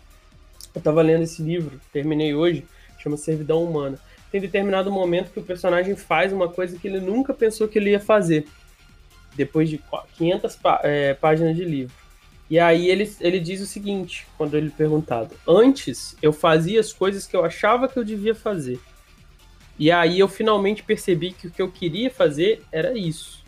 Eu 0.73 0.79
estava 0.79 1.01
lendo 1.01 1.23
esse 1.23 1.41
livro, 1.41 1.79
terminei 1.91 2.33
hoje, 2.33 2.65
chama 2.99 3.17
Servidão 3.17 3.63
Humana. 3.63 3.99
Tem 4.31 4.41
determinado 4.41 4.91
momento 4.91 5.31
que 5.31 5.39
o 5.39 5.43
personagem 5.43 5.95
faz 5.95 6.33
uma 6.33 6.49
coisa 6.49 6.77
que 6.77 6.87
ele 6.87 6.99
nunca 6.99 7.33
pensou 7.33 7.67
que 7.67 7.79
ele 7.79 7.91
ia 7.91 7.99
fazer, 7.99 8.45
depois 9.35 9.69
de 9.69 9.81
500 10.17 10.59
é, 10.83 11.13
páginas 11.13 11.55
de 11.55 11.63
livro. 11.63 11.95
E 12.49 12.59
aí 12.59 12.89
ele, 12.89 13.11
ele 13.19 13.39
diz 13.39 13.61
o 13.61 13.65
seguinte, 13.65 14.25
quando 14.37 14.55
ele 14.55 14.67
é 14.67 14.77
perguntado: 14.77 15.35
Antes 15.47 16.15
eu 16.21 16.31
fazia 16.31 16.79
as 16.79 16.93
coisas 16.93 17.25
que 17.25 17.35
eu 17.35 17.43
achava 17.43 17.87
que 17.87 17.97
eu 17.97 18.03
devia 18.03 18.33
fazer. 18.33 18.79
E 19.79 19.91
aí 19.91 20.19
eu 20.19 20.27
finalmente 20.27 20.81
percebi 20.81 21.31
que 21.31 21.47
o 21.47 21.51
que 21.51 21.61
eu 21.61 21.71
queria 21.71 22.09
fazer 22.09 22.63
era 22.71 22.97
isso. 22.97 23.45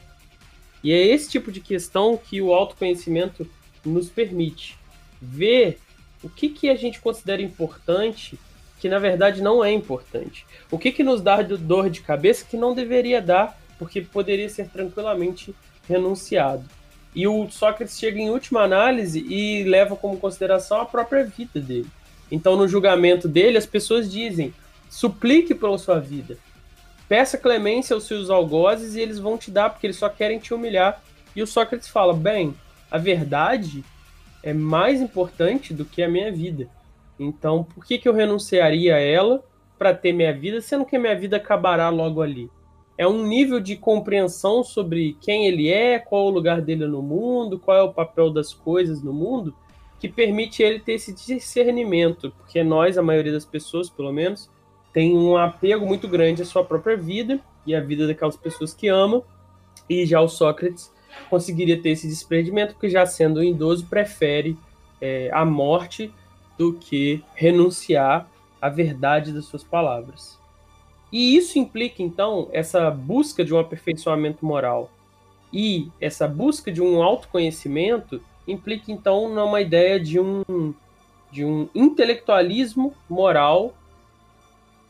E 0.84 0.94
é 0.94 1.08
esse 1.08 1.30
tipo 1.30 1.52
de 1.52 1.60
questão 1.60 2.18
que 2.18 2.42
o 2.42 2.54
autoconhecimento 2.54 3.50
nos 3.84 4.10
permite. 4.10 4.78
Ver 5.22 5.80
o 6.22 6.30
que, 6.30 6.50
que 6.50 6.70
a 6.70 6.76
gente 6.76 7.02
considera 7.02 7.42
importante 7.42 8.38
que 8.80 8.90
na 8.90 8.98
verdade 8.98 9.42
não 9.42 9.64
é 9.64 9.72
importante. 9.72 10.46
O 10.72 10.80
que, 10.80 10.92
que 10.92 11.04
nos 11.04 11.22
dá 11.22 11.42
dor 11.42 11.90
de 11.90 12.02
cabeça 12.02 12.46
que 12.50 12.58
não 12.58 12.74
deveria 12.74 13.22
dar, 13.22 13.60
porque 13.78 14.02
poderia 14.02 14.50
ser 14.50 14.70
tranquilamente 14.70 15.54
renunciado. 15.88 16.64
E 17.14 17.28
o 17.28 17.50
Sócrates 17.50 17.98
chega 17.98 18.20
em 18.20 18.30
última 18.30 18.62
análise 18.62 19.26
e 19.28 19.64
leva 19.64 19.96
como 19.96 20.18
consideração 20.18 20.80
a 20.80 20.86
própria 20.86 21.24
vida 21.24 21.60
dele. 21.60 21.88
Então, 22.32 22.56
no 22.56 22.68
julgamento 22.68 23.28
dele, 23.28 23.58
as 23.58 23.66
pessoas 23.66 24.12
dizem: 24.12 24.54
suplique 24.90 25.56
pela 25.56 25.78
sua 25.78 26.00
vida. 26.00 26.38
Peça 27.08 27.38
clemência 27.38 27.96
aos 27.96 28.04
seus 28.04 28.30
algozes 28.30 28.96
e 28.96 29.02
eles 29.02 29.18
vão 29.18 29.38
te 29.38 29.50
dar, 29.50 29.72
porque 29.72 29.88
eles 29.88 29.98
só 29.98 30.08
querem 30.08 30.38
te 30.38 30.54
humilhar. 30.54 31.02
E 31.36 31.42
o 31.42 31.48
Sócrates 31.48 31.88
fala: 31.88 32.14
bem, 32.14 32.54
a 32.92 32.98
verdade 32.98 33.84
é 34.44 34.54
mais 34.54 35.02
importante 35.02 35.74
do 35.74 35.84
que 35.84 36.04
a 36.04 36.08
minha 36.08 36.32
vida. 36.32 36.68
Então, 37.20 37.64
por 37.64 37.86
que, 37.86 37.98
que 37.98 38.08
eu 38.08 38.14
renunciaria 38.14 38.96
a 38.96 39.00
ela 39.00 39.44
para 39.78 39.94
ter 39.94 40.14
minha 40.14 40.34
vida, 40.34 40.62
sendo 40.62 40.86
que 40.86 40.96
a 40.96 41.00
minha 41.00 41.18
vida 41.18 41.38
acabará 41.38 41.90
logo 41.90 42.22
ali? 42.22 42.50
é 43.00 43.08
um 43.08 43.26
nível 43.26 43.62
de 43.62 43.78
compreensão 43.78 44.62
sobre 44.62 45.16
quem 45.22 45.48
ele 45.48 45.70
é, 45.70 45.98
qual 46.00 46.26
é 46.26 46.30
o 46.30 46.34
lugar 46.34 46.62
dele 46.62 46.86
no 46.86 47.02
mundo, 47.02 47.58
qual 47.58 47.78
é 47.78 47.82
o 47.82 47.94
papel 47.94 48.30
das 48.30 48.54
coisas 48.54 49.02
no 49.02 49.14
mundo, 49.14 49.56
que 49.98 50.10
permite 50.10 50.62
ele 50.62 50.82
ter 50.82 50.96
esse 50.96 51.14
discernimento, 51.14 52.30
porque 52.38 52.62
nós, 52.62 52.98
a 52.98 53.02
maioria 53.02 53.32
das 53.32 53.46
pessoas, 53.46 53.90
pelo 53.90 54.12
menos, 54.12 54.50
tem 54.92 55.18
um 55.18 55.38
apego 55.38 55.86
muito 55.86 56.10
grande 56.10 56.42
à 56.42 56.46
sua 56.46 56.62
própria 56.62 56.98
vida 56.98 57.40
e 57.66 57.74
à 57.74 57.80
vida 57.80 58.06
daquelas 58.06 58.36
pessoas 58.36 58.74
que 58.74 58.90
ama, 58.90 59.24
e 59.90 60.06
já 60.06 60.20
o 60.20 60.28
Sócrates 60.28 60.92
conseguiria 61.30 61.82
ter 61.82 61.92
esse 61.92 62.06
desprendimento, 62.06 62.74
porque 62.74 62.90
já 62.90 63.06
sendo 63.06 63.40
um 63.40 63.44
idoso, 63.44 63.86
prefere 63.86 64.58
é, 65.00 65.30
a 65.32 65.46
morte 65.46 66.14
do 66.60 66.74
que 66.74 67.24
renunciar 67.34 68.30
à 68.62 68.68
verdade 68.68 69.32
das 69.32 69.46
suas 69.46 69.64
palavras. 69.64 70.38
E 71.10 71.38
isso 71.38 71.58
implica, 71.58 72.04
então, 72.04 72.50
essa 72.52 72.92
busca 72.92 73.46
de 73.46 73.54
um 73.54 73.58
aperfeiçoamento 73.58 74.46
moral 74.46 74.92
e 75.52 75.90
essa 76.02 76.28
busca 76.28 76.70
de 76.70 76.82
um 76.82 77.02
autoconhecimento 77.02 78.22
implica, 78.46 78.92
então, 78.92 79.34
numa 79.34 79.62
ideia 79.62 79.98
de 80.00 80.20
um, 80.20 80.44
de 81.32 81.46
um 81.46 81.70
intelectualismo 81.74 82.94
moral 83.10 83.74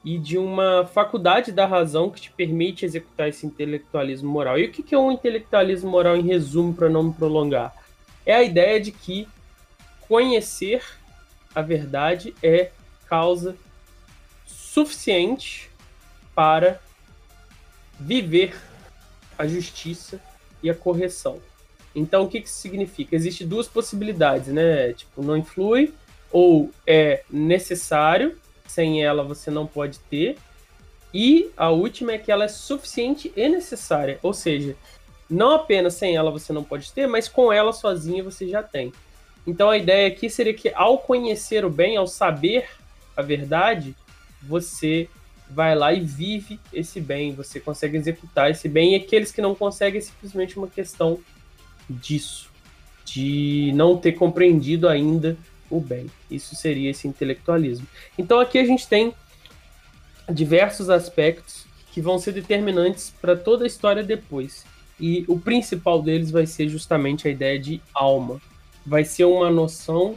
e 0.03 0.17
de 0.17 0.37
uma 0.37 0.85
faculdade 0.85 1.51
da 1.51 1.67
razão 1.67 2.09
que 2.09 2.21
te 2.21 2.31
permite 2.31 2.83
executar 2.83 3.29
esse 3.29 3.45
intelectualismo 3.45 4.29
moral. 4.29 4.57
E 4.57 4.65
o 4.65 4.71
que 4.71 4.95
é 4.95 4.97
um 4.97 5.11
intelectualismo 5.11 5.91
moral, 5.91 6.17
em 6.17 6.23
resumo, 6.23 6.73
para 6.73 6.89
não 6.89 7.03
me 7.03 7.13
prolongar? 7.13 7.75
É 8.25 8.33
a 8.33 8.43
ideia 8.43 8.81
de 8.81 8.91
que 8.91 9.27
conhecer 10.07 10.98
a 11.59 11.61
verdade 11.61 12.33
é 12.41 12.71
causa 13.07 13.55
suficiente 14.45 15.69
para 16.33 16.79
viver 17.99 18.55
a 19.37 19.45
justiça 19.45 20.21
e 20.63 20.69
a 20.69 20.75
correção. 20.75 21.41
Então, 21.93 22.23
o 22.23 22.29
que, 22.29 22.41
que 22.41 22.47
isso 22.47 22.59
significa? 22.59 23.15
Existem 23.15 23.47
duas 23.47 23.67
possibilidades, 23.67 24.47
né? 24.47 24.93
Tipo, 24.93 25.21
não 25.21 25.35
influi, 25.35 25.93
ou 26.31 26.71
é 26.85 27.23
necessário, 27.29 28.37
sem 28.67 29.03
ela 29.03 29.23
você 29.23 29.49
não 29.51 29.65
pode 29.65 29.99
ter, 29.99 30.37
e 31.13 31.49
a 31.57 31.69
última 31.69 32.13
é 32.13 32.17
que 32.17 32.31
ela 32.31 32.45
é 32.45 32.47
suficiente 32.47 33.33
e 33.35 33.49
necessária, 33.49 34.19
ou 34.21 34.33
seja, 34.33 34.77
não 35.29 35.51
apenas 35.51 35.95
sem 35.95 36.15
ela 36.15 36.31
você 36.31 36.53
não 36.53 36.63
pode 36.63 36.91
ter, 36.93 37.07
mas 37.07 37.27
com 37.27 37.51
ela 37.51 37.73
sozinha 37.73 38.23
você 38.23 38.47
já 38.47 38.61
tem. 38.61 38.93
Então 39.49 39.69
a 39.69 39.77
ideia 39.77 40.07
aqui 40.07 40.29
seria 40.29 40.53
que 40.53 40.71
ao 40.73 40.99
conhecer 40.99 41.65
o 41.65 41.69
bem, 41.69 41.97
ao 41.97 42.07
saber 42.07 42.69
a 43.17 43.21
verdade, 43.21 43.95
você 44.41 45.09
vai 45.49 45.75
lá 45.75 45.91
e 45.91 45.99
vive 45.99 46.59
esse 46.71 47.01
bem, 47.01 47.33
você 47.33 47.59
consegue 47.59 47.97
executar 47.97 48.51
esse 48.51 48.69
bem, 48.69 48.93
e 48.93 48.95
aqueles 48.95 49.31
que 49.31 49.41
não 49.41 49.55
conseguem 49.55 49.97
é 49.97 50.01
simplesmente 50.01 50.57
uma 50.57 50.67
questão 50.67 51.19
disso, 51.89 52.51
de 53.03 53.71
não 53.73 53.97
ter 53.97 54.11
compreendido 54.11 54.87
ainda 54.87 55.35
o 55.69 55.81
bem. 55.81 56.05
Isso 56.29 56.55
seria 56.55 56.91
esse 56.91 57.07
intelectualismo. 57.07 57.87
Então 58.17 58.39
aqui 58.39 58.59
a 58.59 58.63
gente 58.63 58.87
tem 58.87 59.13
diversos 60.31 60.89
aspectos 60.89 61.65
que 61.91 61.99
vão 61.99 62.19
ser 62.19 62.33
determinantes 62.33 63.11
para 63.19 63.35
toda 63.35 63.63
a 63.63 63.67
história 63.67 64.03
depois. 64.03 64.63
E 64.99 65.25
o 65.27 65.39
principal 65.39 66.01
deles 66.01 66.29
vai 66.29 66.45
ser 66.45 66.69
justamente 66.69 67.27
a 67.27 67.31
ideia 67.31 67.57
de 67.57 67.81
alma. 67.93 68.39
Vai 68.85 69.03
ser 69.03 69.25
uma 69.25 69.49
noção 69.49 70.15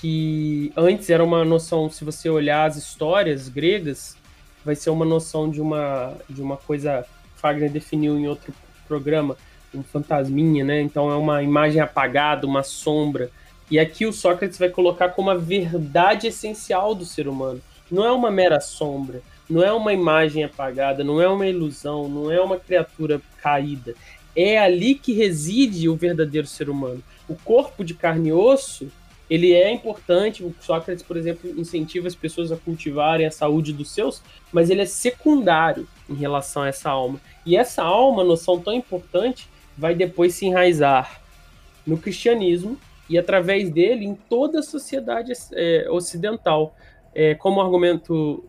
que 0.00 0.72
antes 0.76 1.10
era 1.10 1.22
uma 1.22 1.44
noção, 1.44 1.90
se 1.90 2.04
você 2.04 2.28
olhar 2.28 2.66
as 2.66 2.76
histórias 2.76 3.48
gregas, 3.48 4.16
vai 4.64 4.74
ser 4.74 4.90
uma 4.90 5.04
noção 5.04 5.50
de 5.50 5.60
uma 5.60 6.14
de 6.28 6.40
uma 6.42 6.56
coisa 6.56 7.04
Fagner 7.36 7.70
definiu 7.70 8.18
em 8.18 8.28
outro 8.28 8.52
programa, 8.86 9.36
um 9.74 9.82
fantasminha, 9.82 10.64
né? 10.64 10.80
Então 10.80 11.10
é 11.10 11.16
uma 11.16 11.42
imagem 11.42 11.80
apagada, 11.80 12.46
uma 12.46 12.62
sombra. 12.62 13.30
E 13.70 13.78
aqui 13.78 14.04
o 14.04 14.12
Sócrates 14.12 14.58
vai 14.58 14.68
colocar 14.68 15.10
como 15.10 15.30
a 15.30 15.36
verdade 15.36 16.26
essencial 16.26 16.94
do 16.94 17.04
ser 17.04 17.28
humano. 17.28 17.60
Não 17.90 18.04
é 18.04 18.10
uma 18.10 18.30
mera 18.30 18.60
sombra, 18.60 19.22
não 19.48 19.62
é 19.62 19.72
uma 19.72 19.92
imagem 19.92 20.44
apagada, 20.44 21.02
não 21.02 21.20
é 21.20 21.28
uma 21.28 21.46
ilusão, 21.46 22.08
não 22.08 22.30
é 22.30 22.40
uma 22.40 22.58
criatura 22.58 23.20
caída. 23.42 23.94
É 24.34 24.58
ali 24.58 24.94
que 24.94 25.12
reside 25.12 25.88
o 25.88 25.96
verdadeiro 25.96 26.46
ser 26.46 26.70
humano. 26.70 27.02
O 27.28 27.34
corpo 27.34 27.84
de 27.84 27.94
carne 27.94 28.28
e 28.28 28.32
osso, 28.32 28.90
ele 29.28 29.52
é 29.52 29.72
importante. 29.72 30.42
O 30.42 30.54
Sócrates, 30.60 31.02
por 31.02 31.16
exemplo, 31.16 31.50
incentiva 31.58 32.08
as 32.08 32.14
pessoas 32.14 32.50
a 32.50 32.56
cultivarem 32.56 33.26
a 33.26 33.30
saúde 33.30 33.72
dos 33.72 33.90
seus, 33.92 34.22
mas 34.52 34.70
ele 34.70 34.82
é 34.82 34.86
secundário 34.86 35.86
em 36.08 36.14
relação 36.14 36.62
a 36.62 36.68
essa 36.68 36.90
alma. 36.90 37.20
E 37.46 37.56
essa 37.56 37.82
alma, 37.82 38.24
noção 38.24 38.60
tão 38.60 38.72
importante, 38.72 39.48
vai 39.76 39.94
depois 39.94 40.34
se 40.34 40.46
enraizar 40.46 41.20
no 41.86 41.96
cristianismo 41.96 42.78
e 43.08 43.18
através 43.18 43.70
dele 43.70 44.04
em 44.04 44.14
toda 44.14 44.60
a 44.60 44.62
sociedade 44.62 45.32
é, 45.52 45.88
ocidental, 45.90 46.74
é, 47.14 47.34
como 47.34 47.60
argumento 47.60 48.44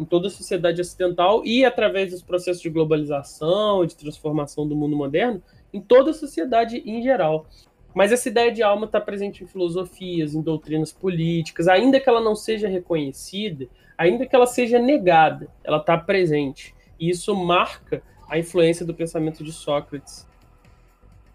em 0.00 0.04
toda 0.04 0.28
a 0.28 0.30
sociedade 0.30 0.80
ocidental 0.80 1.44
e 1.44 1.62
através 1.62 2.10
dos 2.10 2.22
processos 2.22 2.62
de 2.62 2.70
globalização, 2.70 3.84
de 3.84 3.94
transformação 3.94 4.66
do 4.66 4.74
mundo 4.74 4.96
moderno, 4.96 5.42
em 5.74 5.80
toda 5.80 6.10
a 6.10 6.14
sociedade 6.14 6.82
em 6.86 7.02
geral. 7.02 7.46
Mas 7.94 8.10
essa 8.10 8.28
ideia 8.28 8.50
de 8.50 8.62
alma 8.62 8.86
está 8.86 8.98
presente 8.98 9.44
em 9.44 9.46
filosofias, 9.46 10.34
em 10.34 10.40
doutrinas 10.40 10.90
políticas, 10.90 11.68
ainda 11.68 12.00
que 12.00 12.08
ela 12.08 12.20
não 12.20 12.34
seja 12.34 12.66
reconhecida, 12.66 13.68
ainda 13.98 14.24
que 14.24 14.34
ela 14.34 14.46
seja 14.46 14.78
negada, 14.78 15.48
ela 15.62 15.76
está 15.76 15.98
presente. 15.98 16.74
E 16.98 17.10
isso 17.10 17.36
marca 17.36 18.02
a 18.26 18.38
influência 18.38 18.86
do 18.86 18.94
pensamento 18.94 19.44
de 19.44 19.52
Sócrates 19.52 20.26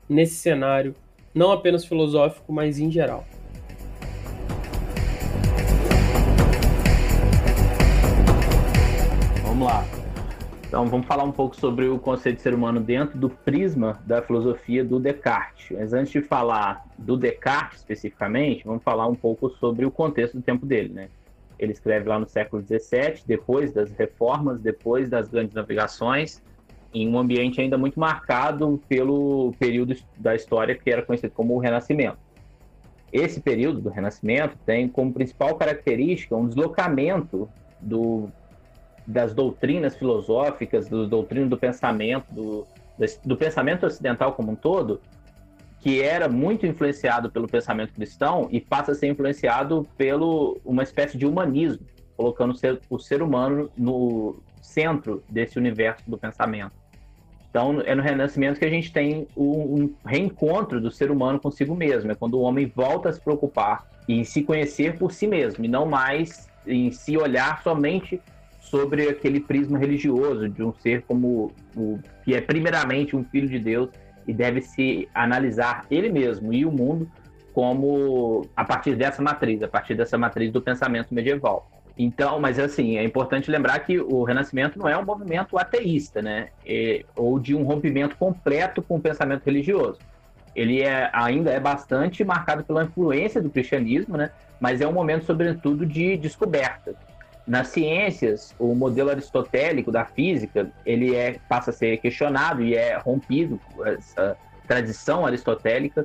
nesse 0.09 0.35
cenário, 0.35 0.95
não 1.35 1.51
apenas 1.51 1.85
filosófico, 1.85 2.51
mas 2.51 2.79
em 2.79 2.89
geral. 2.89 3.25
Vamos 9.65 9.79
lá. 9.79 9.83
Então 10.67 10.85
vamos 10.85 11.07
falar 11.07 11.23
um 11.23 11.31
pouco 11.31 11.55
sobre 11.55 11.87
o 11.87 11.97
conceito 11.97 12.35
de 12.35 12.43
ser 12.43 12.53
humano 12.53 12.79
dentro 12.79 13.17
do 13.17 13.31
prisma 13.31 13.99
da 14.05 14.21
filosofia 14.21 14.85
do 14.85 14.99
Descartes. 14.99 15.75
Mas 15.75 15.91
antes 15.91 16.11
de 16.11 16.21
falar 16.21 16.85
do 16.99 17.17
Descartes 17.17 17.79
especificamente, 17.79 18.63
vamos 18.63 18.83
falar 18.83 19.07
um 19.07 19.15
pouco 19.15 19.49
sobre 19.49 19.83
o 19.83 19.89
contexto 19.89 20.35
do 20.35 20.43
tempo 20.43 20.67
dele, 20.67 20.93
né? 20.93 21.07
Ele 21.57 21.71
escreve 21.71 22.07
lá 22.07 22.19
no 22.19 22.27
século 22.27 22.61
XVII, 22.61 23.23
depois 23.25 23.73
das 23.73 23.91
reformas, 23.91 24.59
depois 24.59 25.09
das 25.09 25.27
grandes 25.27 25.55
navegações, 25.55 26.43
em 26.93 27.09
um 27.09 27.17
ambiente 27.17 27.59
ainda 27.59 27.75
muito 27.75 27.99
marcado 27.99 28.79
pelo 28.87 29.51
período 29.57 29.95
da 30.15 30.35
história 30.35 30.75
que 30.75 30.91
era 30.91 31.01
conhecido 31.01 31.33
como 31.33 31.55
o 31.55 31.57
Renascimento. 31.57 32.19
Esse 33.11 33.41
período 33.41 33.81
do 33.81 33.89
Renascimento 33.89 34.57
tem 34.63 34.87
como 34.87 35.11
principal 35.11 35.55
característica 35.55 36.35
um 36.35 36.47
deslocamento 36.47 37.49
do, 37.81 38.29
das 39.05 39.33
doutrinas 39.33 39.95
filosóficas, 39.95 40.87
do 40.87 41.07
doutrina 41.07 41.47
do 41.47 41.57
pensamento, 41.57 42.25
do, 42.33 42.67
do 43.23 43.37
pensamento 43.37 43.85
ocidental 43.85 44.33
como 44.33 44.51
um 44.51 44.55
todo, 44.55 44.99
que 45.79 46.01
era 46.01 46.27
muito 46.27 46.65
influenciado 46.65 47.29
pelo 47.29 47.47
pensamento 47.47 47.93
cristão 47.93 48.47
e 48.49 48.59
passa 48.59 48.93
a 48.93 48.95
ser 48.95 49.07
influenciado 49.07 49.87
pelo 49.95 50.59
uma 50.65 50.81
espécie 50.81 51.17
de 51.17 51.25
humanismo, 51.25 51.85
colocando 52.17 52.51
o 52.51 52.55
ser, 52.55 52.81
o 52.89 52.97
ser 52.97 53.21
humano 53.21 53.69
no 53.77 54.41
centro 54.61 55.23
desse 55.29 55.59
universo 55.59 56.09
do 56.09 56.17
pensamento. 56.17 56.73
Então, 57.55 57.81
é 57.85 57.95
no 57.95 58.01
Renascimento 58.01 58.59
que 58.59 58.65
a 58.65 58.69
gente 58.69 58.91
tem 58.91 59.27
um, 59.37 59.93
reencontro 60.05 60.81
do 60.81 60.91
ser 60.91 61.09
humano 61.09 61.39
consigo 61.39 61.73
mesmo. 61.73 62.11
É 62.11 62.15
quando 62.15 62.33
o 62.33 62.41
homem 62.41 62.65
volta 62.65 63.07
a 63.07 63.13
se 63.13 63.21
preocupar 63.21 63.87
em 64.09 64.25
se 64.25 64.43
conhecer 64.43 64.97
por 64.97 65.13
si 65.13 65.25
mesmo 65.25 65.63
e 65.63 65.67
não 65.67 65.85
mais 65.85 66.49
em 66.67 66.91
se 66.91 67.15
olhar 67.15 67.63
somente 67.63 68.21
sobre 68.65 69.07
aquele 69.07 69.39
prisma 69.39 69.77
religioso 69.77 70.49
de 70.49 70.63
um 70.63 70.73
ser 70.73 71.03
como 71.03 71.51
o 71.75 71.99
que 72.23 72.33
é 72.33 72.41
primeiramente 72.41 73.15
um 73.15 73.23
filho 73.23 73.47
de 73.47 73.59
Deus 73.59 73.89
e 74.27 74.33
deve 74.33 74.61
se 74.61 75.07
analisar 75.13 75.85
ele 75.89 76.09
mesmo 76.09 76.51
e 76.53 76.65
o 76.65 76.71
mundo 76.71 77.09
como 77.53 78.45
a 78.55 78.65
partir 78.65 78.95
dessa 78.95 79.21
matriz, 79.21 79.63
a 79.63 79.67
partir 79.67 79.95
dessa 79.95 80.17
matriz 80.17 80.51
do 80.51 80.61
pensamento 80.61 81.13
medieval. 81.13 81.69
Então, 81.97 82.37
mas 82.39 82.59
assim, 82.59 82.97
é 82.97 83.03
importante 83.03 83.49
lembrar 83.49 83.79
que 83.79 83.97
o 83.97 84.23
Renascimento 84.23 84.77
não 84.77 84.89
é 84.89 84.97
um 84.97 85.05
movimento 85.05 85.57
ateísta, 85.57 86.21
né? 86.21 86.49
É, 86.65 87.05
ou 87.15 87.39
de 87.39 87.55
um 87.55 87.63
rompimento 87.63 88.17
completo 88.17 88.81
com 88.81 88.97
o 88.97 89.01
pensamento 89.01 89.45
religioso. 89.45 89.99
Ele 90.53 90.81
é, 90.81 91.09
ainda 91.13 91.51
é 91.51 91.59
bastante 91.59 92.23
marcado 92.25 92.63
pela 92.63 92.83
influência 92.83 93.41
do 93.41 93.49
cristianismo, 93.49 94.17
né? 94.17 94.31
Mas 94.59 94.81
é 94.81 94.87
um 94.87 94.91
momento, 94.91 95.25
sobretudo, 95.25 95.85
de 95.85 96.17
descoberta. 96.17 96.93
Nas 97.47 97.67
ciências, 97.67 98.55
o 98.57 98.73
modelo 98.73 99.11
aristotélico 99.11 99.91
da 99.91 100.03
física, 100.03 100.69
ele 100.85 101.15
é, 101.15 101.39
passa 101.47 101.69
a 101.69 101.73
ser 101.73 101.97
questionado 101.97 102.63
e 102.63 102.75
é 102.75 102.97
rompido 102.97 103.59
essa 103.85 104.35
tradição 104.67 105.25
aristotélica 105.25 106.03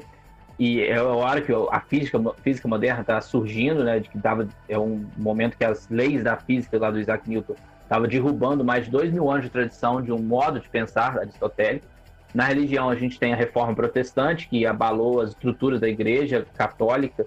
e 0.59 0.82
é 0.82 0.97
a 0.97 1.05
hora 1.05 1.41
que 1.41 1.51
a 1.51 1.80
física, 1.80 2.18
física 2.43 2.68
moderna 2.68 3.01
está 3.01 3.18
surgindo, 3.22 3.82
né, 3.82 3.99
de 3.99 4.11
que 4.11 4.18
tava, 4.18 4.47
é 4.68 4.78
um 4.78 5.07
momento 5.16 5.57
que 5.57 5.64
as 5.64 5.88
leis 5.88 6.22
da 6.22 6.36
física 6.36 6.78
lá 6.78 6.91
do 6.91 7.01
Isaac 7.01 7.26
Newton 7.26 7.55
estavam 7.82 8.07
derrubando 8.07 8.62
mais 8.62 8.84
de 8.84 8.91
dois 8.91 9.11
mil 9.11 9.30
anos 9.30 9.45
de 9.45 9.51
tradição 9.51 10.03
de 10.03 10.12
um 10.12 10.18
modo 10.18 10.61
de 10.61 10.68
pensar 10.68 11.18
aristotélico. 11.18 11.86
Na 12.34 12.45
religião, 12.45 12.91
a 12.91 12.95
gente 12.95 13.18
tem 13.18 13.32
a 13.32 13.36
reforma 13.36 13.74
protestante, 13.74 14.49
que 14.49 14.66
abalou 14.66 15.22
as 15.22 15.30
estruturas 15.30 15.80
da 15.80 15.88
igreja 15.88 16.47
católica, 16.55 17.26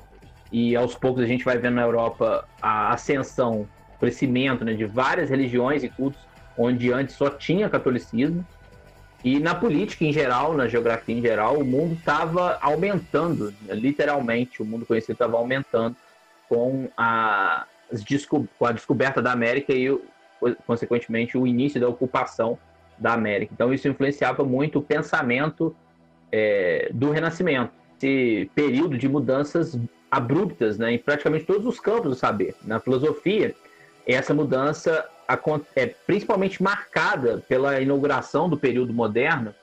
e 0.51 0.75
aos 0.75 0.93
poucos 0.93 1.23
a 1.23 1.25
gente 1.25 1.43
vai 1.43 1.57
vendo 1.57 1.73
na 1.73 1.81
Europa 1.81 2.47
a 2.61 2.93
ascensão, 2.93 3.67
crescimento 4.03 4.65
né, 4.65 4.73
de 4.73 4.83
várias 4.83 5.29
religiões 5.29 5.81
e 5.81 5.87
cultos, 5.87 6.19
onde 6.57 6.91
antes 6.91 7.15
só 7.15 7.29
tinha 7.29 7.69
catolicismo. 7.69 8.45
E 9.23 9.39
na 9.39 9.55
política 9.55 10.03
em 10.03 10.11
geral, 10.11 10.53
na 10.53 10.67
geografia 10.67 11.15
em 11.15 11.21
geral, 11.21 11.57
o 11.57 11.63
mundo 11.63 11.93
estava 11.93 12.57
aumentando, 12.61 13.53
né? 13.61 13.73
literalmente, 13.73 14.61
o 14.61 14.65
mundo 14.65 14.85
conhecido 14.85 15.13
estava 15.13 15.37
aumentando 15.37 15.95
com 16.49 16.89
a, 16.97 17.65
com 18.27 18.65
a 18.65 18.71
descoberta 18.73 19.21
da 19.21 19.31
América 19.31 19.71
e, 19.73 19.97
consequentemente, 20.67 21.37
o 21.37 21.47
início 21.47 21.79
da 21.79 21.87
ocupação 21.87 22.59
da 22.97 23.13
América. 23.13 23.53
Então, 23.53 23.73
isso 23.73 23.87
influenciava 23.87 24.43
muito 24.43 24.79
o 24.79 24.81
pensamento 24.81 25.73
é, 26.29 26.89
do 26.93 27.09
Renascimento, 27.11 27.71
esse 27.95 28.51
período 28.53 28.97
de 28.97 29.07
mudanças 29.07 29.79
abruptas 30.11 30.77
né, 30.77 30.91
em 30.91 30.99
praticamente 30.99 31.45
todos 31.45 31.65
os 31.65 31.79
campos 31.79 32.09
do 32.09 32.15
saber. 32.15 32.53
Na 32.65 32.81
filosofia, 32.81 33.55
essa 34.05 34.33
mudança 34.33 35.07
é 35.75 35.87
principalmente 35.87 36.61
marcada 36.61 37.43
pela 37.47 37.79
inauguração 37.79 38.49
do 38.49 38.57
período 38.57 38.93
moderno 38.93 39.53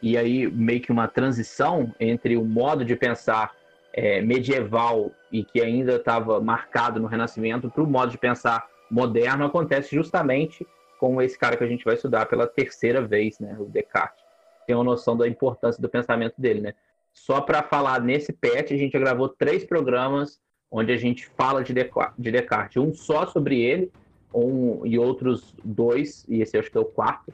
e 0.00 0.16
aí 0.16 0.46
meio 0.46 0.80
que 0.80 0.92
uma 0.92 1.08
transição 1.08 1.92
entre 1.98 2.36
o 2.36 2.44
modo 2.44 2.84
de 2.84 2.94
pensar 2.94 3.52
é, 3.92 4.20
medieval 4.20 5.10
e 5.30 5.42
que 5.44 5.60
ainda 5.60 5.96
estava 5.96 6.40
marcado 6.40 7.00
no 7.00 7.08
Renascimento 7.08 7.68
para 7.68 7.82
o 7.82 7.86
modo 7.86 8.12
de 8.12 8.18
pensar 8.18 8.66
moderno 8.90 9.44
acontece 9.44 9.94
justamente 9.94 10.66
com 10.98 11.20
esse 11.20 11.38
cara 11.38 11.56
que 11.56 11.64
a 11.64 11.68
gente 11.68 11.84
vai 11.84 11.94
estudar 11.94 12.26
pela 12.26 12.46
terceira 12.46 13.02
vez, 13.02 13.38
né, 13.38 13.56
o 13.58 13.64
Descartes. 13.66 14.24
Tem 14.66 14.74
uma 14.74 14.84
noção 14.84 15.16
da 15.16 15.26
importância 15.26 15.80
do 15.80 15.88
pensamento 15.88 16.34
dele, 16.38 16.60
né? 16.60 16.74
Só 17.12 17.40
para 17.40 17.62
falar 17.62 18.00
nesse 18.00 18.32
PET, 18.32 18.74
a 18.74 18.76
gente 18.76 18.92
já 18.92 18.98
gravou 18.98 19.28
três 19.28 19.64
programas 19.64 20.40
onde 20.70 20.92
a 20.92 20.96
gente 20.96 21.26
fala 21.36 21.62
de 21.64 21.72
Descartes. 22.30 22.76
Um 22.76 22.92
só 22.92 23.26
sobre 23.26 23.60
ele, 23.60 23.90
um 24.32 24.84
e 24.84 24.98
outros 24.98 25.54
dois, 25.64 26.24
e 26.28 26.42
esse 26.42 26.58
acho 26.58 26.70
que 26.70 26.76
é 26.76 26.80
o 26.80 26.84
quarto, 26.84 27.32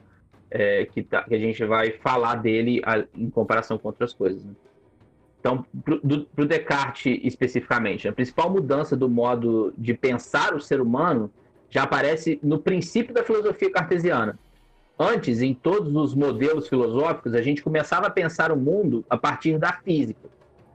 é, 0.50 0.86
que, 0.86 1.02
tá, 1.02 1.24
que, 1.24 1.34
a 1.34 1.38
gente 1.38 1.64
vai 1.64 1.90
falar 1.90 2.36
dele 2.36 2.80
a, 2.84 3.04
em 3.16 3.28
comparação 3.28 3.76
com 3.76 3.88
outras 3.88 4.12
coisas. 4.12 4.44
Né? 4.44 4.52
Então, 5.40 5.66
para 6.34 6.44
o 6.44 6.46
Descartes 6.46 7.20
especificamente, 7.22 8.08
a 8.08 8.12
principal 8.12 8.48
mudança 8.48 8.96
do 8.96 9.10
modo 9.10 9.74
de 9.76 9.92
pensar 9.92 10.54
o 10.54 10.60
ser 10.60 10.80
humano 10.80 11.30
já 11.68 11.82
aparece 11.82 12.38
no 12.42 12.58
princípio 12.58 13.12
da 13.12 13.24
filosofia 13.24 13.70
cartesiana. 13.70 14.38
Antes, 14.98 15.42
em 15.42 15.52
todos 15.52 15.94
os 15.94 16.14
modelos 16.14 16.68
filosóficos, 16.68 17.34
a 17.34 17.42
gente 17.42 17.62
começava 17.62 18.06
a 18.06 18.10
pensar 18.10 18.52
o 18.52 18.56
mundo 18.56 19.04
a 19.10 19.18
partir 19.18 19.58
da 19.58 19.72
física. 19.72 20.30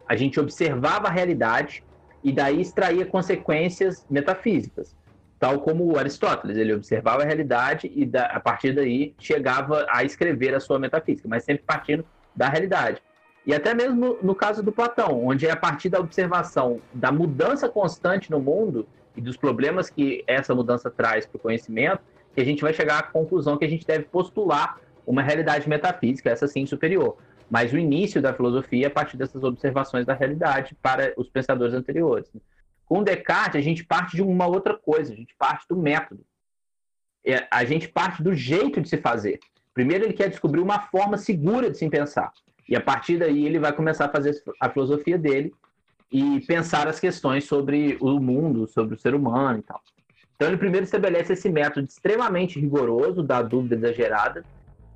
A 0.08 0.16
gente 0.16 0.40
observava 0.40 1.08
a 1.08 1.12
realidade 1.12 1.84
e 2.24 2.32
daí 2.32 2.62
extraía 2.62 3.06
consequências 3.06 4.06
metafísicas, 4.10 4.96
tal 5.40 5.60
como 5.62 5.98
Aristóteles. 5.98 6.58
Ele 6.58 6.74
observava 6.74 7.24
a 7.24 7.26
realidade 7.26 7.92
e 7.94 8.06
da, 8.06 8.26
a 8.26 8.40
partir 8.40 8.74
daí 8.74 9.14
chegava 9.20 9.86
a 9.90 10.04
escrever 10.04 10.54
a 10.54 10.60
sua 10.60 10.80
metafísica, 10.80 11.28
mas 11.28 11.44
sempre 11.44 11.64
partindo 11.66 12.06
da 12.36 12.50
realidade. 12.50 13.02
E 13.46 13.54
até 13.54 13.74
mesmo 13.74 14.18
no 14.22 14.36
caso 14.36 14.62
do 14.62 14.72
Platão, 14.72 15.26
onde 15.26 15.48
é 15.48 15.52
a 15.52 15.56
partir 15.56 15.90
da 15.90 16.00
observação 16.00 16.82
da 16.94 17.12
mudança 17.12 17.70
constante 17.70 18.30
no 18.30 18.40
mundo 18.40 18.88
e 19.16 19.22
dos 19.22 19.38
problemas 19.38 19.90
que 19.90 20.24
essa 20.28 20.54
mudança 20.54 20.90
traz 20.90 21.26
para 21.26 21.38
o 21.38 21.40
conhecimento, 21.40 22.02
que 22.36 22.42
a 22.42 22.46
gente 22.46 22.62
vai 22.62 22.74
chegar 22.74 23.00
à 23.00 23.04
conclusão 23.04 23.58
que 23.58 23.66
a 23.66 23.70
gente 23.70 23.86
deve 23.86 24.04
postular 24.06 24.80
uma 25.06 25.24
realidade 25.24 25.68
metafísica, 25.68 26.30
essa 26.30 26.48
sim 26.48 26.66
superior. 26.66 27.18
Mas 27.50 27.74
o 27.74 27.78
início 27.78 28.22
da 28.22 28.34
filosofia 28.34 28.86
é 28.86 28.88
a 28.88 28.92
partir 28.92 29.18
dessas 29.18 29.44
observações 29.44 30.06
da 30.06 30.14
realidade 30.14 30.76
para 30.82 31.14
os 31.18 31.30
pensadores 31.30 31.74
anteriores. 31.74 32.30
Com 32.86 33.04
Descartes, 33.04 33.56
a 33.56 33.62
gente 33.62 33.84
parte 33.84 34.16
de 34.16 34.22
uma 34.22 34.46
outra 34.48 34.78
coisa, 34.78 35.14
a 35.14 35.16
gente 35.16 35.36
parte 35.36 35.66
do 35.68 35.76
método. 35.76 36.24
É, 37.26 37.48
a 37.52 37.66
gente 37.66 37.88
parte 37.88 38.24
do 38.24 38.34
jeito 38.34 38.80
de 38.82 38.88
se 38.88 38.98
fazer. 38.98 39.40
Primeiro, 39.74 40.06
ele 40.06 40.14
quer 40.14 40.30
descobrir 40.30 40.62
uma 40.62 40.80
forma 40.80 41.18
segura 41.18 41.70
de 41.70 41.78
se 41.78 41.90
pensar. 41.90 42.32
E 42.68 42.76
a 42.76 42.82
partir 42.82 43.18
daí 43.18 43.46
ele 43.46 43.60
vai 43.60 43.74
começar 43.74 44.06
a 44.06 44.10
fazer 44.10 44.42
a 44.60 44.70
filosofia 44.70 45.18
dele 45.18 45.54
e 46.12 46.40
pensar 46.42 46.88
as 46.88 47.00
questões 47.00 47.46
sobre 47.46 47.98
o 48.00 48.20
mundo, 48.20 48.68
sobre 48.68 48.96
o 48.96 49.00
ser 49.00 49.14
humano 49.14 49.60
e 49.60 49.62
tal. 49.64 49.82
Então 50.36 50.48
ele 50.48 50.58
primeiro 50.58 50.86
estabelece 50.86 51.34
esse 51.34 51.50
método 51.50 51.88
extremamente 51.88 52.60
rigoroso 52.60 53.22
da 53.22 53.42
dúvida 53.42 53.76
exagerada, 53.76 54.44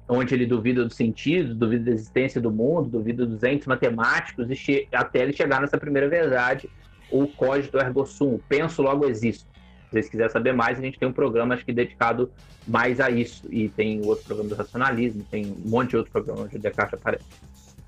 onde 0.07 0.33
ele 0.33 0.45
duvida 0.45 0.83
dos 0.83 0.95
sentidos, 0.95 1.55
duvida 1.55 1.85
da 1.85 1.91
existência 1.91 2.41
do 2.41 2.51
mundo, 2.51 2.89
duvida 2.89 3.25
dos 3.25 3.43
entes 3.43 3.67
matemáticos, 3.67 4.47
até 4.91 5.21
ele 5.21 5.33
chegar 5.33 5.61
nessa 5.61 5.77
primeira 5.77 6.09
verdade, 6.09 6.69
o 7.11 7.27
cogito 7.27 7.77
ergo 7.77 8.05
sum, 8.05 8.39
penso 8.49 8.81
logo 8.81 9.07
existo. 9.07 9.45
Se 9.85 9.91
vocês 9.91 10.09
quiserem 10.09 10.31
saber 10.31 10.53
mais, 10.53 10.79
a 10.79 10.81
gente 10.81 10.97
tem 10.97 11.07
um 11.07 11.13
programa 11.13 11.53
acho 11.53 11.63
que 11.63 11.71
dedicado 11.71 12.31
mais 12.67 12.99
a 12.99 13.09
isso, 13.09 13.47
e 13.49 13.69
tem 13.69 14.03
outro 14.05 14.25
programa 14.25 14.49
do 14.49 14.55
racionalismo, 14.55 15.23
tem 15.29 15.45
um 15.45 15.69
monte 15.69 15.91
de 15.91 15.97
outro 15.97 16.11
programa 16.11 16.41
onde 16.41 16.55
o 16.57 16.59
Descartes 16.59 16.99
aparece. 16.99 17.25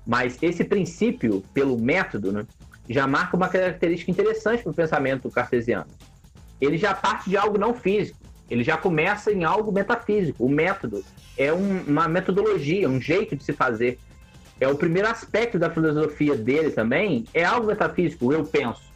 Mas 0.06 0.40
esse 0.40 0.62
princípio, 0.64 1.42
pelo 1.52 1.76
método, 1.76 2.30
né, 2.32 2.46
já 2.88 3.06
marca 3.06 3.36
uma 3.36 3.48
característica 3.48 4.10
interessante 4.10 4.62
para 4.62 4.70
o 4.70 4.74
pensamento 4.74 5.28
cartesiano. 5.28 5.90
Ele 6.60 6.78
já 6.78 6.94
parte 6.94 7.28
de 7.28 7.36
algo 7.36 7.58
não 7.58 7.74
físico, 7.74 8.18
ele 8.50 8.62
já 8.62 8.76
começa 8.76 9.32
em 9.32 9.44
algo 9.44 9.72
metafísico. 9.72 10.44
O 10.44 10.48
método 10.48 11.04
é 11.36 11.52
um, 11.52 11.82
uma 11.86 12.08
metodologia, 12.08 12.88
um 12.88 13.00
jeito 13.00 13.36
de 13.36 13.44
se 13.44 13.52
fazer. 13.52 13.98
É 14.60 14.68
o 14.68 14.76
primeiro 14.76 15.08
aspecto 15.08 15.58
da 15.58 15.70
filosofia 15.70 16.36
dele 16.36 16.70
também, 16.70 17.24
é 17.34 17.44
algo 17.44 17.66
metafísico, 17.66 18.32
eu 18.32 18.44
penso. 18.44 18.86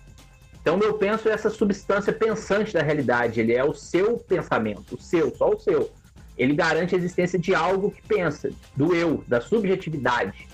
Então, 0.60 0.78
eu 0.80 0.94
penso 0.94 1.28
é 1.28 1.32
essa 1.32 1.50
substância 1.50 2.12
pensante 2.12 2.72
da 2.72 2.82
realidade, 2.82 3.40
ele 3.40 3.54
é 3.54 3.64
o 3.64 3.74
seu 3.74 4.18
pensamento, 4.18 4.94
o 4.94 5.00
seu, 5.00 5.34
só 5.34 5.50
o 5.50 5.58
seu. 5.58 5.90
Ele 6.36 6.54
garante 6.54 6.94
a 6.94 6.98
existência 6.98 7.38
de 7.38 7.54
algo 7.54 7.90
que 7.90 8.02
pensa, 8.02 8.50
do 8.76 8.94
eu, 8.94 9.22
da 9.26 9.40
subjetividade 9.40 10.48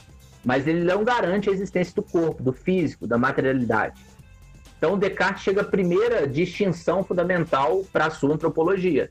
mas 0.47 0.65
ele 0.69 0.85
não 0.85 1.03
garante 1.03 1.51
a 1.51 1.53
existência 1.53 1.93
do 1.93 2.05
corpo, 2.05 2.41
do 2.41 2.53
físico, 2.53 3.05
da 3.05 3.19
materialidade. 3.19 4.01
Então, 4.79 4.99
Descartes 4.99 5.43
chega 5.43 5.63
à 5.63 5.65
primeira 5.65 6.27
distinção 6.27 7.03
fundamental 7.03 7.85
para 7.93 8.07
a 8.07 8.11
sua 8.11 8.35
antropologia. 8.35 9.09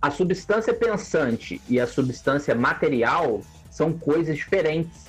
A 0.00 0.10
substância 0.10 0.74
pensante 0.74 1.60
e 1.68 1.80
a 1.80 1.86
substância 1.86 2.54
material 2.54 3.40
são 3.70 3.92
coisas 3.92 4.36
diferentes. 4.36 5.06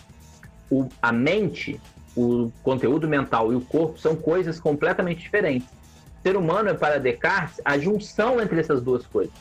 O, 0.72 0.88
a 1.02 1.12
mente, 1.12 1.80
o 2.16 2.50
conteúdo 2.64 3.08
mental 3.08 3.52
e 3.52 3.56
o 3.56 3.62
corpo 3.62 4.00
são 4.00 4.16
coisas 4.16 4.60
completamente 4.60 5.22
diferentes. 5.22 5.68
O 5.68 6.22
ser 6.24 6.38
humano 6.38 6.70
é, 6.70 6.74
para 6.74 6.98
Descartes, 6.98 7.60
a 7.66 7.78
junção 7.78 8.42
entre 8.42 8.60
essas 8.60 8.82
duas 8.82 9.06
coisas. 9.06 9.34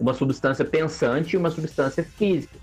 Uma 0.00 0.14
substância 0.14 0.64
pensante 0.64 1.34
e 1.34 1.36
uma 1.36 1.50
substância 1.50 2.02
física. 2.02 2.56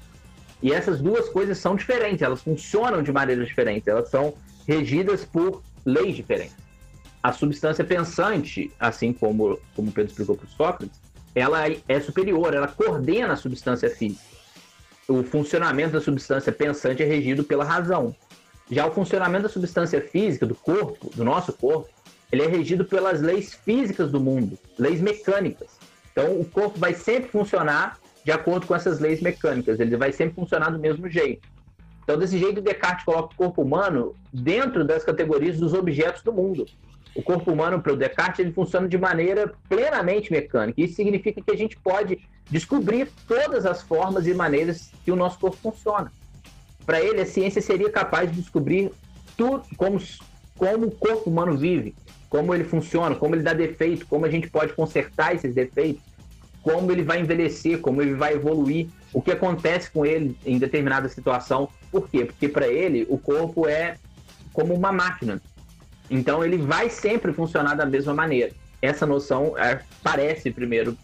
E 0.61 0.73
essas 0.73 0.99
duas 0.99 1.29
coisas 1.29 1.59
são 1.59 1.75
diferentes, 1.75 2.21
elas 2.21 2.41
funcionam 2.41 3.03
de 3.03 3.11
maneiras 3.11 3.47
diferentes, 3.47 3.87
elas 3.87 4.09
são 4.09 4.33
regidas 4.67 5.23
por 5.23 5.61
leis 5.85 6.15
diferentes. 6.15 6.62
A 7.23 7.31
substância 7.31 7.85
pensante, 7.85 8.69
assim 8.77 9.13
como, 9.13 9.57
como 9.75 9.91
Pedro 9.91 10.11
explicou 10.11 10.35
para 10.35 10.47
Sócrates, 10.49 11.01
ela 11.33 11.63
é 11.87 11.99
superior, 12.01 12.53
ela 12.53 12.67
coordena 12.67 13.33
a 13.33 13.37
substância 13.37 13.89
física. 13.89 14.21
O 15.07 15.23
funcionamento 15.23 15.93
da 15.93 16.01
substância 16.01 16.51
pensante 16.51 17.01
é 17.01 17.05
regido 17.05 17.43
pela 17.43 17.63
razão. 17.63 18.13
Já 18.69 18.85
o 18.85 18.91
funcionamento 18.91 19.43
da 19.43 19.49
substância 19.49 20.01
física, 20.01 20.45
do 20.45 20.53
corpo, 20.53 21.09
do 21.15 21.23
nosso 21.23 21.53
corpo, 21.53 21.89
ele 22.31 22.43
é 22.43 22.47
regido 22.47 22.83
pelas 22.83 23.21
leis 23.21 23.53
físicas 23.53 24.11
do 24.11 24.19
mundo, 24.19 24.57
leis 24.77 24.99
mecânicas. 24.99 25.79
Então, 26.11 26.39
o 26.39 26.45
corpo 26.45 26.77
vai 26.79 26.93
sempre 26.93 27.29
funcionar 27.29 27.99
de 28.23 28.31
acordo 28.31 28.65
com 28.65 28.75
essas 28.75 28.99
leis 28.99 29.21
mecânicas. 29.21 29.79
Ele 29.79 29.95
vai 29.97 30.11
sempre 30.11 30.35
funcionar 30.35 30.71
do 30.71 30.79
mesmo 30.79 31.09
jeito. 31.09 31.47
Então, 32.03 32.17
desse 32.17 32.37
jeito, 32.37 32.61
Descartes 32.61 33.05
coloca 33.05 33.33
o 33.33 33.37
corpo 33.37 33.61
humano 33.61 34.15
dentro 34.31 34.83
das 34.83 35.03
categorias 35.03 35.57
dos 35.57 35.73
objetos 35.73 36.21
do 36.21 36.33
mundo. 36.33 36.65
O 37.15 37.21
corpo 37.21 37.51
humano, 37.51 37.81
para 37.81 37.93
o 37.93 37.97
Descartes, 37.97 38.39
ele 38.39 38.51
funciona 38.51 38.87
de 38.87 38.97
maneira 38.97 39.53
plenamente 39.69 40.31
mecânica. 40.31 40.81
Isso 40.81 40.95
significa 40.95 41.41
que 41.41 41.51
a 41.51 41.57
gente 41.57 41.77
pode 41.77 42.19
descobrir 42.49 43.07
todas 43.27 43.65
as 43.65 43.81
formas 43.83 44.25
e 44.25 44.33
maneiras 44.33 44.91
que 45.05 45.11
o 45.11 45.15
nosso 45.15 45.39
corpo 45.39 45.57
funciona. 45.57 46.11
Para 46.85 46.99
ele, 46.99 47.21
a 47.21 47.25
ciência 47.25 47.61
seria 47.61 47.89
capaz 47.89 48.31
de 48.31 48.41
descobrir 48.41 48.91
tudo, 49.37 49.63
como, 49.77 50.01
como 50.57 50.87
o 50.87 50.91
corpo 50.91 51.29
humano 51.29 51.55
vive, 51.55 51.95
como 52.29 52.53
ele 52.53 52.63
funciona, 52.63 53.15
como 53.15 53.35
ele 53.35 53.43
dá 53.43 53.53
defeito, 53.53 54.07
como 54.07 54.25
a 54.25 54.29
gente 54.29 54.49
pode 54.49 54.73
consertar 54.73 55.35
esses 55.35 55.53
defeitos 55.53 56.01
como 56.63 56.91
ele 56.91 57.03
vai 57.03 57.19
envelhecer, 57.19 57.79
como 57.79 58.01
ele 58.01 58.15
vai 58.15 58.33
evoluir, 58.33 58.87
o 59.11 59.21
que 59.21 59.31
acontece 59.31 59.91
com 59.91 60.05
ele 60.05 60.35
em 60.45 60.57
determinada 60.57 61.09
situação. 61.09 61.69
Por 61.91 62.09
quê? 62.09 62.25
Porque 62.25 62.47
para 62.47 62.67
ele 62.67 63.05
o 63.09 63.17
corpo 63.17 63.67
é 63.67 63.97
como 64.53 64.73
uma 64.73 64.91
máquina. 64.91 65.41
Então 66.09 66.43
ele 66.43 66.57
vai 66.57 66.89
sempre 66.89 67.33
funcionar 67.33 67.75
da 67.75 67.85
mesma 67.85 68.13
maneira. 68.13 68.51
Essa 68.81 69.05
noção 69.05 69.57
é, 69.57 69.81
aparece 70.01 70.51
primeiro 70.51 70.97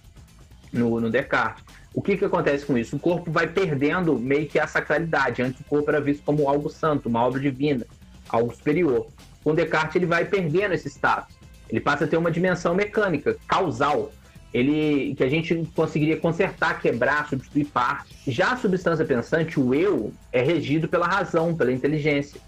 no, 0.72 1.00
no 1.00 1.10
Descartes. 1.10 1.64
O 1.94 2.02
que, 2.02 2.18
que 2.18 2.26
acontece 2.26 2.66
com 2.66 2.78
isso? 2.78 2.96
O 2.96 3.00
corpo 3.00 3.32
vai 3.32 3.48
perdendo 3.48 4.18
meio 4.20 4.48
que 4.48 4.60
a 4.60 4.68
sacralidade. 4.68 5.42
Antes 5.42 5.62
o 5.62 5.64
corpo 5.64 5.90
era 5.90 6.00
visto 6.00 6.24
como 6.24 6.48
algo 6.48 6.70
santo, 6.70 7.10
uma 7.10 7.26
obra 7.26 7.40
divina, 7.40 7.86
algo 8.28 8.54
superior. 8.54 9.08
Com 9.44 9.56
Descartes 9.56 9.96
ele 9.96 10.06
vai 10.06 10.26
perdendo 10.26 10.74
esse 10.74 10.90
status. 10.90 11.36
Ele 11.70 11.80
passa 11.80 12.06
a 12.06 12.08
ter 12.08 12.18
uma 12.18 12.32
dimensão 12.32 12.74
mecânica, 12.74 13.38
causal 13.48 14.12
ele 14.54 15.14
que 15.16 15.24
a 15.24 15.30
gente 15.30 15.70
conseguiria 15.76 16.18
consertar, 16.18 16.82
quebrar, 16.82 17.28
substituir 17.30 17.66
partes. 17.66 18.18
Já 18.28 18.54
a 18.54 18.58
substância 18.58 19.06
pensante, 19.06 19.60
o 19.60 19.74
eu, 19.74 20.12
é 20.32 20.42
regido 20.42 20.88
pela 20.88 21.08
razão, 21.08 21.56
pela 21.56 21.72
inteligência. 21.72 22.42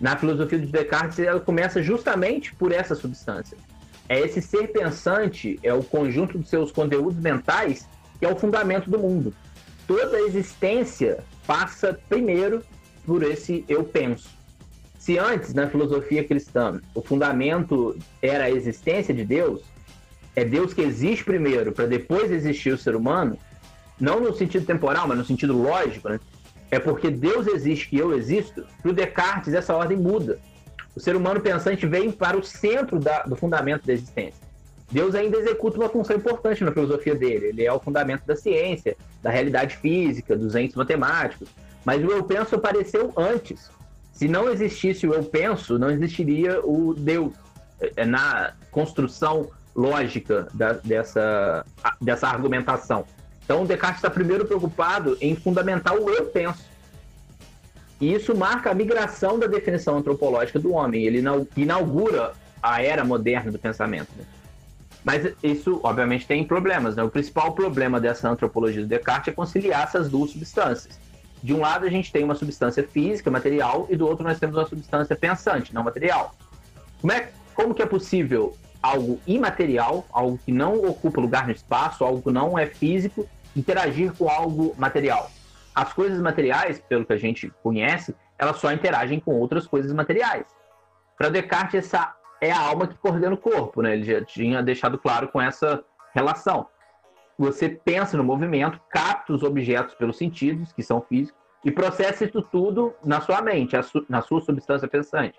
Na 0.00 0.16
filosofia 0.16 0.58
de 0.58 0.66
Descartes, 0.66 1.18
ela 1.18 1.40
começa 1.40 1.82
justamente 1.82 2.54
por 2.54 2.72
essa 2.72 2.94
substância. 2.94 3.56
É 4.08 4.18
esse 4.18 4.40
ser 4.40 4.68
pensante, 4.68 5.60
é 5.62 5.72
o 5.72 5.82
conjunto 5.82 6.38
dos 6.38 6.48
seus 6.48 6.72
conteúdos 6.72 7.20
mentais 7.20 7.86
que 8.18 8.26
é 8.26 8.28
o 8.28 8.36
fundamento 8.36 8.90
do 8.90 8.98
mundo. 8.98 9.34
Toda 9.86 10.18
a 10.18 10.20
existência 10.20 11.24
passa 11.46 11.98
primeiro 12.08 12.62
por 13.06 13.22
esse 13.22 13.64
eu 13.66 13.82
penso. 13.82 14.28
Se 14.98 15.18
antes, 15.18 15.54
na 15.54 15.66
filosofia 15.68 16.22
cristã, 16.22 16.80
o 16.94 17.00
fundamento 17.00 17.96
era 18.20 18.44
a 18.44 18.50
existência 18.50 19.14
de 19.14 19.24
Deus, 19.24 19.62
é 20.36 20.44
Deus 20.44 20.74
que 20.74 20.82
existe 20.82 21.24
primeiro 21.24 21.72
para 21.72 21.86
depois 21.86 22.30
existir 22.30 22.74
o 22.74 22.78
ser 22.78 22.94
humano, 22.94 23.38
não 23.98 24.20
no 24.20 24.34
sentido 24.34 24.66
temporal, 24.66 25.08
mas 25.08 25.18
no 25.18 25.24
sentido 25.24 25.56
lógico, 25.56 26.10
né? 26.10 26.20
É 26.70 26.78
porque 26.78 27.10
Deus 27.10 27.46
existe 27.46 27.88
que 27.88 27.98
eu 27.98 28.16
existo, 28.16 28.64
para 28.80 28.90
o 28.90 28.94
Descartes 28.94 29.54
essa 29.54 29.74
ordem 29.74 29.96
muda. 29.96 30.38
O 30.94 31.00
ser 31.00 31.16
humano 31.16 31.40
pensante 31.40 31.86
vem 31.86 32.10
para 32.10 32.36
o 32.36 32.42
centro 32.42 32.98
da, 32.98 33.22
do 33.22 33.36
fundamento 33.36 33.86
da 33.86 33.92
existência. 33.92 34.48
Deus 34.90 35.14
ainda 35.14 35.38
executa 35.38 35.78
uma 35.78 35.88
função 35.88 36.16
importante 36.16 36.64
na 36.64 36.72
filosofia 36.72 37.14
dele. 37.14 37.46
Ele 37.46 37.64
é 37.64 37.72
o 37.72 37.78
fundamento 37.78 38.24
da 38.26 38.34
ciência, 38.34 38.96
da 39.22 39.30
realidade 39.30 39.76
física, 39.76 40.36
dos 40.36 40.54
entes 40.56 40.74
matemáticos. 40.74 41.48
Mas 41.84 42.04
o 42.04 42.10
eu 42.10 42.24
penso 42.24 42.56
apareceu 42.56 43.12
antes. 43.16 43.70
Se 44.12 44.26
não 44.26 44.50
existisse 44.50 45.06
o 45.06 45.14
eu 45.14 45.22
penso, 45.24 45.78
não 45.78 45.90
existiria 45.90 46.60
o 46.64 46.92
Deus. 46.94 47.32
É, 47.96 48.04
na 48.04 48.52
construção 48.70 49.48
lógica 49.74 50.48
da, 50.52 50.74
dessa, 50.74 51.64
dessa 52.00 52.28
argumentação. 52.28 53.06
Então, 53.50 53.66
Descartes 53.66 53.98
está 53.98 54.08
primeiro 54.08 54.44
preocupado 54.44 55.18
em 55.20 55.34
fundamentar 55.34 55.96
o 55.96 56.08
eu 56.08 56.26
penso. 56.26 56.64
E 58.00 58.14
isso 58.14 58.32
marca 58.32 58.70
a 58.70 58.74
migração 58.74 59.40
da 59.40 59.48
definição 59.48 59.98
antropológica 59.98 60.60
do 60.60 60.72
homem. 60.72 61.02
Ele 61.02 61.20
inaugura 61.56 62.32
a 62.62 62.80
era 62.80 63.04
moderna 63.04 63.50
do 63.50 63.58
pensamento. 63.58 64.06
Né? 64.16 64.24
Mas 65.02 65.34
isso, 65.42 65.80
obviamente, 65.82 66.28
tem 66.28 66.44
problemas. 66.44 66.94
Né? 66.94 67.02
O 67.02 67.10
principal 67.10 67.50
problema 67.50 68.00
dessa 68.00 68.28
antropologia 68.28 68.82
do 68.82 68.86
Descartes 68.86 69.26
é 69.26 69.32
conciliar 69.32 69.82
essas 69.82 70.08
duas 70.08 70.30
substâncias. 70.30 70.96
De 71.42 71.52
um 71.52 71.58
lado, 71.58 71.84
a 71.84 71.90
gente 71.90 72.12
tem 72.12 72.22
uma 72.22 72.36
substância 72.36 72.84
física, 72.84 73.32
material, 73.32 73.88
e 73.90 73.96
do 73.96 74.06
outro, 74.06 74.22
nós 74.22 74.38
temos 74.38 74.56
uma 74.56 74.66
substância 74.68 75.16
pensante, 75.16 75.74
não 75.74 75.82
material. 75.82 76.36
Como, 77.00 77.12
é, 77.12 77.30
como 77.52 77.74
que 77.74 77.82
é 77.82 77.86
possível 77.86 78.56
algo 78.80 79.18
imaterial, 79.26 80.06
algo 80.12 80.38
que 80.38 80.52
não 80.52 80.84
ocupa 80.84 81.20
lugar 81.20 81.46
no 81.46 81.52
espaço, 81.52 82.04
algo 82.04 82.22
que 82.22 82.30
não 82.30 82.56
é 82.56 82.66
físico, 82.66 83.26
interagir 83.56 84.12
com 84.16 84.28
algo 84.28 84.74
material. 84.78 85.30
As 85.74 85.92
coisas 85.92 86.20
materiais, 86.20 86.80
pelo 86.80 87.04
que 87.04 87.12
a 87.12 87.18
gente 87.18 87.52
conhece, 87.62 88.14
elas 88.38 88.56
só 88.56 88.72
interagem 88.72 89.20
com 89.20 89.32
outras 89.38 89.66
coisas 89.66 89.92
materiais. 89.92 90.46
Para 91.16 91.28
Descartes, 91.28 91.86
essa 91.86 92.14
é 92.40 92.50
a 92.50 92.60
alma 92.60 92.86
que 92.86 92.96
coordena 92.96 93.34
o 93.34 93.38
corpo, 93.38 93.82
né? 93.82 93.92
Ele 93.92 94.04
já 94.04 94.24
tinha 94.24 94.62
deixado 94.62 94.98
claro 94.98 95.28
com 95.28 95.40
essa 95.40 95.84
relação. 96.14 96.66
Você 97.38 97.68
pensa 97.68 98.16
no 98.16 98.24
movimento, 98.24 98.80
capta 98.90 99.32
os 99.32 99.42
objetos 99.42 99.94
pelos 99.94 100.16
sentidos, 100.16 100.72
que 100.72 100.82
são 100.82 101.00
físicos, 101.02 101.40
e 101.64 101.70
processa 101.70 102.24
isso 102.24 102.42
tudo 102.42 102.94
na 103.04 103.20
sua 103.20 103.42
mente, 103.42 103.76
na 104.08 104.22
sua 104.22 104.40
substância 104.40 104.88
pensante. 104.88 105.38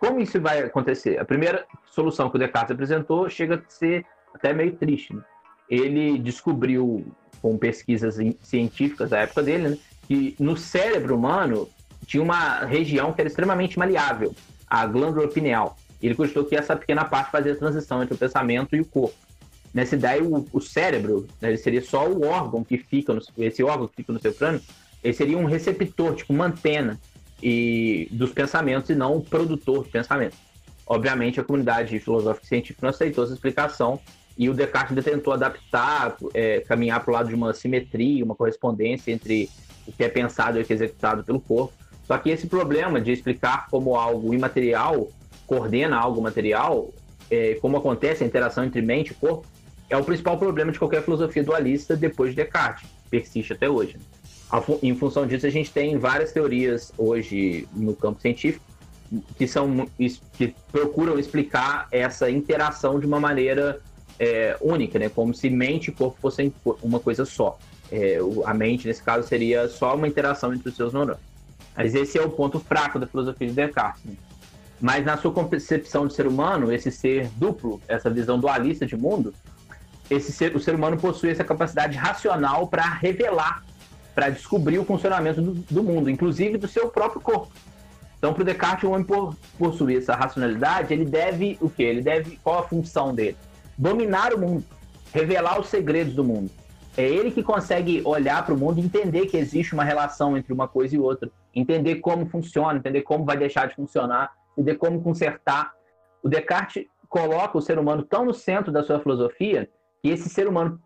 Como 0.00 0.18
isso 0.18 0.40
vai 0.40 0.60
acontecer? 0.60 1.18
A 1.18 1.24
primeira 1.24 1.66
solução 1.86 2.30
que 2.30 2.36
o 2.36 2.38
Descartes 2.38 2.72
apresentou 2.72 3.28
chega 3.28 3.56
a 3.56 3.70
ser 3.70 4.04
até 4.34 4.52
meio 4.52 4.74
triste. 4.76 5.14
Né? 5.14 5.22
Ele 5.68 6.18
descobriu, 6.18 7.06
com 7.40 7.56
pesquisas 7.56 8.16
científicas 8.42 9.10
da 9.10 9.20
época 9.20 9.42
dele, 9.42 9.68
né, 9.70 9.78
que 10.06 10.34
no 10.38 10.56
cérebro 10.56 11.16
humano 11.16 11.68
tinha 12.06 12.22
uma 12.22 12.64
região 12.64 13.12
que 13.12 13.20
era 13.20 13.28
extremamente 13.28 13.78
maleável, 13.78 14.34
a 14.66 14.86
glândula 14.86 15.28
pineal. 15.28 15.76
Ele 16.02 16.14
cogitou 16.14 16.44
que 16.44 16.56
essa 16.56 16.74
pequena 16.74 17.04
parte 17.04 17.30
fazia 17.30 17.52
a 17.52 17.56
transição 17.56 18.02
entre 18.02 18.14
o 18.14 18.18
pensamento 18.18 18.74
e 18.74 18.80
o 18.80 18.84
corpo. 18.84 19.16
Nessa 19.72 19.94
ideia, 19.94 20.22
o, 20.22 20.46
o 20.52 20.60
cérebro 20.60 21.28
né, 21.40 21.56
seria 21.56 21.82
só 21.82 22.08
o 22.08 22.26
órgão 22.26 22.64
que 22.64 22.78
fica, 22.78 23.12
no, 23.12 23.22
esse 23.38 23.62
órgão 23.62 23.86
que 23.86 23.96
fica 23.96 24.12
no 24.12 24.20
seu 24.20 24.34
crânio, 24.34 24.60
ele 25.02 25.14
seria 25.14 25.38
um 25.38 25.44
receptor, 25.44 26.14
tipo 26.14 26.32
uma 26.32 26.46
antena 26.46 26.98
e 27.42 28.08
dos 28.10 28.32
pensamentos 28.32 28.90
e 28.90 28.94
não 28.94 29.16
o 29.16 29.22
produtor 29.22 29.84
de 29.84 29.90
pensamento. 29.90 30.36
Obviamente, 30.86 31.38
a 31.38 31.44
comunidade 31.44 31.98
filosófica 32.00 32.44
e 32.44 32.48
científica 32.48 32.80
não 32.82 32.90
aceitou 32.90 33.24
essa 33.24 33.32
explicação 33.32 34.00
e 34.40 34.48
o 34.48 34.54
Descartes 34.54 34.96
ainda 34.96 35.02
tentou 35.02 35.34
adaptar, 35.34 36.16
é, 36.32 36.60
caminhar 36.60 37.04
para 37.04 37.10
o 37.10 37.14
lado 37.14 37.28
de 37.28 37.34
uma 37.34 37.52
simetria, 37.52 38.24
uma 38.24 38.34
correspondência 38.34 39.12
entre 39.12 39.50
o 39.86 39.92
que 39.92 40.02
é 40.02 40.08
pensado 40.08 40.58
e 40.58 40.62
o 40.62 40.64
que 40.64 40.72
é 40.72 40.76
executado 40.76 41.22
pelo 41.22 41.38
corpo. 41.38 41.74
Só 42.06 42.16
que 42.16 42.30
esse 42.30 42.46
problema 42.46 43.02
de 43.02 43.12
explicar 43.12 43.68
como 43.70 43.94
algo 43.96 44.32
imaterial 44.32 45.08
coordena 45.46 45.98
algo 45.98 46.22
material, 46.22 46.90
é, 47.30 47.56
como 47.56 47.76
acontece 47.76 48.24
a 48.24 48.26
interação 48.26 48.64
entre 48.64 48.80
mente 48.80 49.10
e 49.10 49.14
corpo, 49.14 49.46
é 49.90 49.96
o 49.98 50.02
principal 50.02 50.38
problema 50.38 50.72
de 50.72 50.78
qualquer 50.78 51.02
filosofia 51.02 51.44
dualista 51.44 51.94
depois 51.94 52.30
de 52.30 52.36
Descartes, 52.36 52.88
persiste 53.10 53.52
até 53.52 53.68
hoje. 53.68 53.98
Né? 53.98 54.02
em 54.82 54.96
função 54.96 55.26
disso, 55.26 55.46
a 55.46 55.50
gente 55.50 55.70
tem 55.70 55.98
várias 55.98 56.32
teorias 56.32 56.92
hoje 56.96 57.68
no 57.74 57.94
campo 57.94 58.22
científico 58.22 58.64
que 59.36 59.46
são 59.46 59.86
que 60.32 60.54
procuram 60.72 61.18
explicar 61.18 61.88
essa 61.90 62.30
interação 62.30 62.98
de 62.98 63.06
uma 63.06 63.20
maneira 63.20 63.80
é, 64.20 64.54
única, 64.60 64.98
né? 64.98 65.08
Como 65.08 65.34
se 65.34 65.48
mente 65.48 65.88
e 65.88 65.92
corpo 65.92 66.18
fossem 66.20 66.52
uma 66.82 67.00
coisa 67.00 67.24
só. 67.24 67.58
É, 67.90 68.18
a 68.44 68.52
mente, 68.52 68.86
nesse 68.86 69.02
caso, 69.02 69.26
seria 69.26 69.66
só 69.68 69.96
uma 69.96 70.06
interação 70.06 70.52
entre 70.52 70.68
os 70.68 70.76
seus 70.76 70.92
neurônios. 70.92 71.24
Mas 71.74 71.94
esse 71.94 72.18
é 72.18 72.22
o 72.22 72.28
ponto 72.28 72.60
fraco 72.60 72.98
da 72.98 73.06
filosofia 73.06 73.48
de 73.48 73.54
Descartes. 73.54 74.04
Né? 74.04 74.12
Mas 74.78 75.04
na 75.04 75.16
sua 75.16 75.32
concepção 75.32 76.06
de 76.06 76.14
ser 76.14 76.26
humano, 76.26 76.70
esse 76.70 76.90
ser 76.90 77.28
duplo, 77.36 77.80
essa 77.88 78.10
visão 78.10 78.38
dualista 78.38 78.86
de 78.86 78.96
mundo, 78.96 79.32
esse 80.10 80.32
ser, 80.32 80.54
o 80.54 80.60
ser 80.60 80.74
humano 80.74 80.98
possui 80.98 81.30
essa 81.30 81.44
capacidade 81.44 81.96
racional 81.96 82.66
para 82.66 82.84
revelar 82.84 83.64
para 84.14 84.28
descobrir 84.28 84.78
o 84.78 84.84
funcionamento 84.84 85.40
do, 85.40 85.54
do, 85.54 85.82
mundo, 85.84 86.10
inclusive 86.10 86.58
do 86.58 86.66
seu 86.66 86.88
próprio 86.88 87.20
corpo. 87.20 87.52
Então, 88.18 88.34
para 88.34 88.42
o 88.42 88.44
Descartes, 88.44 88.84
o 88.84 88.90
homem 88.90 89.04
por 89.04 89.34
possuir 89.56 89.98
essa 89.98 90.14
racionalidade, 90.14 90.92
ele 90.92 91.04
deve 91.04 91.56
o 91.60 91.70
quê? 91.70 91.84
Ele 91.84 92.02
deve 92.02 92.38
qual 92.42 92.58
a 92.58 92.62
função 92.64 93.14
dele? 93.14 93.36
Dominar 93.80 94.34
o 94.34 94.38
mundo, 94.38 94.62
revelar 95.10 95.58
os 95.58 95.68
segredos 95.68 96.12
do 96.12 96.22
mundo. 96.22 96.50
É 96.98 97.02
ele 97.02 97.30
que 97.30 97.42
consegue 97.42 98.02
olhar 98.04 98.44
para 98.44 98.52
o 98.52 98.58
mundo 98.58 98.78
e 98.78 98.82
entender 98.82 99.24
que 99.24 99.38
existe 99.38 99.72
uma 99.72 99.82
relação 99.82 100.36
entre 100.36 100.52
uma 100.52 100.68
coisa 100.68 100.94
e 100.94 100.98
outra, 100.98 101.30
entender 101.54 101.96
como 101.96 102.26
funciona, 102.26 102.78
entender 102.78 103.00
como 103.00 103.24
vai 103.24 103.38
deixar 103.38 103.68
de 103.68 103.74
funcionar, 103.74 104.34
entender 104.52 104.74
como 104.76 105.00
consertar. 105.00 105.72
O 106.22 106.28
Descartes 106.28 106.84
coloca 107.08 107.56
o 107.56 107.62
ser 107.62 107.78
humano 107.78 108.02
tão 108.02 108.26
no 108.26 108.34
centro 108.34 108.70
da 108.70 108.82
sua 108.82 109.00
filosofia 109.00 109.66
que 110.02 110.10
esse 110.10 110.28
ser 110.28 110.46
humano, 110.46 110.78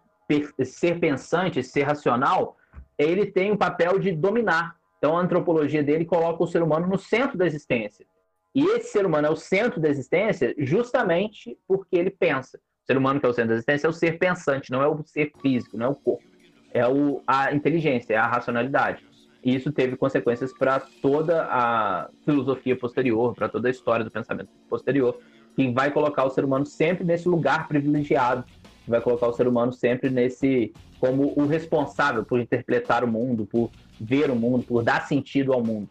ser 0.62 1.00
pensante, 1.00 1.64
ser 1.64 1.82
racional, 1.82 2.56
ele 2.96 3.26
tem 3.26 3.50
o 3.50 3.58
papel 3.58 3.98
de 3.98 4.12
dominar. 4.12 4.76
Então, 4.98 5.18
a 5.18 5.20
antropologia 5.20 5.82
dele 5.82 6.04
coloca 6.04 6.44
o 6.44 6.46
ser 6.46 6.62
humano 6.62 6.86
no 6.86 6.96
centro 6.96 7.36
da 7.36 7.44
existência. 7.44 8.06
E 8.54 8.64
esse 8.64 8.92
ser 8.92 9.04
humano 9.04 9.26
é 9.26 9.30
o 9.30 9.36
centro 9.36 9.80
da 9.80 9.88
existência 9.88 10.54
justamente 10.56 11.58
porque 11.66 11.96
ele 11.96 12.10
pensa. 12.10 12.60
Ser 12.86 12.96
humano 12.96 13.18
que 13.18 13.26
é 13.26 13.28
o 13.28 13.32
centro 13.32 13.50
da 13.50 13.54
existência 13.54 13.86
é 13.86 13.90
o 13.90 13.92
ser 13.92 14.18
pensante, 14.18 14.70
não 14.70 14.82
é 14.82 14.88
o 14.88 15.02
ser 15.04 15.32
físico, 15.40 15.76
não 15.76 15.86
é 15.86 15.88
o 15.88 15.94
corpo. 15.94 16.24
É 16.72 16.86
o, 16.86 17.22
a 17.26 17.54
inteligência, 17.54 18.14
é 18.14 18.16
a 18.16 18.26
racionalidade. 18.26 19.04
E 19.42 19.54
isso 19.54 19.70
teve 19.70 19.96
consequências 19.96 20.52
para 20.52 20.80
toda 20.80 21.44
a 21.44 22.08
filosofia 22.24 22.76
posterior, 22.76 23.34
para 23.34 23.48
toda 23.48 23.68
a 23.68 23.70
história 23.70 24.04
do 24.04 24.10
pensamento 24.10 24.48
posterior, 24.68 25.18
que 25.54 25.70
vai 25.70 25.90
colocar 25.90 26.24
o 26.24 26.30
ser 26.30 26.44
humano 26.44 26.66
sempre 26.66 27.04
nesse 27.04 27.28
lugar 27.28 27.68
privilegiado, 27.68 28.44
vai 28.86 29.00
colocar 29.00 29.28
o 29.28 29.32
ser 29.32 29.46
humano 29.46 29.72
sempre 29.72 30.10
nesse 30.10 30.72
como 30.98 31.34
o 31.36 31.46
responsável 31.46 32.24
por 32.24 32.40
interpretar 32.40 33.04
o 33.04 33.08
mundo, 33.08 33.46
por 33.46 33.70
ver 34.00 34.30
o 34.30 34.36
mundo, 34.36 34.64
por 34.64 34.82
dar 34.82 35.06
sentido 35.06 35.52
ao 35.52 35.62
mundo. 35.62 35.88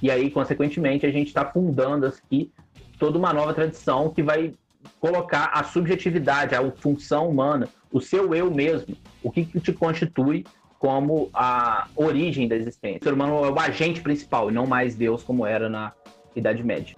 E 0.00 0.10
aí, 0.10 0.30
consequentemente, 0.30 1.06
a 1.06 1.10
gente 1.10 1.28
está 1.28 1.44
fundando 1.44 2.06
aqui 2.06 2.50
toda 2.98 3.18
uma 3.18 3.32
nova 3.32 3.52
tradição 3.52 4.10
que 4.10 4.22
vai 4.22 4.54
colocar 5.00 5.50
a 5.52 5.62
subjetividade, 5.64 6.54
a 6.54 6.70
função 6.72 7.28
humana, 7.28 7.68
o 7.92 8.00
seu 8.00 8.34
eu 8.34 8.50
mesmo, 8.50 8.96
o 9.22 9.30
que, 9.30 9.44
que 9.44 9.60
te 9.60 9.72
constitui 9.72 10.44
como 10.78 11.30
a 11.32 11.88
origem 11.96 12.46
da 12.46 12.56
existência. 12.56 13.00
O 13.00 13.04
ser 13.04 13.14
humano 13.14 13.44
é 13.44 13.50
o 13.50 13.58
agente 13.58 14.00
principal, 14.00 14.50
e 14.50 14.52
não 14.52 14.66
mais 14.66 14.94
Deus 14.94 15.22
como 15.22 15.46
era 15.46 15.68
na 15.68 15.92
Idade 16.36 16.62
Média. 16.62 16.96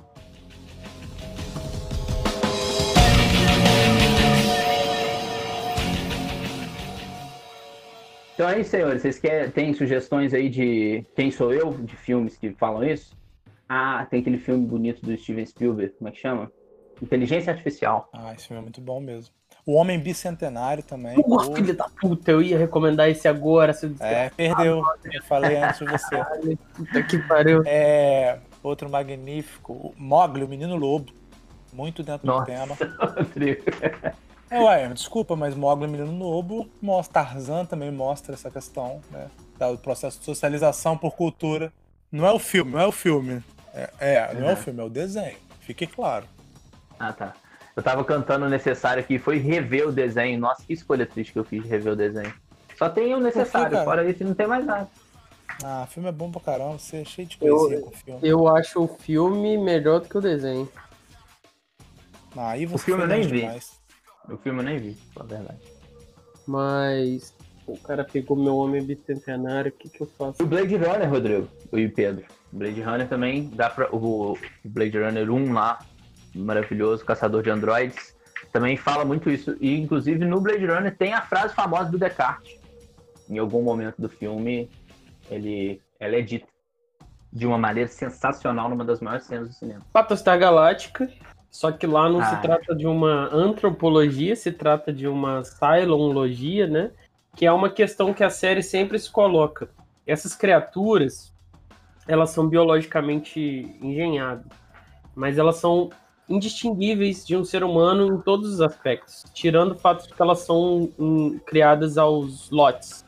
Então 8.36 8.46
aí, 8.48 8.62
senhores, 8.64 9.00
vocês 9.00 9.18
querem, 9.18 9.50
têm 9.50 9.72
sugestões 9.72 10.34
aí 10.34 10.50
de 10.50 11.02
Quem 11.14 11.30
Sou 11.30 11.54
Eu, 11.54 11.72
de 11.72 11.96
filmes 11.96 12.36
que 12.36 12.52
falam 12.52 12.84
isso? 12.84 13.16
Ah, 13.66 14.06
tem 14.10 14.20
aquele 14.20 14.36
filme 14.36 14.66
bonito 14.66 15.00
do 15.00 15.16
Steven 15.16 15.46
Spielberg, 15.46 15.94
como 15.96 16.08
é 16.08 16.12
que 16.12 16.18
chama? 16.18 16.52
Inteligência 17.02 17.52
Artificial. 17.52 18.08
Ah, 18.12 18.32
esse 18.34 18.46
filme 18.46 18.60
é 18.60 18.62
muito 18.62 18.80
bom 18.80 19.00
mesmo. 19.00 19.34
O 19.64 19.74
Homem 19.74 19.98
Bicentenário 19.98 20.82
também. 20.82 21.20
Pô, 21.20 21.40
filho 21.54 21.74
da 21.74 21.88
puta, 22.00 22.30
eu 22.30 22.40
ia 22.40 22.56
recomendar 22.56 23.08
esse 23.08 23.26
agora. 23.26 23.74
É, 23.98 24.30
perdeu. 24.30 24.82
Eu 25.12 25.22
falei 25.24 25.56
antes 25.56 25.80
de 25.80 25.86
você. 25.86 26.24
puta 26.72 27.02
que 27.02 27.18
pariu. 27.18 27.62
É, 27.66 28.38
outro 28.62 28.88
magnífico, 28.88 29.92
Mogli, 29.98 30.44
o 30.44 30.48
Menino 30.48 30.76
Lobo. 30.76 31.12
Muito 31.72 32.02
dentro 32.02 32.26
Nossa. 32.26 32.44
do 32.44 32.46
tema. 32.46 32.76
É, 34.48 34.60
ué, 34.60 34.88
desculpa, 34.90 35.34
mas 35.34 35.56
Mogli 35.56 35.88
Menino 35.88 36.16
Lobo 36.16 36.68
mostra, 36.80 37.24
Tarzan 37.24 37.64
também 37.64 37.90
mostra 37.90 38.34
essa 38.34 38.48
questão, 38.48 39.00
né? 39.10 39.26
Do 39.58 39.78
processo 39.78 40.20
de 40.20 40.24
socialização 40.24 40.96
por 40.96 41.16
cultura. 41.16 41.72
Não 42.12 42.24
é 42.24 42.32
o 42.32 42.38
filme, 42.38 42.70
não 42.70 42.80
é 42.80 42.86
o 42.86 42.92
filme. 42.92 43.42
É, 43.74 43.90
é 43.98 44.34
não 44.34 44.48
é 44.48 44.52
o 44.52 44.56
filme, 44.56 44.80
é 44.80 44.84
o 44.84 44.88
desenho. 44.88 45.36
Fique 45.60 45.84
claro. 45.84 46.24
Ah, 46.98 47.12
tá. 47.12 47.34
Eu 47.74 47.82
tava 47.82 48.04
cantando 48.04 48.46
o 48.46 48.48
necessário 48.48 49.02
aqui, 49.02 49.18
foi 49.18 49.38
rever 49.38 49.86
o 49.86 49.92
desenho. 49.92 50.38
Nossa, 50.40 50.64
que 50.64 50.72
escolha 50.72 51.06
triste 51.06 51.32
que 51.32 51.38
eu 51.38 51.44
fiz 51.44 51.62
de 51.62 51.68
rever 51.68 51.92
o 51.92 51.96
desenho. 51.96 52.32
Só 52.76 52.88
tem 52.88 53.14
o 53.14 53.20
necessário, 53.20 53.84
fora 53.84 54.08
isso 54.08 54.24
não 54.24 54.34
tem 54.34 54.46
mais 54.46 54.64
nada. 54.64 54.88
Ah, 55.64 55.86
filme 55.88 56.08
é 56.08 56.12
bom 56.12 56.30
pra 56.30 56.40
caramba, 56.40 56.78
você 56.78 56.98
é 56.98 57.04
cheio 57.04 57.26
de 57.26 57.36
coisinha 57.38 57.80
com 57.80 57.88
o 57.88 57.92
filme. 57.92 58.20
Eu 58.22 58.48
acho 58.48 58.82
o 58.82 58.88
filme 58.88 59.56
melhor 59.56 60.00
do 60.00 60.08
que 60.08 60.18
o 60.18 60.20
desenho. 60.20 60.68
Ah, 62.36 62.50
aí 62.50 62.66
você 62.66 62.74
o 62.74 62.78
filme 62.78 63.02
eu 63.04 63.08
nem 63.08 63.22
vi. 63.22 63.48
O 64.28 64.36
filme 64.36 64.60
eu 64.60 64.64
nem 64.64 64.78
vi, 64.78 64.98
na 65.16 65.24
verdade. 65.24 65.60
Mas 66.46 67.34
o 67.66 67.78
cara 67.78 68.04
pegou 68.04 68.36
meu 68.36 68.56
homem 68.56 68.82
bicentenário, 68.82 69.70
o 69.70 69.74
que, 69.74 69.88
que 69.88 70.02
eu 70.02 70.06
faço? 70.06 70.42
O 70.42 70.46
Blade 70.46 70.76
Runner, 70.76 71.08
Rodrigo, 71.08 71.48
e 71.72 71.88
Pedro. 71.88 72.24
O 72.52 72.56
Blade 72.56 72.82
Runner 72.82 73.08
também 73.08 73.48
dá 73.48 73.70
pra. 73.70 73.88
O 73.90 74.36
Blade 74.64 74.98
Runner 74.98 75.30
1 75.30 75.52
lá, 75.52 75.78
maravilhoso, 76.36 77.04
caçador 77.04 77.42
de 77.42 77.50
androids, 77.50 78.16
também 78.52 78.76
fala 78.76 79.04
muito 79.04 79.30
isso. 79.30 79.56
E 79.60 79.76
inclusive 79.76 80.24
no 80.24 80.40
Blade 80.40 80.66
Runner 80.66 80.96
tem 80.96 81.12
a 81.12 81.22
frase 81.22 81.54
famosa 81.54 81.90
do 81.90 81.98
Descartes. 81.98 82.58
Em 83.28 83.38
algum 83.38 83.62
momento 83.62 84.00
do 84.00 84.08
filme, 84.08 84.70
ele, 85.30 85.80
ela 85.98 86.16
é 86.16 86.22
dita 86.22 86.46
de 87.32 87.46
uma 87.46 87.58
maneira 87.58 87.88
sensacional 87.88 88.68
numa 88.68 88.84
das 88.84 89.00
maiores 89.00 89.26
cenas 89.26 89.48
do 89.48 89.54
cinema. 89.54 89.80
Battlestar 89.92 90.38
Galáctica, 90.38 91.10
só 91.50 91.70
que 91.70 91.86
lá 91.86 92.08
não 92.08 92.20
ah. 92.20 92.24
se 92.24 92.40
trata 92.40 92.74
de 92.74 92.86
uma 92.86 93.28
antropologia, 93.34 94.34
se 94.36 94.52
trata 94.52 94.92
de 94.92 95.06
uma 95.06 95.42
Cylonlogia, 95.44 96.66
né? 96.66 96.92
Que 97.34 97.44
é 97.44 97.52
uma 97.52 97.68
questão 97.68 98.14
que 98.14 98.24
a 98.24 98.30
série 98.30 98.62
sempre 98.62 98.98
se 98.98 99.10
coloca. 99.10 99.68
Essas 100.06 100.34
criaturas, 100.34 101.34
elas 102.08 102.30
são 102.30 102.48
biologicamente 102.48 103.40
engenhadas, 103.82 104.46
mas 105.14 105.36
elas 105.36 105.56
são 105.56 105.90
indistinguíveis 106.28 107.26
de 107.26 107.36
um 107.36 107.44
ser 107.44 107.62
humano 107.62 108.14
em 108.14 108.20
todos 108.20 108.54
os 108.54 108.60
aspectos, 108.60 109.24
tirando 109.32 109.72
o 109.72 109.78
fato 109.78 110.08
de 110.08 110.14
que 110.14 110.20
elas 110.20 110.40
são 110.40 110.92
um, 110.98 111.38
criadas 111.38 111.96
aos 111.96 112.50
lotes, 112.50 113.04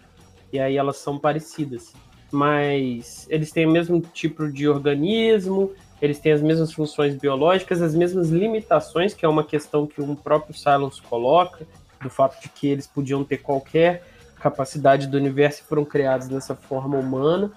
e 0.53 0.59
aí 0.59 0.77
elas 0.77 0.97
são 0.99 1.19
parecidas 1.19 1.93
mas 2.31 3.27
eles 3.31 3.51
têm 3.51 3.67
o 3.67 3.71
mesmo 3.71 4.01
tipo 4.01 4.51
de 4.51 4.69
organismo, 4.69 5.73
eles 6.01 6.19
têm 6.19 6.33
as 6.33 6.43
mesmas 6.43 6.73
funções 6.73 7.17
biológicas, 7.17 7.83
as 7.83 7.95
mesmas 7.95 8.29
limitações, 8.29 9.15
que 9.15 9.25
é 9.25 9.29
uma 9.29 9.45
questão 9.45 9.87
que 9.87 10.01
o 10.01 10.15
próprio 10.15 10.55
Silence 10.55 11.01
coloca, 11.03 11.67
do 12.03 12.11
fato 12.11 12.41
de 12.41 12.49
que 12.49 12.69
eles 12.69 12.87
podiam 12.87 13.25
ter 13.25 13.39
qualquer 13.39 14.05
capacidade 14.41 15.09
do 15.09 15.17
universo 15.17 15.63
e 15.63 15.65
foram 15.65 15.85
criados 15.85 16.29
dessa 16.29 16.55
forma 16.55 16.97
humana. 16.97 17.51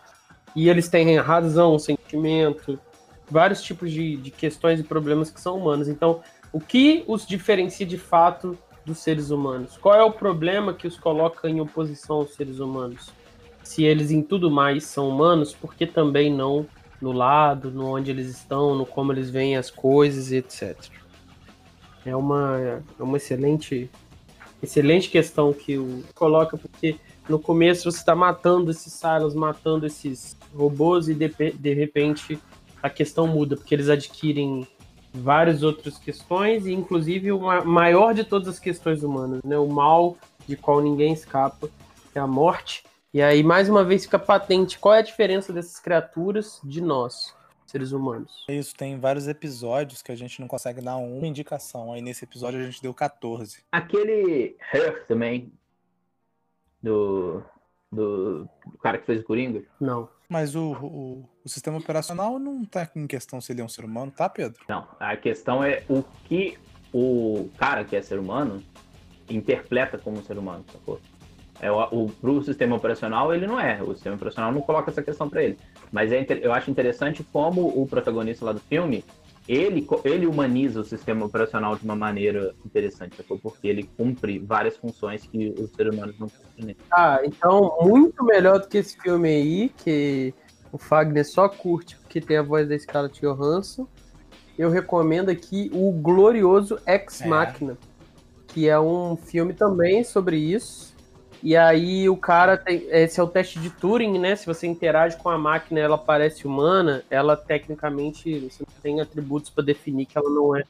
E 0.55 0.67
eles 0.67 0.89
têm 0.89 1.17
razão, 1.17 1.77
sentimento, 1.77 2.79
vários 3.31 3.61
tipos 3.61 3.91
de, 3.91 4.17
de 4.17 4.29
questões 4.29 4.79
e 4.79 4.83
problemas 4.83 5.31
que 5.31 5.39
são 5.39 5.57
humanos. 5.57 5.87
Então, 5.87 6.21
o 6.51 6.59
que 6.59 7.03
os 7.07 7.25
diferencia 7.25 7.85
de 7.85 7.97
fato 7.97 8.57
dos 8.85 8.99
seres 8.99 9.29
humanos? 9.29 9.77
Qual 9.77 9.95
é 9.95 10.03
o 10.03 10.11
problema 10.11 10.73
que 10.73 10.87
os 10.87 10.97
coloca 10.97 11.49
em 11.49 11.61
oposição 11.61 12.17
aos 12.17 12.33
seres 12.35 12.59
humanos? 12.59 13.11
se 13.63 13.83
eles 13.83 14.11
em 14.11 14.21
tudo 14.21 14.49
mais 14.49 14.83
são 14.85 15.09
humanos, 15.09 15.53
por 15.53 15.75
que 15.75 15.85
também 15.85 16.33
não 16.33 16.65
no 17.01 17.11
lado, 17.11 17.71
no 17.71 17.87
onde 17.87 18.11
eles 18.11 18.27
estão, 18.27 18.75
no 18.75 18.85
como 18.85 19.11
eles 19.11 19.29
veem 19.29 19.57
as 19.57 19.71
coisas, 19.71 20.31
etc. 20.31 20.77
É 22.05 22.15
uma, 22.15 22.57
é 22.99 23.03
uma 23.03 23.17
excelente, 23.17 23.89
excelente 24.61 25.09
questão 25.09 25.51
que 25.51 25.77
o 25.77 26.03
coloca, 26.13 26.57
porque 26.57 26.97
no 27.27 27.39
começo 27.39 27.89
você 27.89 27.97
está 27.97 28.13
matando 28.13 28.69
esses 28.69 28.93
silos, 28.93 29.33
matando 29.33 29.85
esses 29.85 30.37
robôs 30.53 31.09
e 31.09 31.15
de, 31.15 31.29
de 31.29 31.73
repente 31.73 32.37
a 32.81 32.89
questão 32.89 33.27
muda, 33.27 33.55
porque 33.55 33.75
eles 33.75 33.89
adquirem 33.89 34.67
várias 35.13 35.61
outras 35.61 35.97
questões 35.97 36.65
e 36.65 36.73
inclusive 36.73 37.31
uma 37.31 37.63
maior 37.63 38.13
de 38.13 38.23
todas 38.23 38.47
as 38.47 38.59
questões 38.59 39.03
humanas, 39.03 39.41
né? 39.43 39.57
O 39.57 39.67
mal 39.67 40.17
de 40.47 40.55
qual 40.55 40.81
ninguém 40.81 41.13
escapa 41.13 41.69
é 42.15 42.19
a 42.19 42.27
morte 42.27 42.83
e 43.13 43.21
aí, 43.21 43.43
mais 43.43 43.67
uma 43.67 43.83
vez, 43.83 44.05
fica 44.05 44.17
patente 44.17 44.79
qual 44.79 44.95
é 44.95 44.99
a 44.99 45.01
diferença 45.01 45.51
dessas 45.51 45.77
criaturas 45.81 46.61
de 46.63 46.79
nós, 46.79 47.35
seres 47.65 47.91
humanos. 47.91 48.45
É 48.47 48.55
isso, 48.55 48.73
tem 48.73 48.97
vários 48.97 49.27
episódios 49.27 50.01
que 50.01 50.13
a 50.13 50.15
gente 50.15 50.39
não 50.39 50.47
consegue 50.47 50.79
dar 50.79 50.95
uma 50.95 51.27
indicação. 51.27 51.91
Aí 51.91 52.01
nesse 52.01 52.23
episódio 52.23 52.61
a 52.61 52.63
gente 52.63 52.81
deu 52.81 52.93
14. 52.93 53.65
Aquele 53.69 54.55
Her 54.73 55.05
também, 55.07 55.51
do, 56.81 57.43
do, 57.91 58.47
do 58.65 58.77
cara 58.81 58.97
que 58.97 59.05
fez 59.05 59.19
o 59.19 59.25
Coringa? 59.25 59.61
Não. 59.77 60.07
Mas 60.29 60.55
o, 60.55 60.71
o, 60.71 61.29
o, 61.43 61.49
sistema 61.49 61.77
operacional 61.77 62.39
não 62.39 62.63
tá 62.65 62.89
em 62.95 63.07
questão 63.07 63.39
se 63.41 63.51
ele 63.51 63.61
é 63.61 63.63
um 63.63 63.69
ser 63.69 63.85
humano, 63.85 64.11
tá, 64.11 64.29
Pedro? 64.29 64.61
Não, 64.67 64.87
a 64.99 65.15
questão 65.15 65.63
é 65.63 65.83
o 65.89 66.03
que 66.25 66.57
o 66.93 67.49
cara 67.57 67.83
que 67.83 67.95
é 67.95 68.01
ser 68.01 68.19
humano 68.19 68.61
interpreta 69.29 69.97
como 69.97 70.23
ser 70.23 70.37
humano, 70.37 70.65
sacou? 70.71 70.99
É, 71.61 71.71
o, 71.71 71.79
o, 71.91 72.09
pro 72.09 72.41
sistema 72.43 72.75
operacional, 72.75 73.33
ele 73.33 73.45
não 73.45 73.59
é. 73.59 73.81
O 73.81 73.93
sistema 73.93 74.15
operacional 74.15 74.51
não 74.51 74.61
coloca 74.61 74.89
essa 74.89 75.03
questão 75.03 75.29
para 75.29 75.43
ele. 75.43 75.57
Mas 75.91 76.11
é, 76.11 76.25
eu 76.41 76.51
acho 76.51 76.71
interessante 76.71 77.23
como 77.31 77.67
o 77.67 77.85
protagonista 77.85 78.45
lá 78.45 78.51
do 78.51 78.59
filme, 78.59 79.05
ele, 79.47 79.87
ele 80.03 80.25
humaniza 80.25 80.79
o 80.79 80.83
sistema 80.83 81.25
operacional 81.25 81.75
de 81.75 81.83
uma 81.83 81.95
maneira 81.95 82.55
interessante, 82.65 83.21
porque 83.23 83.67
ele 83.67 83.83
cumpre 83.97 84.39
várias 84.39 84.77
funções 84.77 85.25
que 85.25 85.49
os 85.57 85.71
seres 85.71 85.93
humanos 85.93 86.17
não 86.19 86.29
cumprem. 86.29 86.75
Ah, 86.91 87.19
então, 87.23 87.77
muito 87.81 88.23
melhor 88.23 88.59
do 88.59 88.67
que 88.67 88.77
esse 88.77 88.97
filme 88.97 89.29
aí, 89.29 89.69
que 89.69 90.33
o 90.71 90.77
Fagner 90.77 91.27
só 91.27 91.49
curte 91.49 91.97
porque 91.97 92.21
tem 92.21 92.37
a 92.37 92.41
voz 92.41 92.67
da 92.67 92.77
Scarlett 92.77 93.19
Johansson. 93.21 93.87
Eu 94.57 94.69
recomendo 94.69 95.29
aqui 95.29 95.71
o 95.73 95.91
glorioso 95.91 96.79
Ex 96.85 97.21
é. 97.21 97.27
Machina, 97.27 97.77
que 98.47 98.67
é 98.67 98.79
um 98.79 99.15
filme 99.15 99.53
também 99.53 100.03
sobre 100.03 100.37
isso 100.37 100.91
e 101.43 101.57
aí 101.57 102.07
o 102.07 102.15
cara 102.15 102.55
tem. 102.55 102.87
Esse 102.89 103.19
é 103.19 103.23
o 103.23 103.27
teste 103.27 103.59
de 103.59 103.71
Turing, 103.71 104.19
né? 104.19 104.35
Se 104.35 104.45
você 104.45 104.67
interage 104.67 105.17
com 105.17 105.29
a 105.29 105.37
máquina 105.37 105.79
ela 105.79 105.97
parece 105.97 106.45
humana, 106.45 107.03
ela 107.09 107.35
tecnicamente 107.35 108.39
você 108.39 108.63
não 108.67 108.81
tem 108.81 109.01
atributos 109.01 109.49
para 109.49 109.63
definir 109.63 110.05
que 110.05 110.17
ela 110.17 110.29
não 110.29 110.55
é. 110.55 110.63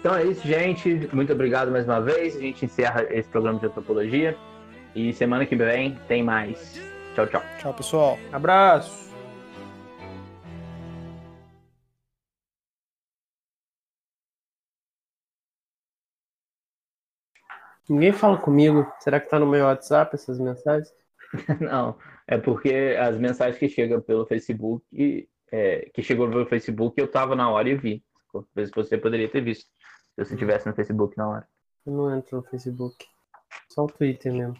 Então 0.00 0.16
é 0.16 0.24
isso, 0.24 0.46
gente. 0.46 1.08
Muito 1.12 1.32
obrigado 1.32 1.70
mais 1.70 1.86
uma 1.86 2.00
vez. 2.00 2.34
A 2.34 2.40
gente 2.40 2.64
encerra 2.64 3.06
esse 3.10 3.28
programa 3.28 3.60
de 3.60 3.66
antropologia. 3.66 4.36
E 4.94 5.12
semana 5.14 5.46
que 5.46 5.56
vem 5.56 5.98
tem 6.06 6.22
mais. 6.22 6.80
Tchau, 7.14 7.26
tchau. 7.26 7.42
Tchau, 7.58 7.74
pessoal. 7.74 8.18
Abraço. 8.30 9.10
Ninguém 17.88 18.12
fala 18.12 18.38
comigo. 18.38 18.86
Será 19.00 19.18
que 19.18 19.28
tá 19.28 19.38
no 19.38 19.46
meu 19.46 19.64
WhatsApp 19.64 20.14
essas 20.14 20.38
mensagens? 20.38 20.92
Não, 21.60 21.98
é 22.26 22.36
porque 22.36 22.96
as 22.98 23.18
mensagens 23.18 23.58
que 23.58 23.68
chegam 23.68 24.00
pelo 24.00 24.26
Facebook, 24.26 25.28
é, 25.50 25.90
que 25.92 26.02
chegou 26.02 26.28
pelo 26.28 26.46
Facebook, 26.46 27.00
eu 27.00 27.10
tava 27.10 27.34
na 27.34 27.50
hora 27.50 27.68
e 27.68 27.74
vi. 27.74 28.04
Talvez 28.30 28.70
você 28.70 28.96
poderia 28.98 29.28
ter 29.28 29.40
visto 29.40 29.64
se 29.64 30.24
você 30.24 30.34
estivesse 30.34 30.66
no 30.66 30.74
Facebook 30.74 31.16
na 31.16 31.28
hora. 31.28 31.48
Eu 31.86 31.92
não 31.92 32.16
entro 32.16 32.38
no 32.38 32.42
Facebook. 32.44 33.06
Só 33.68 33.84
o 33.84 33.86
Twitter 33.86 34.32
mesmo. 34.32 34.56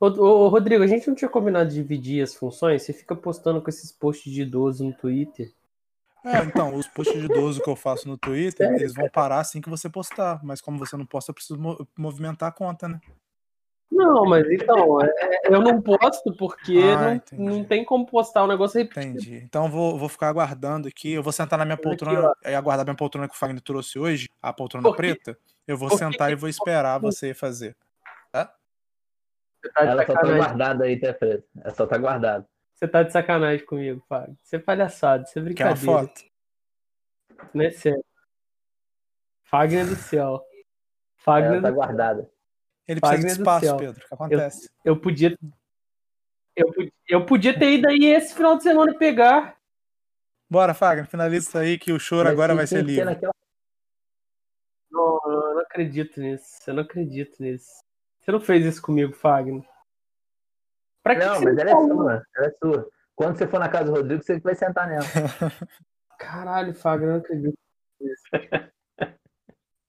Ô, 0.00 0.06
ô, 0.06 0.48
Rodrigo, 0.48 0.82
a 0.82 0.86
gente 0.86 1.06
não 1.06 1.14
tinha 1.14 1.28
combinado 1.28 1.68
de 1.68 1.74
dividir 1.74 2.22
as 2.22 2.34
funções? 2.34 2.82
Você 2.82 2.92
fica 2.94 3.14
postando 3.14 3.60
com 3.60 3.68
esses 3.68 3.92
posts 3.92 4.32
de 4.32 4.40
idoso 4.40 4.82
no 4.82 4.94
Twitter. 4.94 5.52
É, 6.24 6.38
então, 6.42 6.74
os 6.74 6.88
posts 6.88 7.20
de 7.20 7.26
idoso 7.26 7.62
que 7.62 7.68
eu 7.68 7.76
faço 7.76 8.08
no 8.08 8.16
Twitter, 8.16 8.66
Sério? 8.66 8.80
eles 8.80 8.94
vão 8.94 9.10
parar 9.10 9.40
assim 9.40 9.60
que 9.60 9.68
você 9.68 9.90
postar. 9.90 10.40
Mas 10.42 10.62
como 10.62 10.78
você 10.78 10.96
não 10.96 11.04
posta, 11.04 11.30
eu 11.30 11.34
preciso 11.34 11.60
movimentar 11.96 12.48
a 12.48 12.52
conta, 12.52 12.88
né? 12.88 12.98
Não, 13.90 14.24
mas 14.24 14.50
então, 14.50 15.02
é, 15.02 15.40
eu 15.44 15.60
não 15.60 15.82
posto 15.82 16.32
porque 16.36 16.78
ah, 16.78 17.20
não, 17.32 17.56
não 17.56 17.64
tem 17.64 17.84
como 17.84 18.06
postar 18.06 18.42
o 18.42 18.44
um 18.46 18.48
negócio 18.48 18.78
repetido. 18.78 19.18
Entendi. 19.18 19.42
Então 19.44 19.70
vou, 19.70 19.98
vou 19.98 20.08
ficar 20.08 20.28
aguardando 20.28 20.88
aqui. 20.88 21.12
Eu 21.12 21.22
vou 21.22 21.32
sentar 21.32 21.58
na 21.58 21.66
minha 21.66 21.76
poltrona 21.76 22.32
e 22.46 22.54
aguardar 22.54 22.86
minha 22.86 22.96
poltrona 22.96 23.28
que 23.28 23.34
o 23.34 23.38
Fagner 23.38 23.60
trouxe 23.60 23.98
hoje, 23.98 24.30
a 24.40 24.52
poltrona 24.52 24.90
preta. 24.94 25.36
Eu 25.66 25.76
vou 25.76 25.90
sentar 25.90 26.32
e 26.32 26.36
vou 26.36 26.48
esperar 26.48 26.98
você 26.98 27.34
fazer. 27.34 27.76
Tá? 29.62 29.70
Tá 29.74 29.84
Ela 29.84 30.06
só 30.06 30.14
tá 30.14 30.22
guardada 30.22 30.84
aí, 30.84 30.98
Té 30.98 31.12
Preta. 31.12 31.44
Ela 31.62 31.74
só 31.74 31.86
tá 31.86 31.98
guardada. 31.98 32.48
Você 32.74 32.88
tá 32.88 33.02
de 33.02 33.12
sacanagem 33.12 33.66
comigo, 33.66 34.02
Fábio. 34.08 34.36
Você 34.42 34.56
é 34.56 34.58
palhaçado, 34.58 35.28
você 35.28 35.38
é 35.38 35.42
brincadeira. 35.42 35.78
Quer 35.78 35.86
uma 35.86 35.98
foto? 35.98 36.20
Não 37.52 37.64
é 37.64 37.70
sério. 37.70 38.04
Fagner 39.42 39.86
do 39.86 39.96
céu. 39.96 40.42
Fagner 41.16 41.52
Ela 41.52 41.62
tá 41.62 41.68
do... 41.68 41.74
guardada. 41.74 42.30
Ele 42.88 43.00
precisa 43.00 43.20
Fagner 43.20 43.34
de 43.34 43.40
espaço, 43.40 43.76
Pedro. 43.76 44.04
O 44.04 44.08
que 44.08 44.14
acontece? 44.14 44.70
Eu, 44.84 44.94
eu, 44.94 45.00
podia... 45.00 45.38
Eu, 46.56 46.72
eu 47.08 47.26
podia 47.26 47.58
ter 47.58 47.70
ido 47.72 47.88
aí 47.88 48.06
esse 48.06 48.34
final 48.34 48.56
de 48.56 48.62
semana 48.62 48.96
pegar. 48.96 49.56
Bora, 50.48 50.72
Fagner, 50.72 51.06
finaliza 51.06 51.48
isso 51.48 51.58
aí 51.58 51.78
que 51.78 51.92
o 51.92 52.00
choro 52.00 52.24
Mas 52.24 52.32
agora 52.32 52.54
vai 52.54 52.66
ser 52.66 52.82
livre. 52.82 53.04
Naquela... 53.04 53.34
Não, 54.90 55.20
eu 55.26 55.54
não 55.54 55.60
acredito 55.60 56.20
nisso. 56.20 56.58
Eu 56.66 56.74
não 56.74 56.82
acredito 56.82 57.42
nisso. 57.42 57.70
Você 58.20 58.32
não 58.32 58.40
fez 58.40 58.64
isso 58.64 58.82
comigo, 58.82 59.12
Fagner. 59.12 59.64
Pra 61.02 61.14
que 61.16 61.24
não, 61.24 61.38
que 61.38 61.44
mas 61.44 61.58
ela 61.58 61.70
é 61.70 61.74
sua. 61.74 62.26
Ela 62.36 62.46
é 62.46 62.50
sua. 62.50 62.90
Quando 63.16 63.36
você 63.36 63.46
for 63.46 63.58
na 63.58 63.68
casa 63.68 63.84
do 63.84 63.92
Rodrigo, 63.92 64.22
você 64.22 64.38
vai 64.40 64.54
sentar 64.54 64.88
nela. 64.88 65.04
Caralho, 66.18 66.74
Fábio, 66.74 67.06
eu 67.06 67.12
não 67.12 67.18
acredito 67.18 67.58
nisso. 68.00 68.22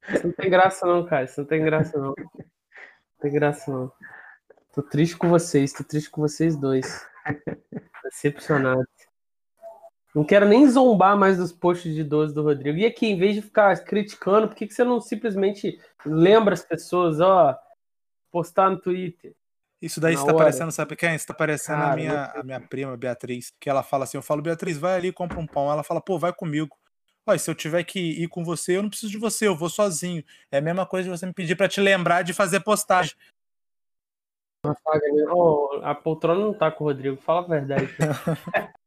Isso 0.09 0.27
não 0.27 0.33
tem 0.33 0.49
graça 0.49 0.85
não, 0.85 1.05
cara. 1.05 1.23
Isso 1.25 1.41
não 1.41 1.47
tem 1.47 1.63
graça 1.63 1.97
não. 1.97 2.13
Não 2.17 3.21
tem 3.21 3.31
graça 3.31 3.71
não. 3.71 3.91
Tô 4.73 4.81
triste 4.81 5.17
com 5.17 5.29
vocês, 5.29 5.73
tô 5.73 5.83
triste 5.83 6.09
com 6.09 6.21
vocês 6.21 6.55
dois. 6.55 7.05
Decepcionado. 8.03 8.87
Não 10.13 10.25
quero 10.25 10.45
nem 10.45 10.69
zombar 10.69 11.17
mais 11.17 11.37
dos 11.37 11.53
posts 11.53 11.93
de 11.93 12.03
12 12.03 12.33
do 12.33 12.43
Rodrigo. 12.43 12.77
E 12.77 12.85
aqui, 12.85 13.07
em 13.07 13.17
vez 13.17 13.35
de 13.35 13.41
ficar 13.41 13.77
criticando, 13.83 14.47
por 14.47 14.55
que, 14.55 14.67
que 14.67 14.73
você 14.73 14.83
não 14.83 14.99
simplesmente 14.99 15.79
lembra 16.05 16.53
as 16.53 16.63
pessoas, 16.63 17.21
ó, 17.21 17.57
postar 18.31 18.69
no 18.69 18.79
Twitter? 18.79 19.35
Isso 19.81 19.99
daí 19.99 20.13
está 20.13 20.33
parecendo, 20.33 20.71
sabe 20.71 20.95
quem? 20.95 21.15
Está 21.15 21.33
parecendo 21.33 21.79
Cara, 21.79 21.93
a, 21.93 21.95
minha, 21.95 22.25
a 22.35 22.43
minha 22.43 22.61
prima, 22.61 22.95
Beatriz, 22.95 23.51
que 23.59 23.67
ela 23.67 23.81
fala 23.81 24.03
assim: 24.03 24.17
eu 24.17 24.21
falo, 24.21 24.41
Beatriz, 24.41 24.77
vai 24.77 24.95
ali 24.95 25.07
e 25.07 25.13
compra 25.13 25.39
um 25.39 25.47
pão. 25.47 25.71
Ela 25.71 25.83
fala, 25.83 25.99
pô, 25.99 26.19
vai 26.19 26.31
comigo. 26.31 26.77
Olha, 27.25 27.39
se 27.39 27.49
eu 27.49 27.55
tiver 27.55 27.83
que 27.83 27.99
ir 27.99 28.27
com 28.27 28.43
você, 28.43 28.77
eu 28.77 28.83
não 28.83 28.89
preciso 28.89 29.11
de 29.11 29.17
você, 29.17 29.47
eu 29.47 29.55
vou 29.55 29.69
sozinho. 29.69 30.23
É 30.51 30.57
a 30.57 30.61
mesma 30.61 30.85
coisa 30.85 31.09
de 31.09 31.17
você 31.17 31.25
me 31.25 31.33
pedir 31.33 31.55
para 31.55 31.67
te 31.67 31.81
lembrar 31.81 32.23
de 32.23 32.33
fazer 32.33 32.59
postagem. 32.59 33.15
a 35.83 35.95
poltrona 35.95 36.41
não 36.41 36.53
tá 36.53 36.71
com 36.71 36.83
o 36.83 36.87
Rodrigo, 36.87 37.17
fala 37.17 37.41
a 37.41 37.49
verdade. 37.49 37.89